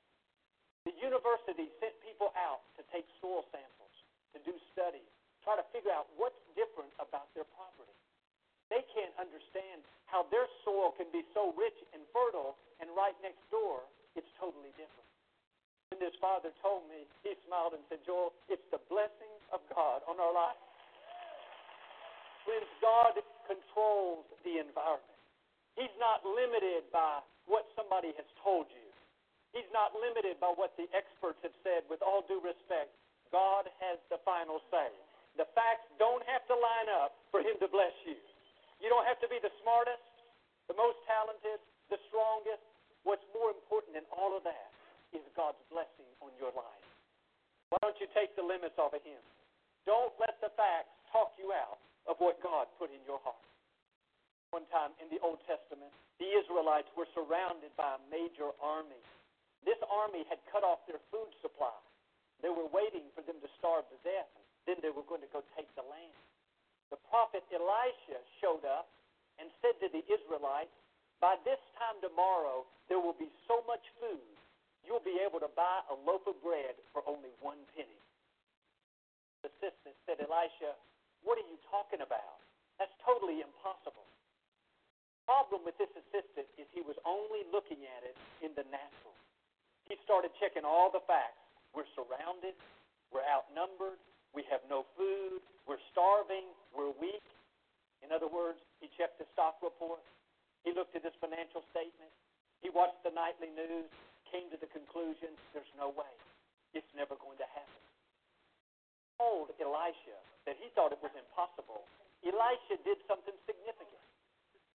[0.89, 3.95] The university sent people out to take soil samples,
[4.35, 5.09] to do studies,
[5.45, 7.97] try to figure out what's different about their property.
[8.73, 13.43] They can't understand how their soil can be so rich and fertile, and right next
[13.51, 13.83] door,
[14.15, 15.11] it's totally different.
[15.91, 20.07] When this father told me, he smiled and said, Joel, it's the blessing of God
[20.07, 20.59] on our life.
[22.45, 23.15] Friends, God
[23.45, 25.21] controls the environment.
[25.77, 28.89] He's not limited by what somebody has told you.
[29.53, 31.83] He's not limited by what the experts have said.
[31.91, 32.95] With all due respect,
[33.35, 34.91] God has the final say.
[35.39, 38.19] The facts don't have to line up for Him to bless you.
[38.79, 40.03] You don't have to be the smartest,
[40.67, 41.59] the most talented,
[41.91, 42.63] the strongest.
[43.03, 44.71] What's more important than all of that
[45.11, 46.87] is God's blessing on your life.
[47.71, 49.19] Why don't you take the limits off of Him?
[49.87, 51.79] Don't let the facts talk you out
[52.11, 53.47] of what God put in your heart.
[54.51, 58.99] One time in the Old Testament, the Israelites were surrounded by a major army.
[59.63, 61.79] This army had cut off their food supply.
[62.43, 64.27] They were waiting for them to starve to death.
[64.67, 66.19] Then they were going to go take the land.
[66.91, 68.91] The prophet Elisha showed up
[69.39, 70.75] and said to the Israelites,
[71.23, 74.35] By this time tomorrow, there will be so much food,
[74.83, 78.03] you'll be able to buy a loaf of bread for only one penny.
[79.47, 80.75] The assistant said, Elisha,
[81.25, 82.41] what are you talking about?
[82.81, 84.05] That's totally impossible.
[84.05, 89.15] The problem with this assistant is he was only looking at it in the natural.
[89.87, 91.39] He started checking all the facts.
[91.71, 92.59] We're surrounded,
[93.15, 93.99] we're outnumbered,
[94.35, 95.39] we have no food,
[95.71, 97.23] we're starving, we're weak.
[98.03, 100.03] In other words, he checked the stock report,
[100.67, 102.11] he looked at his financial statement,
[102.59, 103.87] he watched the nightly news,
[104.31, 106.11] came to the conclusion there's no way.
[106.75, 107.90] It's never going to happen.
[109.21, 110.17] Told Elisha
[110.49, 111.85] that he thought it was impossible.
[112.25, 114.01] Elisha did something significant.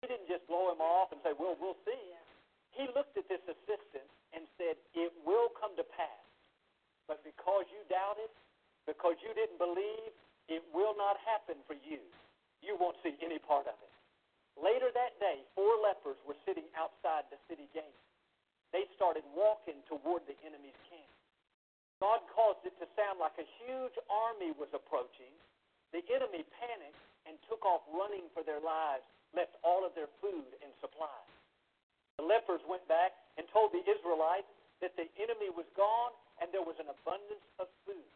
[0.04, 2.04] He didn't just blow him off and say, Well, we'll see.
[2.76, 4.04] He looked at this assistant
[4.36, 6.28] and said, It will come to pass.
[7.08, 8.28] But because you doubted,
[8.84, 10.12] because you didn't believe,
[10.52, 12.04] it will not happen for you.
[12.60, 13.94] You won't see any part of it.
[14.60, 18.00] Later that day, four lepers were sitting outside the city gate.
[18.76, 21.03] They started walking toward the enemy's camp.
[22.04, 25.32] God caused it to sound like a huge army was approaching.
[25.96, 30.52] The enemy panicked and took off running for their lives, left all of their food
[30.60, 31.32] and supplies.
[32.20, 34.52] The lepers went back and told the Israelites
[34.84, 36.12] that the enemy was gone
[36.44, 38.12] and there was an abundance of food.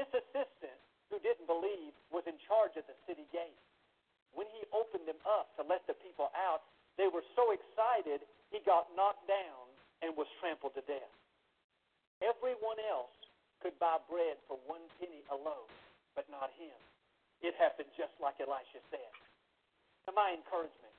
[0.00, 0.80] This assistant,
[1.12, 3.60] who didn't believe, was in charge of the city gate.
[4.32, 6.64] When he opened them up to let the people out,
[6.96, 9.68] they were so excited he got knocked down
[10.00, 11.12] and was trampled to death.
[12.24, 13.12] Everyone else
[13.60, 15.68] could buy bread for one penny a loaf,
[16.16, 16.76] but not him.
[17.44, 19.12] It happened just like Elisha said.
[20.08, 20.96] Now, my encouragement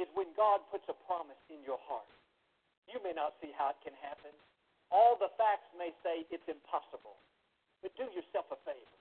[0.00, 2.08] is when God puts a promise in your heart.
[2.88, 4.32] You may not see how it can happen.
[4.94, 7.18] All the facts may say it's impossible.
[7.82, 8.98] But do yourself a favor.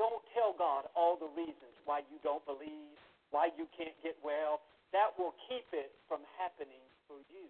[0.00, 2.98] Don't tell God all the reasons why you don't believe,
[3.30, 4.64] why you can't get well.
[4.90, 7.48] That will keep it from happening for you.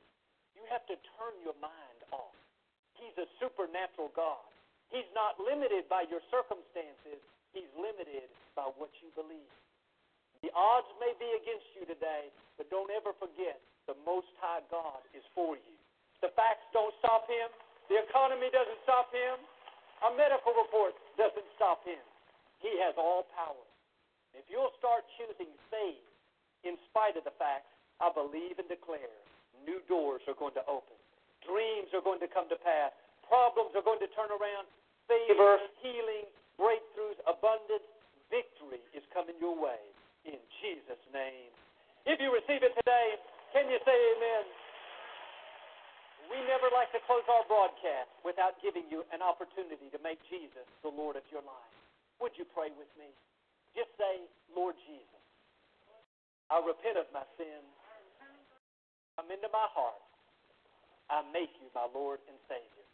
[0.55, 2.37] You have to turn your mind off.
[3.03, 4.47] He's a supernatural God.
[4.95, 7.19] He's not limited by your circumstances,
[7.51, 9.51] He's limited by what you believe.
[10.47, 13.59] The odds may be against you today, but don't ever forget
[13.91, 15.77] the Most High God is for you.
[16.23, 17.51] The facts don't stop Him,
[17.91, 19.43] the economy doesn't stop Him,
[20.07, 22.01] a medical report doesn't stop Him.
[22.63, 23.67] He has all power.
[24.33, 26.07] If you'll start choosing faith
[26.63, 29.11] in spite of the facts, I believe and declare
[29.67, 30.92] new doors are going to open.
[31.47, 32.95] Dreams are going to come to pass.
[33.27, 34.67] Problems are going to turn around.
[35.11, 37.85] Favor, healing, breakthroughs, abundance,
[38.31, 39.81] victory is coming your way
[40.25, 41.51] in Jesus' name.
[42.07, 43.09] If you receive it today,
[43.51, 44.45] can you say amen?
[46.31, 50.65] We never like to close our broadcast without giving you an opportunity to make Jesus
[50.87, 51.75] the Lord of your life.
[52.23, 53.11] Would you pray with me?
[53.75, 54.23] Just say,
[54.55, 55.23] Lord Jesus,
[56.49, 57.67] I repent of my sins.
[59.19, 60.01] Come into my heart.
[61.13, 62.87] I make you my Lord and Savior.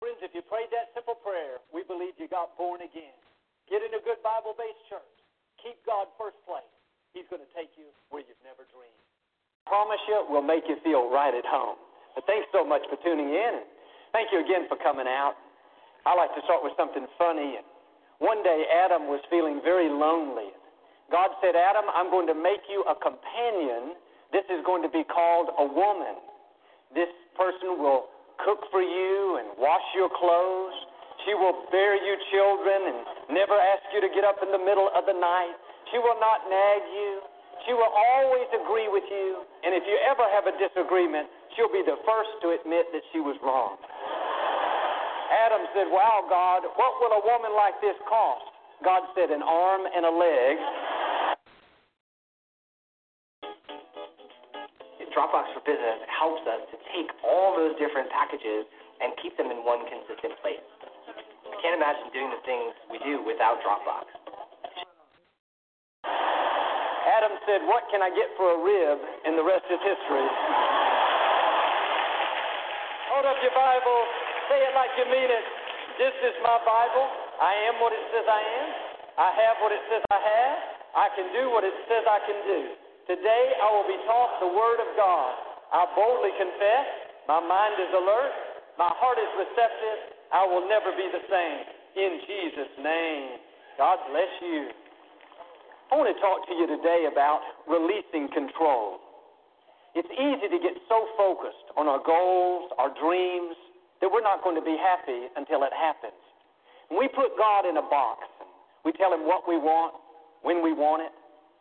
[0.00, 3.12] Friends, if you prayed that simple prayer, we believe you got born again.
[3.68, 5.16] Get in a good Bible based church.
[5.60, 6.64] Keep God first place.
[7.12, 9.04] He's going to take you where you've never dreamed.
[9.68, 11.76] Promise you, we'll make you feel right at home.
[12.16, 13.52] But thanks so much for tuning in.
[13.60, 13.68] And
[14.16, 15.36] thank you again for coming out.
[16.08, 17.60] I like to start with something funny.
[18.16, 20.56] One day, Adam was feeling very lonely.
[21.12, 23.92] God said, Adam, I'm going to make you a companion.
[24.32, 26.16] This is going to be called a woman.
[26.94, 28.08] This person will
[28.44, 30.76] cook for you and wash your clothes.
[31.26, 32.98] She will bear you children and
[33.34, 35.56] never ask you to get up in the middle of the night.
[35.90, 37.12] She will not nag you.
[37.66, 39.42] She will always agree with you.
[39.66, 43.18] And if you ever have a disagreement, she'll be the first to admit that she
[43.18, 43.76] was wrong.
[45.28, 48.46] Adam said, Wow, God, what will a woman like this cost?
[48.80, 50.54] God said, An arm and a leg.
[55.18, 58.62] Dropbox for Business helps us to take all those different packages
[59.02, 60.62] and keep them in one consistent place.
[61.42, 64.06] I can't imagine doing the things we do without Dropbox.
[66.06, 69.02] Adam said, What can I get for a rib?
[69.26, 70.28] And the rest is history.
[73.10, 73.98] Hold up your Bible.
[74.46, 75.44] Say it like you mean it.
[75.98, 77.10] This is my Bible.
[77.42, 78.68] I am what it says I am.
[79.18, 80.56] I have what it says I have.
[80.94, 82.86] I can do what it says I can do.
[83.08, 85.32] Today I will be taught the Word of God.
[85.72, 86.88] I boldly confess.
[87.24, 88.36] My mind is alert.
[88.76, 90.12] My heart is receptive.
[90.28, 91.58] I will never be the same.
[91.96, 93.40] In Jesus' name.
[93.80, 94.68] God bless you.
[95.88, 99.00] I want to talk to you today about releasing control.
[99.96, 103.56] It's easy to get so focused on our goals, our dreams,
[104.04, 106.20] that we're not going to be happy until it happens.
[106.92, 108.28] We put God in a box,
[108.84, 109.96] we tell Him what we want,
[110.44, 111.12] when we want it,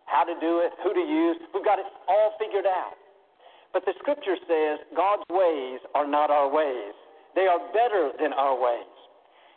[0.07, 1.37] how to do it, who to use.
[1.53, 2.95] We've got it all figured out.
[3.75, 6.95] But the Scripture says God's ways are not our ways,
[7.35, 8.89] they are better than our ways.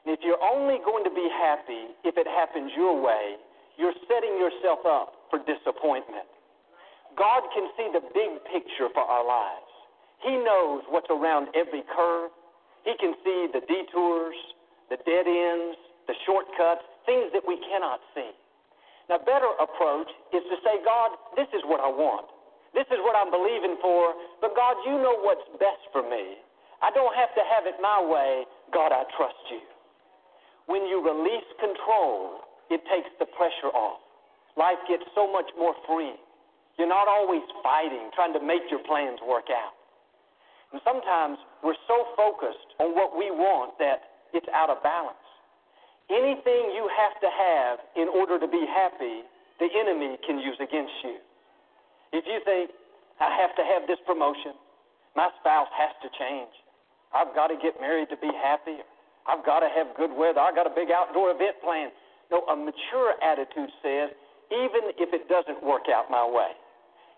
[0.04, 3.36] And if you're only going to be happy if it happens your way,
[3.78, 6.26] you're setting yourself up for disappointment.
[7.16, 9.70] God can see the big picture for our lives.
[10.22, 12.30] He knows what's around every curve.
[12.84, 14.36] He can see the detours,
[14.88, 15.76] the dead ends,
[16.08, 18.30] the shortcuts, things that we cannot see.
[19.10, 22.30] Now, better approach is to say, God, this is what I want.
[22.70, 26.38] This is what I'm believing for, but God, you know what's best for me.
[26.78, 28.46] I don't have to have it my way.
[28.70, 29.66] God, I trust you.
[30.70, 33.98] When you release control, it takes the pressure off.
[34.54, 36.14] Life gets so much more free.
[36.78, 39.74] You're not always fighting, trying to make your plans work out.
[40.70, 45.19] And sometimes we're so focused on what we want that it's out of balance.
[46.10, 49.22] Anything you have to have in order to be happy,
[49.62, 51.22] the enemy can use against you.
[52.10, 52.74] If you think,
[53.22, 54.58] I have to have this promotion,
[55.14, 56.50] my spouse has to change,
[57.14, 58.82] I've got to get married to be happy,
[59.28, 61.92] I've got to have good weather, I've got a big outdoor event planned.
[62.30, 64.10] No, a mature attitude says,
[64.50, 66.50] even if it doesn't work out my way,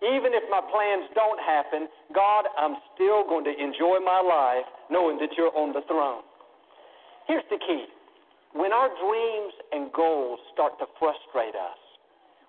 [0.05, 5.17] even if my plans don't happen, God, I'm still going to enjoy my life knowing
[5.21, 6.21] that you're on the throne.
[7.29, 7.87] Here's the key
[8.53, 11.81] when our dreams and goals start to frustrate us,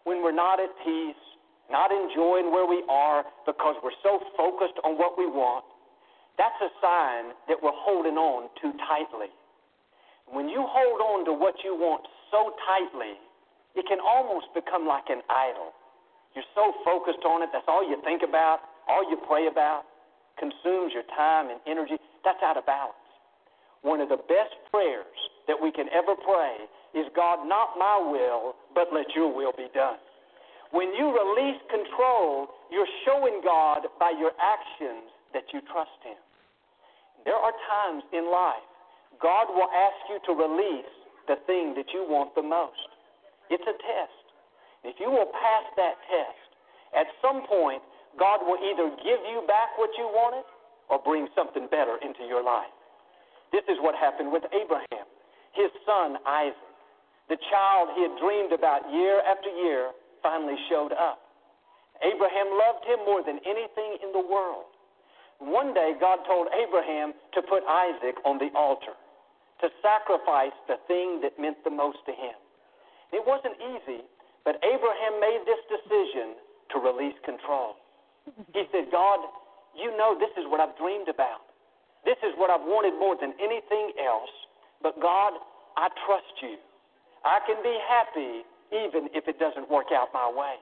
[0.03, 1.23] when we're not at peace,
[1.71, 5.63] not enjoying where we are because we're so focused on what we want,
[6.37, 9.31] that's a sign that we're holding on too tightly.
[10.27, 13.15] When you hold on to what you want so tightly,
[13.75, 15.71] it can almost become like an idol.
[16.35, 18.59] You're so focused on it, that's all you think about,
[18.89, 19.85] all you pray about,
[20.41, 21.95] consumes your time and energy.
[22.25, 23.02] That's out of balance.
[23.83, 25.15] One of the best prayers
[25.47, 29.67] that we can ever pray is God, not my will, but let your will be
[29.75, 29.99] done.
[30.71, 36.17] When you release control, you're showing God by your actions that you trust Him.
[37.25, 38.65] There are times in life
[39.21, 40.93] God will ask you to release
[41.27, 42.89] the thing that you want the most.
[43.49, 44.25] It's a test.
[44.83, 46.49] If you will pass that test,
[46.91, 47.81] at some point,
[48.19, 50.43] God will either give you back what you wanted
[50.89, 52.73] or bring something better into your life.
[53.53, 55.05] This is what happened with Abraham.
[55.53, 56.57] His son, Isaac,
[57.29, 59.93] the child he had dreamed about year after year,
[60.25, 61.21] finally showed up.
[62.01, 64.73] Abraham loved him more than anything in the world.
[65.37, 68.97] One day, God told Abraham to put Isaac on the altar,
[69.61, 72.35] to sacrifice the thing that meant the most to him.
[73.13, 74.01] It wasn't easy,
[74.43, 76.41] but Abraham made this decision
[76.73, 77.77] to release control.
[78.51, 79.19] He said, God,
[79.77, 81.52] you know this is what I've dreamed about.
[82.03, 84.31] This is what I've wanted more than anything else.
[84.83, 85.39] But God,
[85.79, 86.59] I trust you.
[87.23, 88.43] I can be happy
[88.75, 90.59] even if it doesn't work out my way.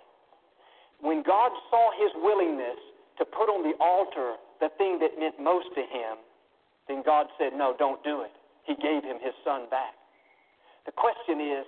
[1.01, 2.77] When God saw his willingness
[3.17, 6.21] to put on the altar the thing that meant most to him,
[6.87, 8.31] then God said, No, don't do it.
[8.69, 9.97] He gave him his son back.
[10.85, 11.65] The question is,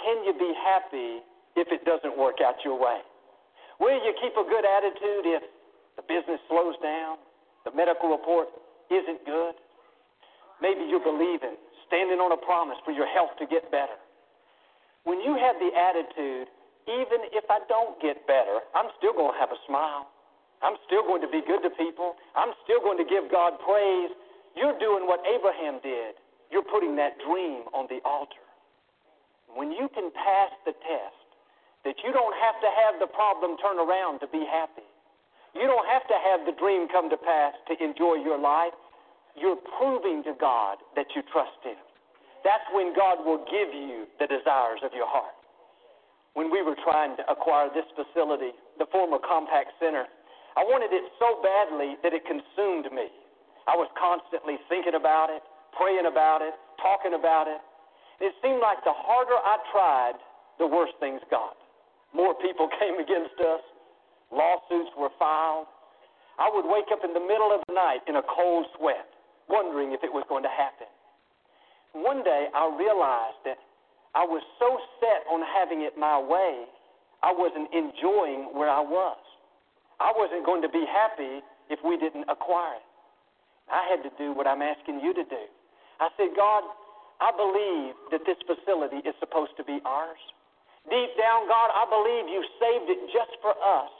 [0.00, 1.20] can you be happy
[1.56, 3.00] if it doesn't work out your way?
[3.78, 5.42] Will you keep a good attitude if
[5.96, 7.18] the business slows down,
[7.64, 8.48] the medical report
[8.90, 9.54] isn't good?
[10.60, 11.56] Maybe you're believing,
[11.86, 13.96] standing on a promise for your health to get better.
[15.04, 16.48] When you have the attitude,
[16.88, 20.08] even if I don't get better, I'm still going to have a smile.
[20.64, 22.16] I'm still going to be good to people.
[22.32, 24.12] I'm still going to give God praise.
[24.56, 26.16] You're doing what Abraham did.
[26.48, 28.40] You're putting that dream on the altar.
[29.52, 31.24] When you can pass the test,
[31.84, 34.88] that you don't have to have the problem turn around to be happy.
[35.54, 38.74] You don't have to have the dream come to pass to enjoy your life.
[39.38, 41.78] You're proving to God that you trust Him.
[42.42, 45.34] That's when God will give you the desires of your heart.
[46.34, 50.04] When we were trying to acquire this facility, the former Compaq Center,
[50.58, 53.10] I wanted it so badly that it consumed me.
[53.66, 55.42] I was constantly thinking about it,
[55.74, 57.58] praying about it, talking about it.
[58.20, 60.18] It seemed like the harder I tried,
[60.58, 61.56] the worse things got.
[62.14, 63.62] More people came against us.
[64.34, 65.70] Lawsuits were filed.
[66.38, 69.06] I would wake up in the middle of the night in a cold sweat,
[69.48, 70.90] wondering if it was going to happen.
[71.94, 73.62] One day I realized that
[74.18, 76.66] I was so set on having it my way,
[77.22, 79.18] I wasn't enjoying where I was.
[80.02, 82.86] I wasn't going to be happy if we didn't acquire it.
[83.70, 85.44] I had to do what I'm asking you to do.
[86.02, 86.62] I said, God,
[87.22, 90.20] I believe that this facility is supposed to be ours.
[90.90, 93.92] Deep down, God, I believe you saved it just for us.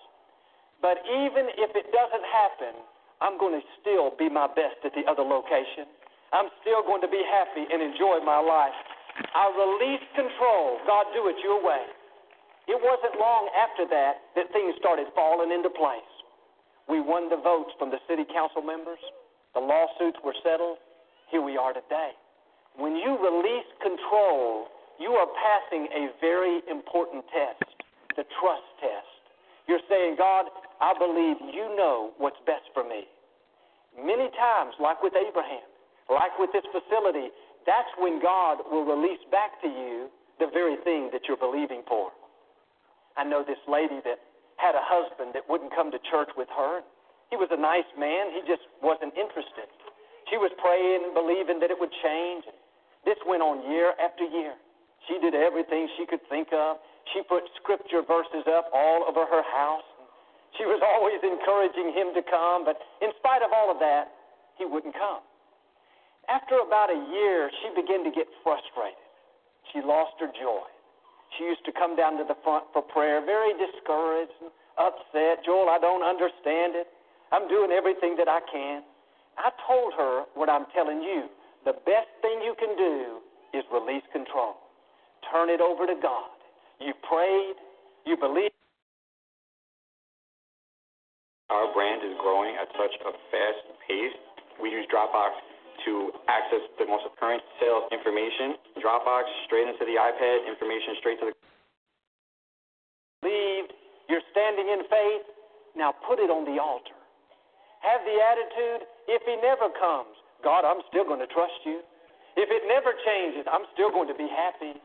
[0.85, 2.77] But even if it doesn't happen,
[3.25, 5.89] I'm going to still be my best at the other location.
[6.29, 8.77] I'm still going to be happy and enjoy my life.
[9.33, 10.85] I release control.
[10.85, 11.89] God, do it your way.
[12.69, 16.13] It wasn't long after that that things started falling into place.
[16.85, 19.01] We won the votes from the city council members.
[19.57, 20.77] The lawsuits were settled.
[21.33, 22.13] Here we are today.
[22.77, 24.69] When you release control,
[25.01, 27.73] you are passing a very important test,
[28.21, 29.14] the trust test.
[29.67, 30.47] You're saying, God,
[30.81, 33.09] I believe you know what's best for me.
[33.97, 35.65] Many times, like with Abraham,
[36.11, 37.31] like with this facility,
[37.65, 42.11] that's when God will release back to you the very thing that you're believing for.
[43.17, 44.19] I know this lady that
[44.57, 46.83] had a husband that wouldn't come to church with her.
[47.31, 49.71] He was a nice man, he just wasn't interested.
[50.29, 52.45] She was praying and believing that it would change.
[53.05, 54.55] This went on year after year.
[55.09, 56.81] She did everything she could think of.
[57.13, 59.85] She put scripture verses up all over her house.
[60.57, 64.15] She was always encouraging him to come, but in spite of all of that,
[64.57, 65.21] he wouldn't come.
[66.31, 69.03] After about a year, she began to get frustrated.
[69.73, 70.65] She lost her joy.
[71.37, 75.45] She used to come down to the front for prayer, very discouraged and upset.
[75.45, 76.87] Joel, I don't understand it.
[77.35, 78.87] I'm doing everything that I can.
[79.37, 81.27] I told her what I'm telling you.
[81.67, 83.19] The best thing you can do
[83.53, 84.65] is release control
[85.31, 86.31] turn it over to God.
[86.81, 87.57] You prayed,
[88.07, 88.55] you believed.
[91.51, 94.17] Our brand is growing at such a fast pace.
[94.61, 95.39] We use Dropbox
[95.85, 98.57] to access the most current sales information.
[98.81, 101.33] Dropbox straight into the iPad, information straight to the.
[103.23, 103.73] Believed,
[104.09, 105.25] you're standing in faith.
[105.77, 106.97] Now put it on the altar.
[107.83, 111.85] Have the attitude if he never comes, God, I'm still going to trust you.
[112.37, 114.81] If it never changes, I'm still going to be happy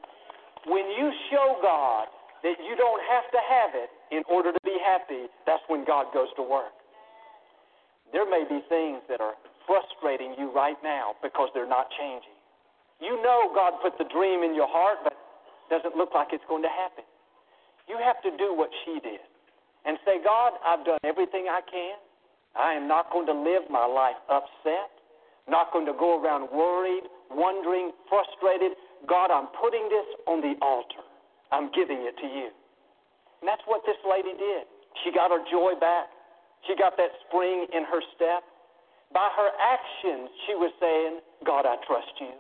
[0.68, 2.08] when you show God
[2.44, 6.10] that you don't have to have it, in order to be happy, that's when God
[6.14, 6.74] goes to work.
[8.12, 9.38] There may be things that are
[9.70, 12.34] frustrating you right now because they're not changing.
[13.00, 16.44] You know God put the dream in your heart, but it doesn't look like it's
[16.50, 17.06] going to happen.
[17.88, 19.22] You have to do what she did
[19.86, 21.96] and say, God, I've done everything I can.
[22.58, 24.90] I am not going to live my life upset,
[25.48, 28.74] not going to go around worried, wondering, frustrated.
[29.08, 31.06] God, I'm putting this on the altar.
[31.52, 32.50] I'm giving it to you.
[33.42, 34.68] And that's what this lady did.
[35.04, 36.12] She got her joy back.
[36.68, 38.44] She got that spring in her step.
[39.14, 42.36] By her actions, she was saying, God, I trust you.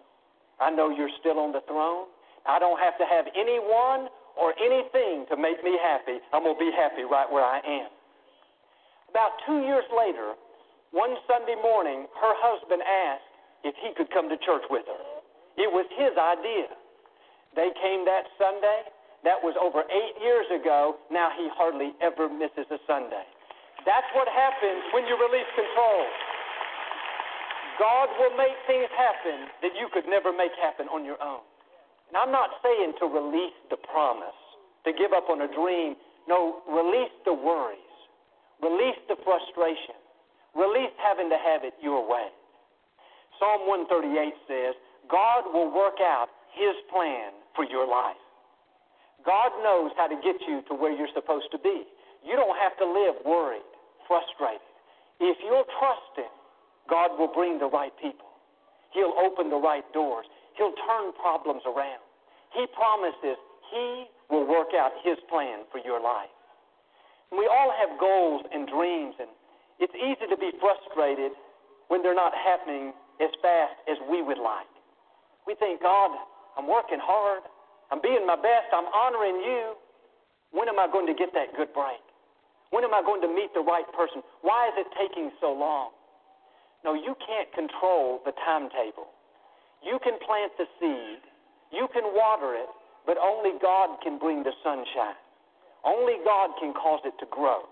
[0.59, 2.11] I know you're still on the throne.
[2.45, 6.19] I don't have to have anyone or anything to make me happy.
[6.31, 7.89] I'm going to be happy right where I am.
[9.09, 10.35] About two years later,
[10.91, 13.33] one Sunday morning, her husband asked
[13.63, 15.18] if he could come to church with her.
[15.59, 16.71] It was his idea.
[17.53, 18.87] They came that Sunday.
[19.27, 20.95] That was over eight years ago.
[21.11, 23.27] Now he hardly ever misses a Sunday.
[23.83, 26.03] That's what happens when you release control.
[27.79, 31.43] God will make things happen that you could never make happen on your own.
[32.11, 34.35] And I'm not saying to release the promise,
[34.83, 35.95] to give up on a dream.
[36.27, 37.95] No, release the worries,
[38.63, 39.95] release the frustration,
[40.55, 42.27] release having to have it your way.
[43.39, 44.75] Psalm 138 says,
[45.09, 48.19] God will work out his plan for your life.
[49.25, 51.83] God knows how to get you to where you're supposed to be.
[52.23, 53.67] You don't have to live worried,
[54.07, 54.63] frustrated.
[55.19, 56.31] If you'll trust him,
[56.89, 58.29] God will bring the right people.
[58.93, 60.25] He'll open the right doors.
[60.57, 62.01] He'll turn problems around.
[62.53, 63.37] He promises
[63.69, 66.33] He will work out His plan for your life.
[67.31, 69.29] We all have goals and dreams, and
[69.77, 71.31] it's easy to be frustrated
[71.87, 74.78] when they're not happening as fast as we would like.
[75.49, 76.13] We think, God,
[76.61, 77.41] I'm working hard.
[77.89, 78.69] I'm being my best.
[78.69, 79.73] I'm honoring you.
[80.53, 82.05] When am I going to get that good break?
[82.69, 84.21] When am I going to meet the right person?
[84.45, 85.89] Why is it taking so long?
[86.85, 89.09] No, you can't control the timetable.
[89.81, 91.25] You can plant the seed,
[91.73, 92.69] you can water it,
[93.09, 95.17] but only God can bring the sunshine.
[95.81, 97.65] Only God can cause it to grow.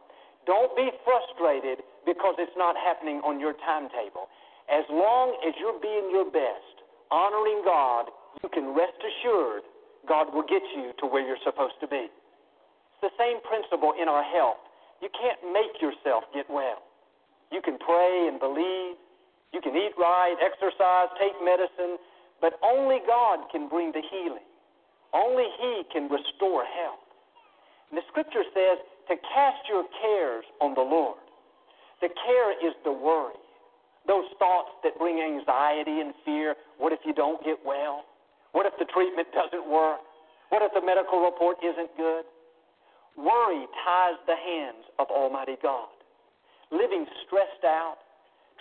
[0.49, 4.33] Don't be frustrated because it's not happening on your timetable.
[4.65, 6.76] As long as you're being your best,
[7.11, 8.09] honoring God,
[8.43, 9.63] you can rest assured
[10.07, 12.07] God will get you to where you're supposed to be.
[12.07, 14.61] It's the same principle in our health.
[15.01, 16.81] You can't make yourself get well.
[17.51, 18.97] You can pray and believe,
[19.53, 21.97] you can eat right, exercise, take medicine,
[22.41, 24.45] but only God can bring the healing.
[25.13, 27.03] Only He can restore health.
[27.89, 28.77] And the scripture says
[29.07, 31.17] to cast your cares on the Lord.
[32.01, 33.39] The care is the worry.
[34.07, 36.55] Those thoughts that bring anxiety and fear.
[36.79, 38.07] What if you don't get well?
[38.53, 39.99] What if the treatment doesn't work?
[40.49, 42.23] What if the medical report isn't good?
[43.17, 45.91] Worry ties the hands of Almighty God.
[46.71, 47.97] Living stressed out,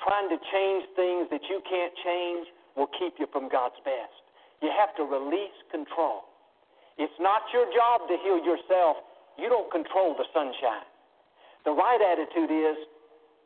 [0.02, 4.26] trying to change things that you can't change will keep you from God's best.
[4.62, 6.24] You have to release control.
[6.96, 8.96] It's not your job to heal yourself.
[9.36, 10.88] You don't control the sunshine.
[11.68, 12.76] The right attitude is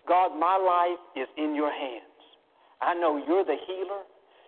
[0.08, 2.10] God, my life is in your hands.
[2.80, 4.02] I know you're the healer.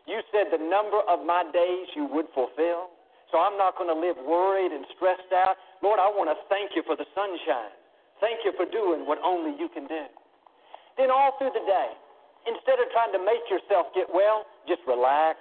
[0.07, 2.91] You said the number of my days you would fulfill.
[3.31, 5.57] So I'm not going to live worried and stressed out.
[5.81, 7.73] Lord, I want to thank you for the sunshine.
[8.21, 10.05] Thank you for doing what only you can do.
[11.01, 11.91] Then all through the day,
[12.45, 15.41] instead of trying to make yourself get well, just relax,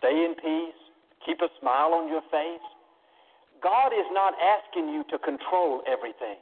[0.00, 0.80] stay in peace,
[1.24, 2.64] keep a smile on your face.
[3.60, 6.40] God is not asking you to control everything.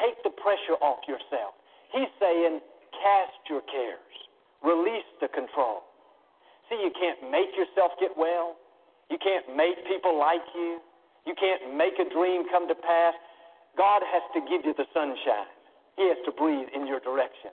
[0.00, 1.59] Take the pressure off yourself.
[1.92, 2.60] He's saying,
[2.94, 4.14] cast your cares,
[4.62, 5.82] release the control.
[6.70, 8.54] See, you can't make yourself get well.
[9.10, 10.78] You can't make people like you.
[11.26, 13.14] You can't make a dream come to pass.
[13.76, 15.50] God has to give you the sunshine.
[15.98, 17.50] He has to breathe in your direction.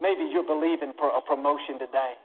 [0.00, 2.16] Maybe you're believing for a promotion today.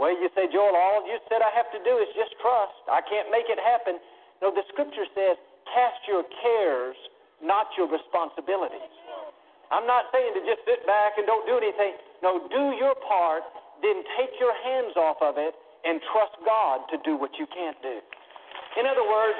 [0.00, 2.82] Well, you say, Joel, all you said I have to do is just trust.
[2.90, 4.00] I can't make it happen.
[4.42, 5.38] No, the scripture says,
[5.70, 6.96] cast your cares,
[7.38, 8.90] not your responsibilities.
[9.74, 11.98] I'm not saying to just sit back and don't do anything.
[12.22, 13.42] No, do your part,
[13.82, 15.50] then take your hands off of it
[15.82, 17.98] and trust God to do what you can't do.
[18.78, 19.34] In other words,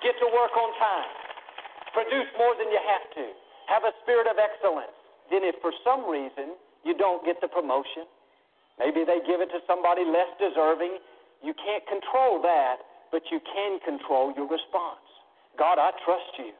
[0.00, 1.10] get to work on time.
[1.92, 3.24] Produce more than you have to.
[3.68, 4.96] Have a spirit of excellence.
[5.28, 8.08] Then, if for some reason you don't get the promotion,
[8.80, 11.04] maybe they give it to somebody less deserving,
[11.44, 12.80] you can't control that,
[13.12, 15.04] but you can control your response.
[15.58, 16.56] God, I trust you.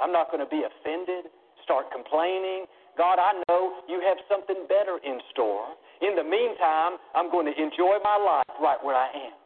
[0.00, 1.32] I'm not going to be offended,
[1.64, 2.66] start complaining.
[2.98, 5.72] God, I know you have something better in store.
[6.00, 9.36] In the meantime, I'm going to enjoy my life right where I am.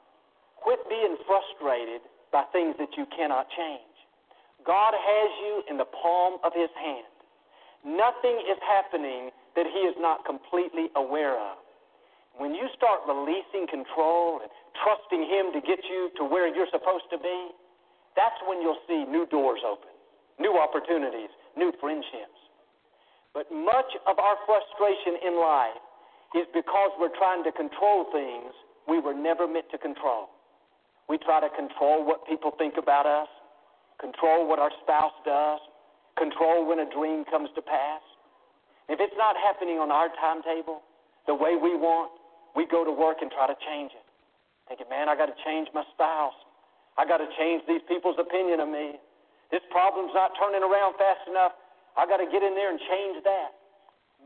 [0.63, 2.01] Quit being frustrated
[2.33, 3.95] by things that you cannot change.
[4.67, 7.13] God has you in the palm of His hand.
[7.85, 11.61] Nothing is happening that He is not completely aware of.
[12.39, 14.51] When you start releasing control and
[14.83, 17.55] trusting Him to get you to where you're supposed to be,
[18.17, 19.93] that's when you'll see new doors open,
[20.41, 22.39] new opportunities, new friendships.
[23.35, 25.83] But much of our frustration in life
[26.35, 28.55] is because we're trying to control things
[28.87, 30.31] we were never meant to control.
[31.09, 33.29] We try to control what people think about us,
[34.01, 35.61] control what our spouse does,
[36.17, 38.03] control when a dream comes to pass.
[38.89, 40.83] If it's not happening on our timetable,
[41.27, 42.13] the way we want,
[42.55, 44.07] we go to work and try to change it.
[44.69, 46.37] Thinking, man, I got to change my spouse.
[46.97, 49.01] I got to change these people's opinion of me.
[49.55, 51.55] This problem's not turning around fast enough.
[51.95, 53.55] I got to get in there and change that.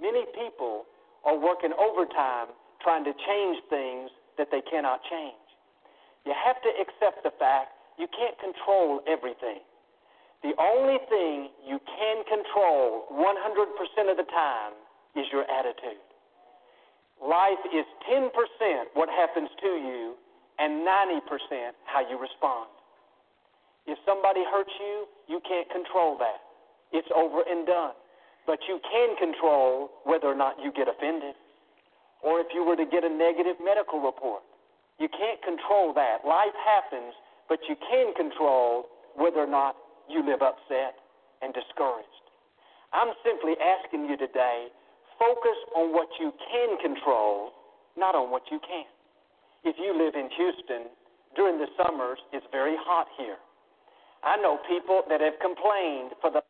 [0.01, 0.89] Many people
[1.21, 4.09] are working overtime trying to change things
[4.41, 5.37] that they cannot change.
[6.25, 9.61] You have to accept the fact you can't control everything.
[10.41, 14.73] The only thing you can control 100% of the time
[15.13, 16.01] is your attitude.
[17.21, 18.33] Life is 10%
[18.97, 20.17] what happens to you
[20.57, 22.78] and 90% how you respond.
[23.89, 26.45] If somebody hurts you, you can't control that.
[26.93, 27.97] It's over and done.
[28.45, 31.33] But you can control whether or not you get offended.
[32.21, 34.45] Or if you were to get a negative medical report.
[35.01, 36.27] You can't control that.
[36.29, 37.15] Life happens,
[37.49, 39.77] but you can control whether or not
[40.09, 41.01] you live upset
[41.41, 42.25] and discouraged.
[42.93, 44.69] I'm simply asking you today
[45.19, 47.53] focus on what you can control,
[47.97, 48.93] not on what you can't.
[49.65, 50.93] If you live in Houston,
[51.37, 53.37] during the summers, it's very hot here.
[54.25, 56.43] I know people that have complained for the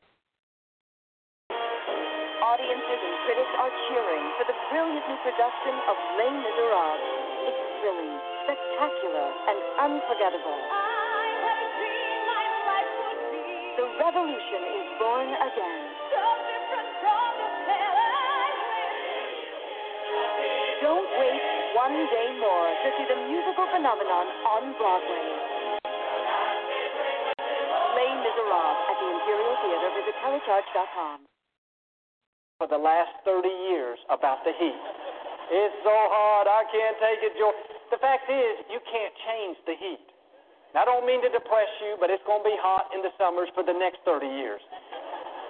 [2.38, 7.02] Audiences and critics are cheering for the brilliant new production of Les Miserables.
[7.44, 8.14] It's thrilling,
[8.48, 10.60] spectacular, and unforgettable.
[13.76, 15.82] The revolution is born again.
[20.80, 21.42] Don't wait
[21.76, 24.26] one day more to see the musical phenomenon
[24.56, 25.57] on Broadway.
[28.18, 29.88] Les Miserables at the Imperial Theater.
[29.94, 31.18] Visit telecharge.com.
[32.58, 34.82] For the last 30 years about the heat.
[35.54, 37.54] It's so hot, I can't take it, Joe.
[37.94, 40.06] The fact is, you can't change the heat.
[40.74, 43.14] Now, I don't mean to depress you, but it's going to be hot in the
[43.16, 44.60] summers for the next 30 years.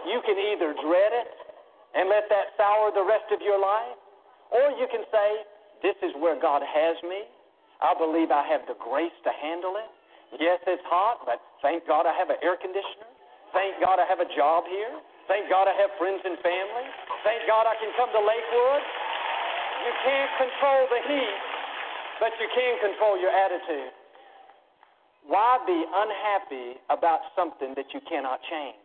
[0.04, 1.30] You can either dread it
[1.96, 3.96] and let that sour the rest of your life,
[4.52, 5.28] or you can say,
[5.80, 7.24] This is where God has me.
[7.80, 9.88] I believe I have the grace to handle it.
[10.36, 13.08] Yes, it's hot, but thank God I have an air conditioner.
[13.56, 14.92] Thank God I have a job here.
[15.24, 16.86] Thank God I have friends and family.
[17.24, 18.84] Thank God I can come to Lakewood.
[19.88, 21.40] You can't control the heat,
[22.20, 23.92] but you can control your attitude.
[25.24, 28.84] Why be unhappy about something that you cannot change?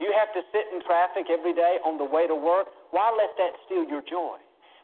[0.00, 2.72] You have to sit in traffic every day on the way to work.
[2.90, 4.40] Why let that steal your joy?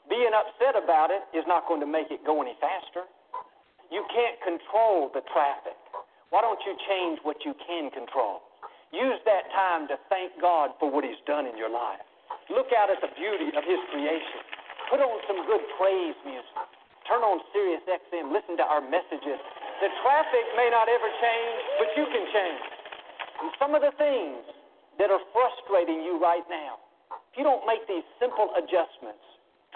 [0.09, 3.05] Being upset about it is not going to make it go any faster.
[3.89, 5.77] You can't control the traffic.
[6.29, 8.45] Why don't you change what you can control?
[8.93, 12.05] Use that time to thank God for what He's done in your life.
[12.53, 14.41] Look out at the beauty of His creation.
[14.93, 16.69] Put on some good praise music.
[17.09, 18.33] Turn on Sirius XM.
[18.33, 19.41] Listen to our messages.
[19.81, 22.65] The traffic may not ever change, but you can change.
[23.41, 24.45] And some of the things
[25.01, 26.81] that are frustrating you right now,
[27.33, 29.25] if you don't make these simple adjustments,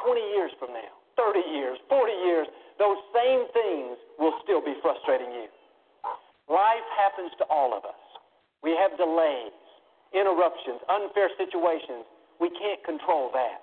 [0.04, 5.32] 20 years from now, 30 years, 40 years, those same things will still be frustrating
[5.32, 5.48] you.
[6.48, 8.02] Life happens to all of us.
[8.62, 9.54] We have delays,
[10.12, 12.04] interruptions, unfair situations.
[12.40, 13.62] We can't control that.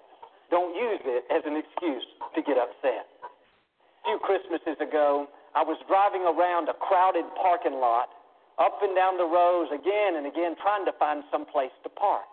[0.49, 3.05] Don't use it as an excuse to get upset.
[3.13, 8.09] A few Christmases ago, I was driving around a crowded parking lot,
[8.57, 12.25] up and down the rows again and again, trying to find some place to park.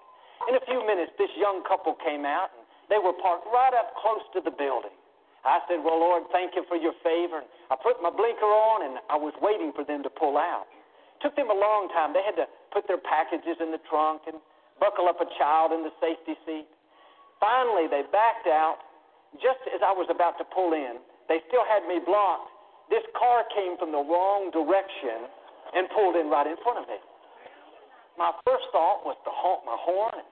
[0.49, 3.95] In a few minutes, this young couple came out, and they were parked right up
[4.01, 4.95] close to the building.
[5.47, 7.39] I said, Well, Lord, thank you for your favor.
[7.39, 10.67] And I put my blinker on, and I was waiting for them to pull out.
[11.17, 12.11] It took them a long time.
[12.11, 14.43] They had to put their packages in the trunk and
[14.83, 16.67] buckle up a child in the safety seat.
[17.39, 18.83] Finally, they backed out.
[19.39, 22.49] Just as I was about to pull in, they still had me blocked.
[22.89, 25.27] This car came from the wrong direction
[25.75, 26.97] and pulled in right in front of me.
[28.17, 30.27] My first thought was to honk my horn and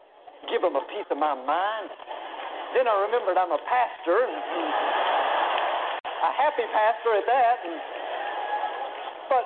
[0.49, 1.91] give them a piece of my mind.
[2.73, 4.35] Then I remembered I'm a pastor, and,
[6.24, 7.56] a happy pastor at that.
[7.68, 7.76] And,
[9.28, 9.44] but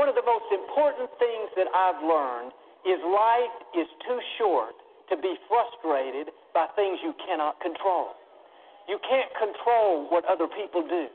[0.00, 2.56] one of the most important things that I've learned
[2.88, 4.72] is life is too short
[5.12, 8.16] to be frustrated by things you cannot control.
[8.88, 11.12] You can't control what other people do.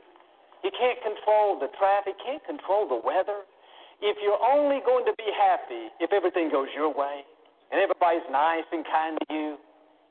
[0.62, 3.42] You can't control the traffic, can't control the weather.
[4.02, 7.22] if you're only going to be happy if everything goes your way
[7.70, 9.50] and everybody's nice and kind to you,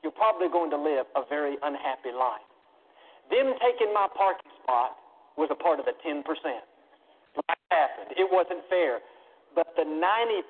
[0.02, 2.51] you're probably going to live a very unhappy life.
[3.30, 4.96] Them taking my parking spot
[5.36, 6.22] was a part of the 10%.
[6.24, 8.12] What happened?
[8.16, 9.00] It wasn't fair.
[9.54, 10.42] But the 90%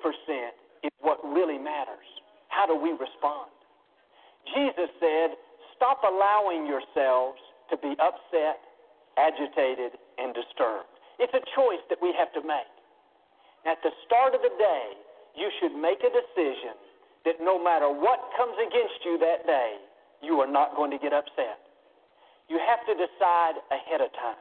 [0.83, 2.07] is what really matters.
[2.49, 3.51] How do we respond?
[4.53, 5.35] Jesus said,
[5.75, 7.39] Stop allowing yourselves
[7.71, 8.59] to be upset,
[9.17, 10.91] agitated, and disturbed.
[11.19, 12.71] It's a choice that we have to make.
[13.65, 14.85] At the start of the day,
[15.35, 16.75] you should make a decision
[17.25, 19.79] that no matter what comes against you that day,
[20.21, 21.62] you are not going to get upset.
[22.49, 24.39] You have to decide ahead of time.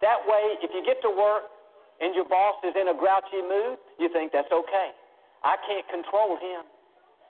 [0.00, 1.46] That way, if you get to work
[2.02, 4.90] and your boss is in a grouchy mood, you think that's okay.
[5.42, 6.66] I can't control him.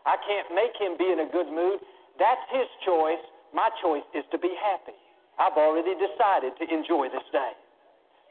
[0.05, 1.80] I can't make him be in a good mood.
[2.18, 3.22] That's his choice.
[3.52, 4.97] My choice is to be happy.
[5.40, 7.52] I've already decided to enjoy this day.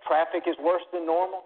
[0.05, 1.45] Traffic is worse than normal.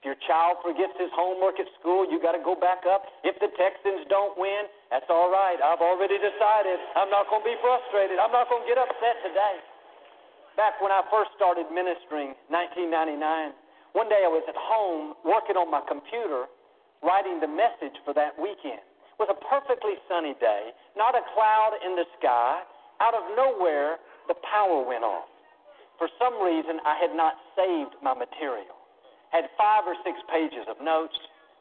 [0.00, 3.04] If your child forgets his homework at school, you got to go back up.
[3.20, 5.60] If the Texans don't win, that's all right.
[5.60, 6.80] I've already decided.
[6.96, 8.16] I'm not going to be frustrated.
[8.16, 9.56] I'm not going to get upset today.
[10.60, 13.16] Back when I first started ministering, 1999,
[13.96, 16.52] one day I was at home working on my computer,
[17.00, 18.84] writing the message for that weekend.
[18.84, 22.60] It was a perfectly sunny day, not a cloud in the sky.
[23.00, 23.96] Out of nowhere,
[24.28, 25.32] the power went off.
[25.96, 28.76] For some reason, I had not saved my material
[29.30, 31.14] had five or six pages of notes,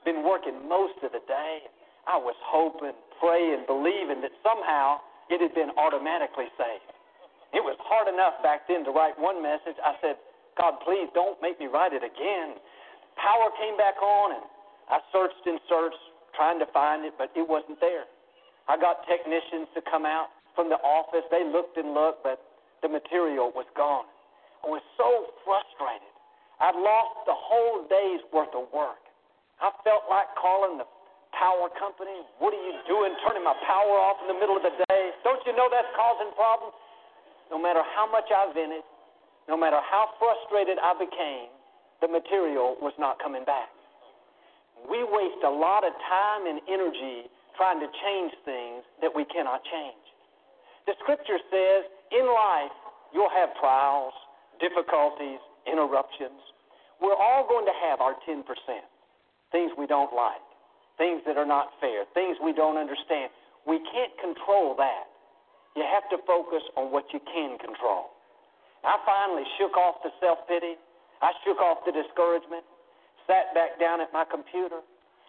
[0.04, 1.70] been working most of the day.
[2.10, 6.90] I was hoping, praying, believing that somehow it had been automatically saved.
[7.54, 9.78] It was hard enough back then to write one message.
[9.82, 10.22] I said,
[10.60, 12.60] God, please don't make me write it again.
[13.18, 14.46] Power came back on, and
[14.90, 16.00] I searched and searched,
[16.38, 18.06] trying to find it, but it wasn't there.
[18.70, 21.26] I got technicians to come out from the office.
[21.34, 22.38] They looked and looked, but
[22.86, 24.06] the material was gone.
[24.62, 26.14] I was so frustrated.
[26.60, 29.00] I'd lost the whole day's worth of work.
[29.64, 30.88] I felt like calling the
[31.32, 32.24] power company.
[32.40, 35.04] What are you doing turning my power off in the middle of the day?
[35.24, 36.76] Don't you know that's causing problems?
[37.50, 38.86] No matter how much I vented,
[39.50, 41.50] no matter how frustrated I became,
[42.02, 43.70] the material was not coming back.
[44.88, 47.28] We waste a lot of time and energy
[47.58, 50.06] trying to change things that we cannot change.
[50.88, 51.82] The scripture says
[52.16, 52.72] in life
[53.12, 54.14] you'll have trials,
[54.64, 56.40] difficulties, interruptions.
[57.02, 58.46] We're all going to have our 10%.
[59.52, 60.46] Things we don't like,
[60.98, 63.34] things that are not fair, things we don't understand.
[63.66, 65.09] We can't control that.
[65.76, 68.16] You have to focus on what you can control.
[68.84, 70.80] I finally shook off the self pity.
[71.22, 72.64] I shook off the discouragement,
[73.28, 74.80] sat back down at my computer.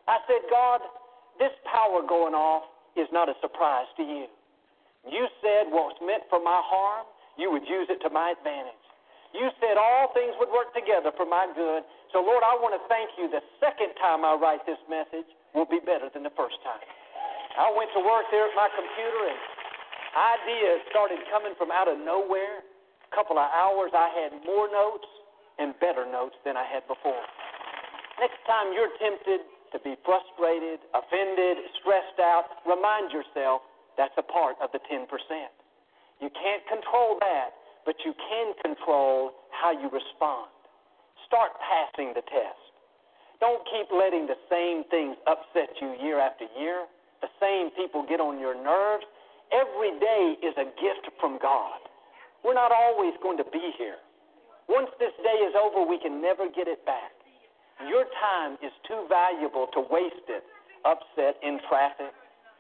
[0.07, 0.81] I said, God,
[1.43, 2.63] this power going off
[2.95, 4.31] is not a surprise to you.
[5.09, 8.85] You said what's meant for my harm, you would use it to my advantage.
[9.33, 11.87] You said all things would work together for my good.
[12.11, 15.71] So, Lord, I want to thank you the second time I write this message will
[15.71, 16.83] be better than the first time.
[17.55, 19.39] I went to work there at my computer and
[20.17, 22.63] ideas started coming from out of nowhere.
[22.63, 25.07] A couple of hours, I had more notes
[25.59, 27.21] and better notes than I had before.
[28.19, 33.63] Next time you're tempted to be frustrated, offended, stressed out, remind yourself
[33.97, 35.07] that's a part of the 10%.
[36.21, 37.55] You can't control that,
[37.87, 40.51] but you can control how you respond.
[41.27, 42.61] Start passing the test.
[43.41, 46.85] Don't keep letting the same things upset you year after year.
[47.25, 49.05] The same people get on your nerves.
[49.53, 51.79] Every day is a gift from God.
[52.45, 53.99] We're not always going to be here.
[54.69, 57.13] Once this day is over, we can never get it back.
[57.89, 60.45] Your time is too valuable to waste it
[60.85, 62.15] upset in traffic,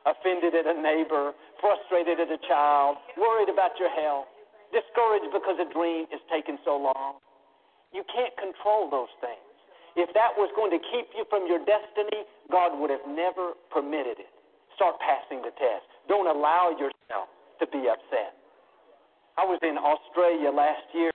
[0.04, 4.26] offended at a neighbor, frustrated at a child, worried about your health
[4.70, 7.18] discouraged because a dream is taking so long.
[7.90, 9.42] You can't control those things.
[9.98, 14.22] If that was going to keep you from your destiny, God would have never permitted
[14.22, 14.30] it.
[14.78, 15.89] Start passing the test.
[16.10, 17.30] Don't allow yourself
[17.62, 18.34] to be upset.
[19.38, 21.14] I was in Australia last year.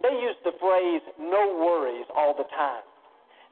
[0.00, 2.80] They use the phrase no worries all the time.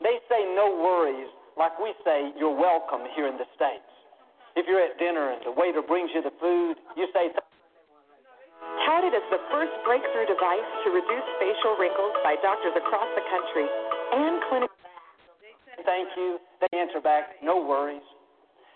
[0.01, 1.28] They say no worries
[1.61, 3.85] like we say you're welcome here in the States.
[4.57, 7.28] If you're at dinner and the waiter brings you the food, you say,
[8.89, 13.69] Touted as the first breakthrough device to reduce facial wrinkles by doctors across the country
[14.16, 14.74] and clinics.
[15.85, 16.40] Thank you.
[16.65, 18.05] They answer back, no worries.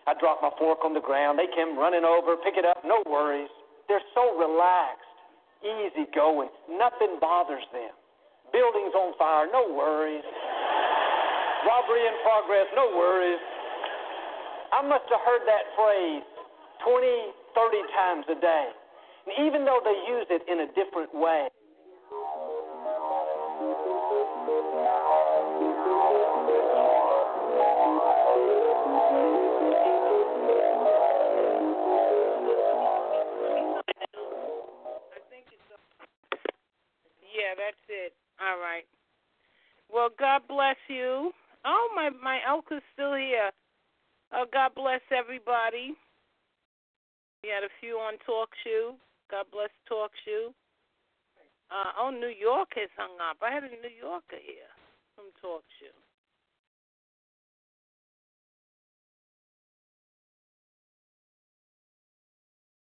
[0.06, 1.38] I drop my fork on the ground.
[1.38, 3.48] They come running over, pick it up, no worries.
[3.88, 5.08] They're so relaxed,
[5.64, 6.52] easy going.
[6.68, 7.92] Nothing bothers them.
[8.52, 10.24] Buildings on fire, no worries.
[11.64, 13.40] Robbery in progress, no worries.
[14.72, 16.26] I must have heard that phrase
[16.84, 18.68] 20, 30 times a day
[19.24, 21.48] And even though they use it in a different way.
[37.56, 38.12] That's it.
[38.40, 38.86] All right.
[39.92, 41.32] Well, God bless you.
[41.64, 43.50] Oh, my my Elka's still here.
[44.32, 45.94] Oh, God bless everybody.
[47.42, 48.94] We had a few on Talk Shoe.
[49.30, 50.52] God bless Talk Shoe.
[51.70, 53.38] Uh, oh, New York has hung up.
[53.40, 54.70] I had a New Yorker here
[55.16, 56.03] from Talk Shoe.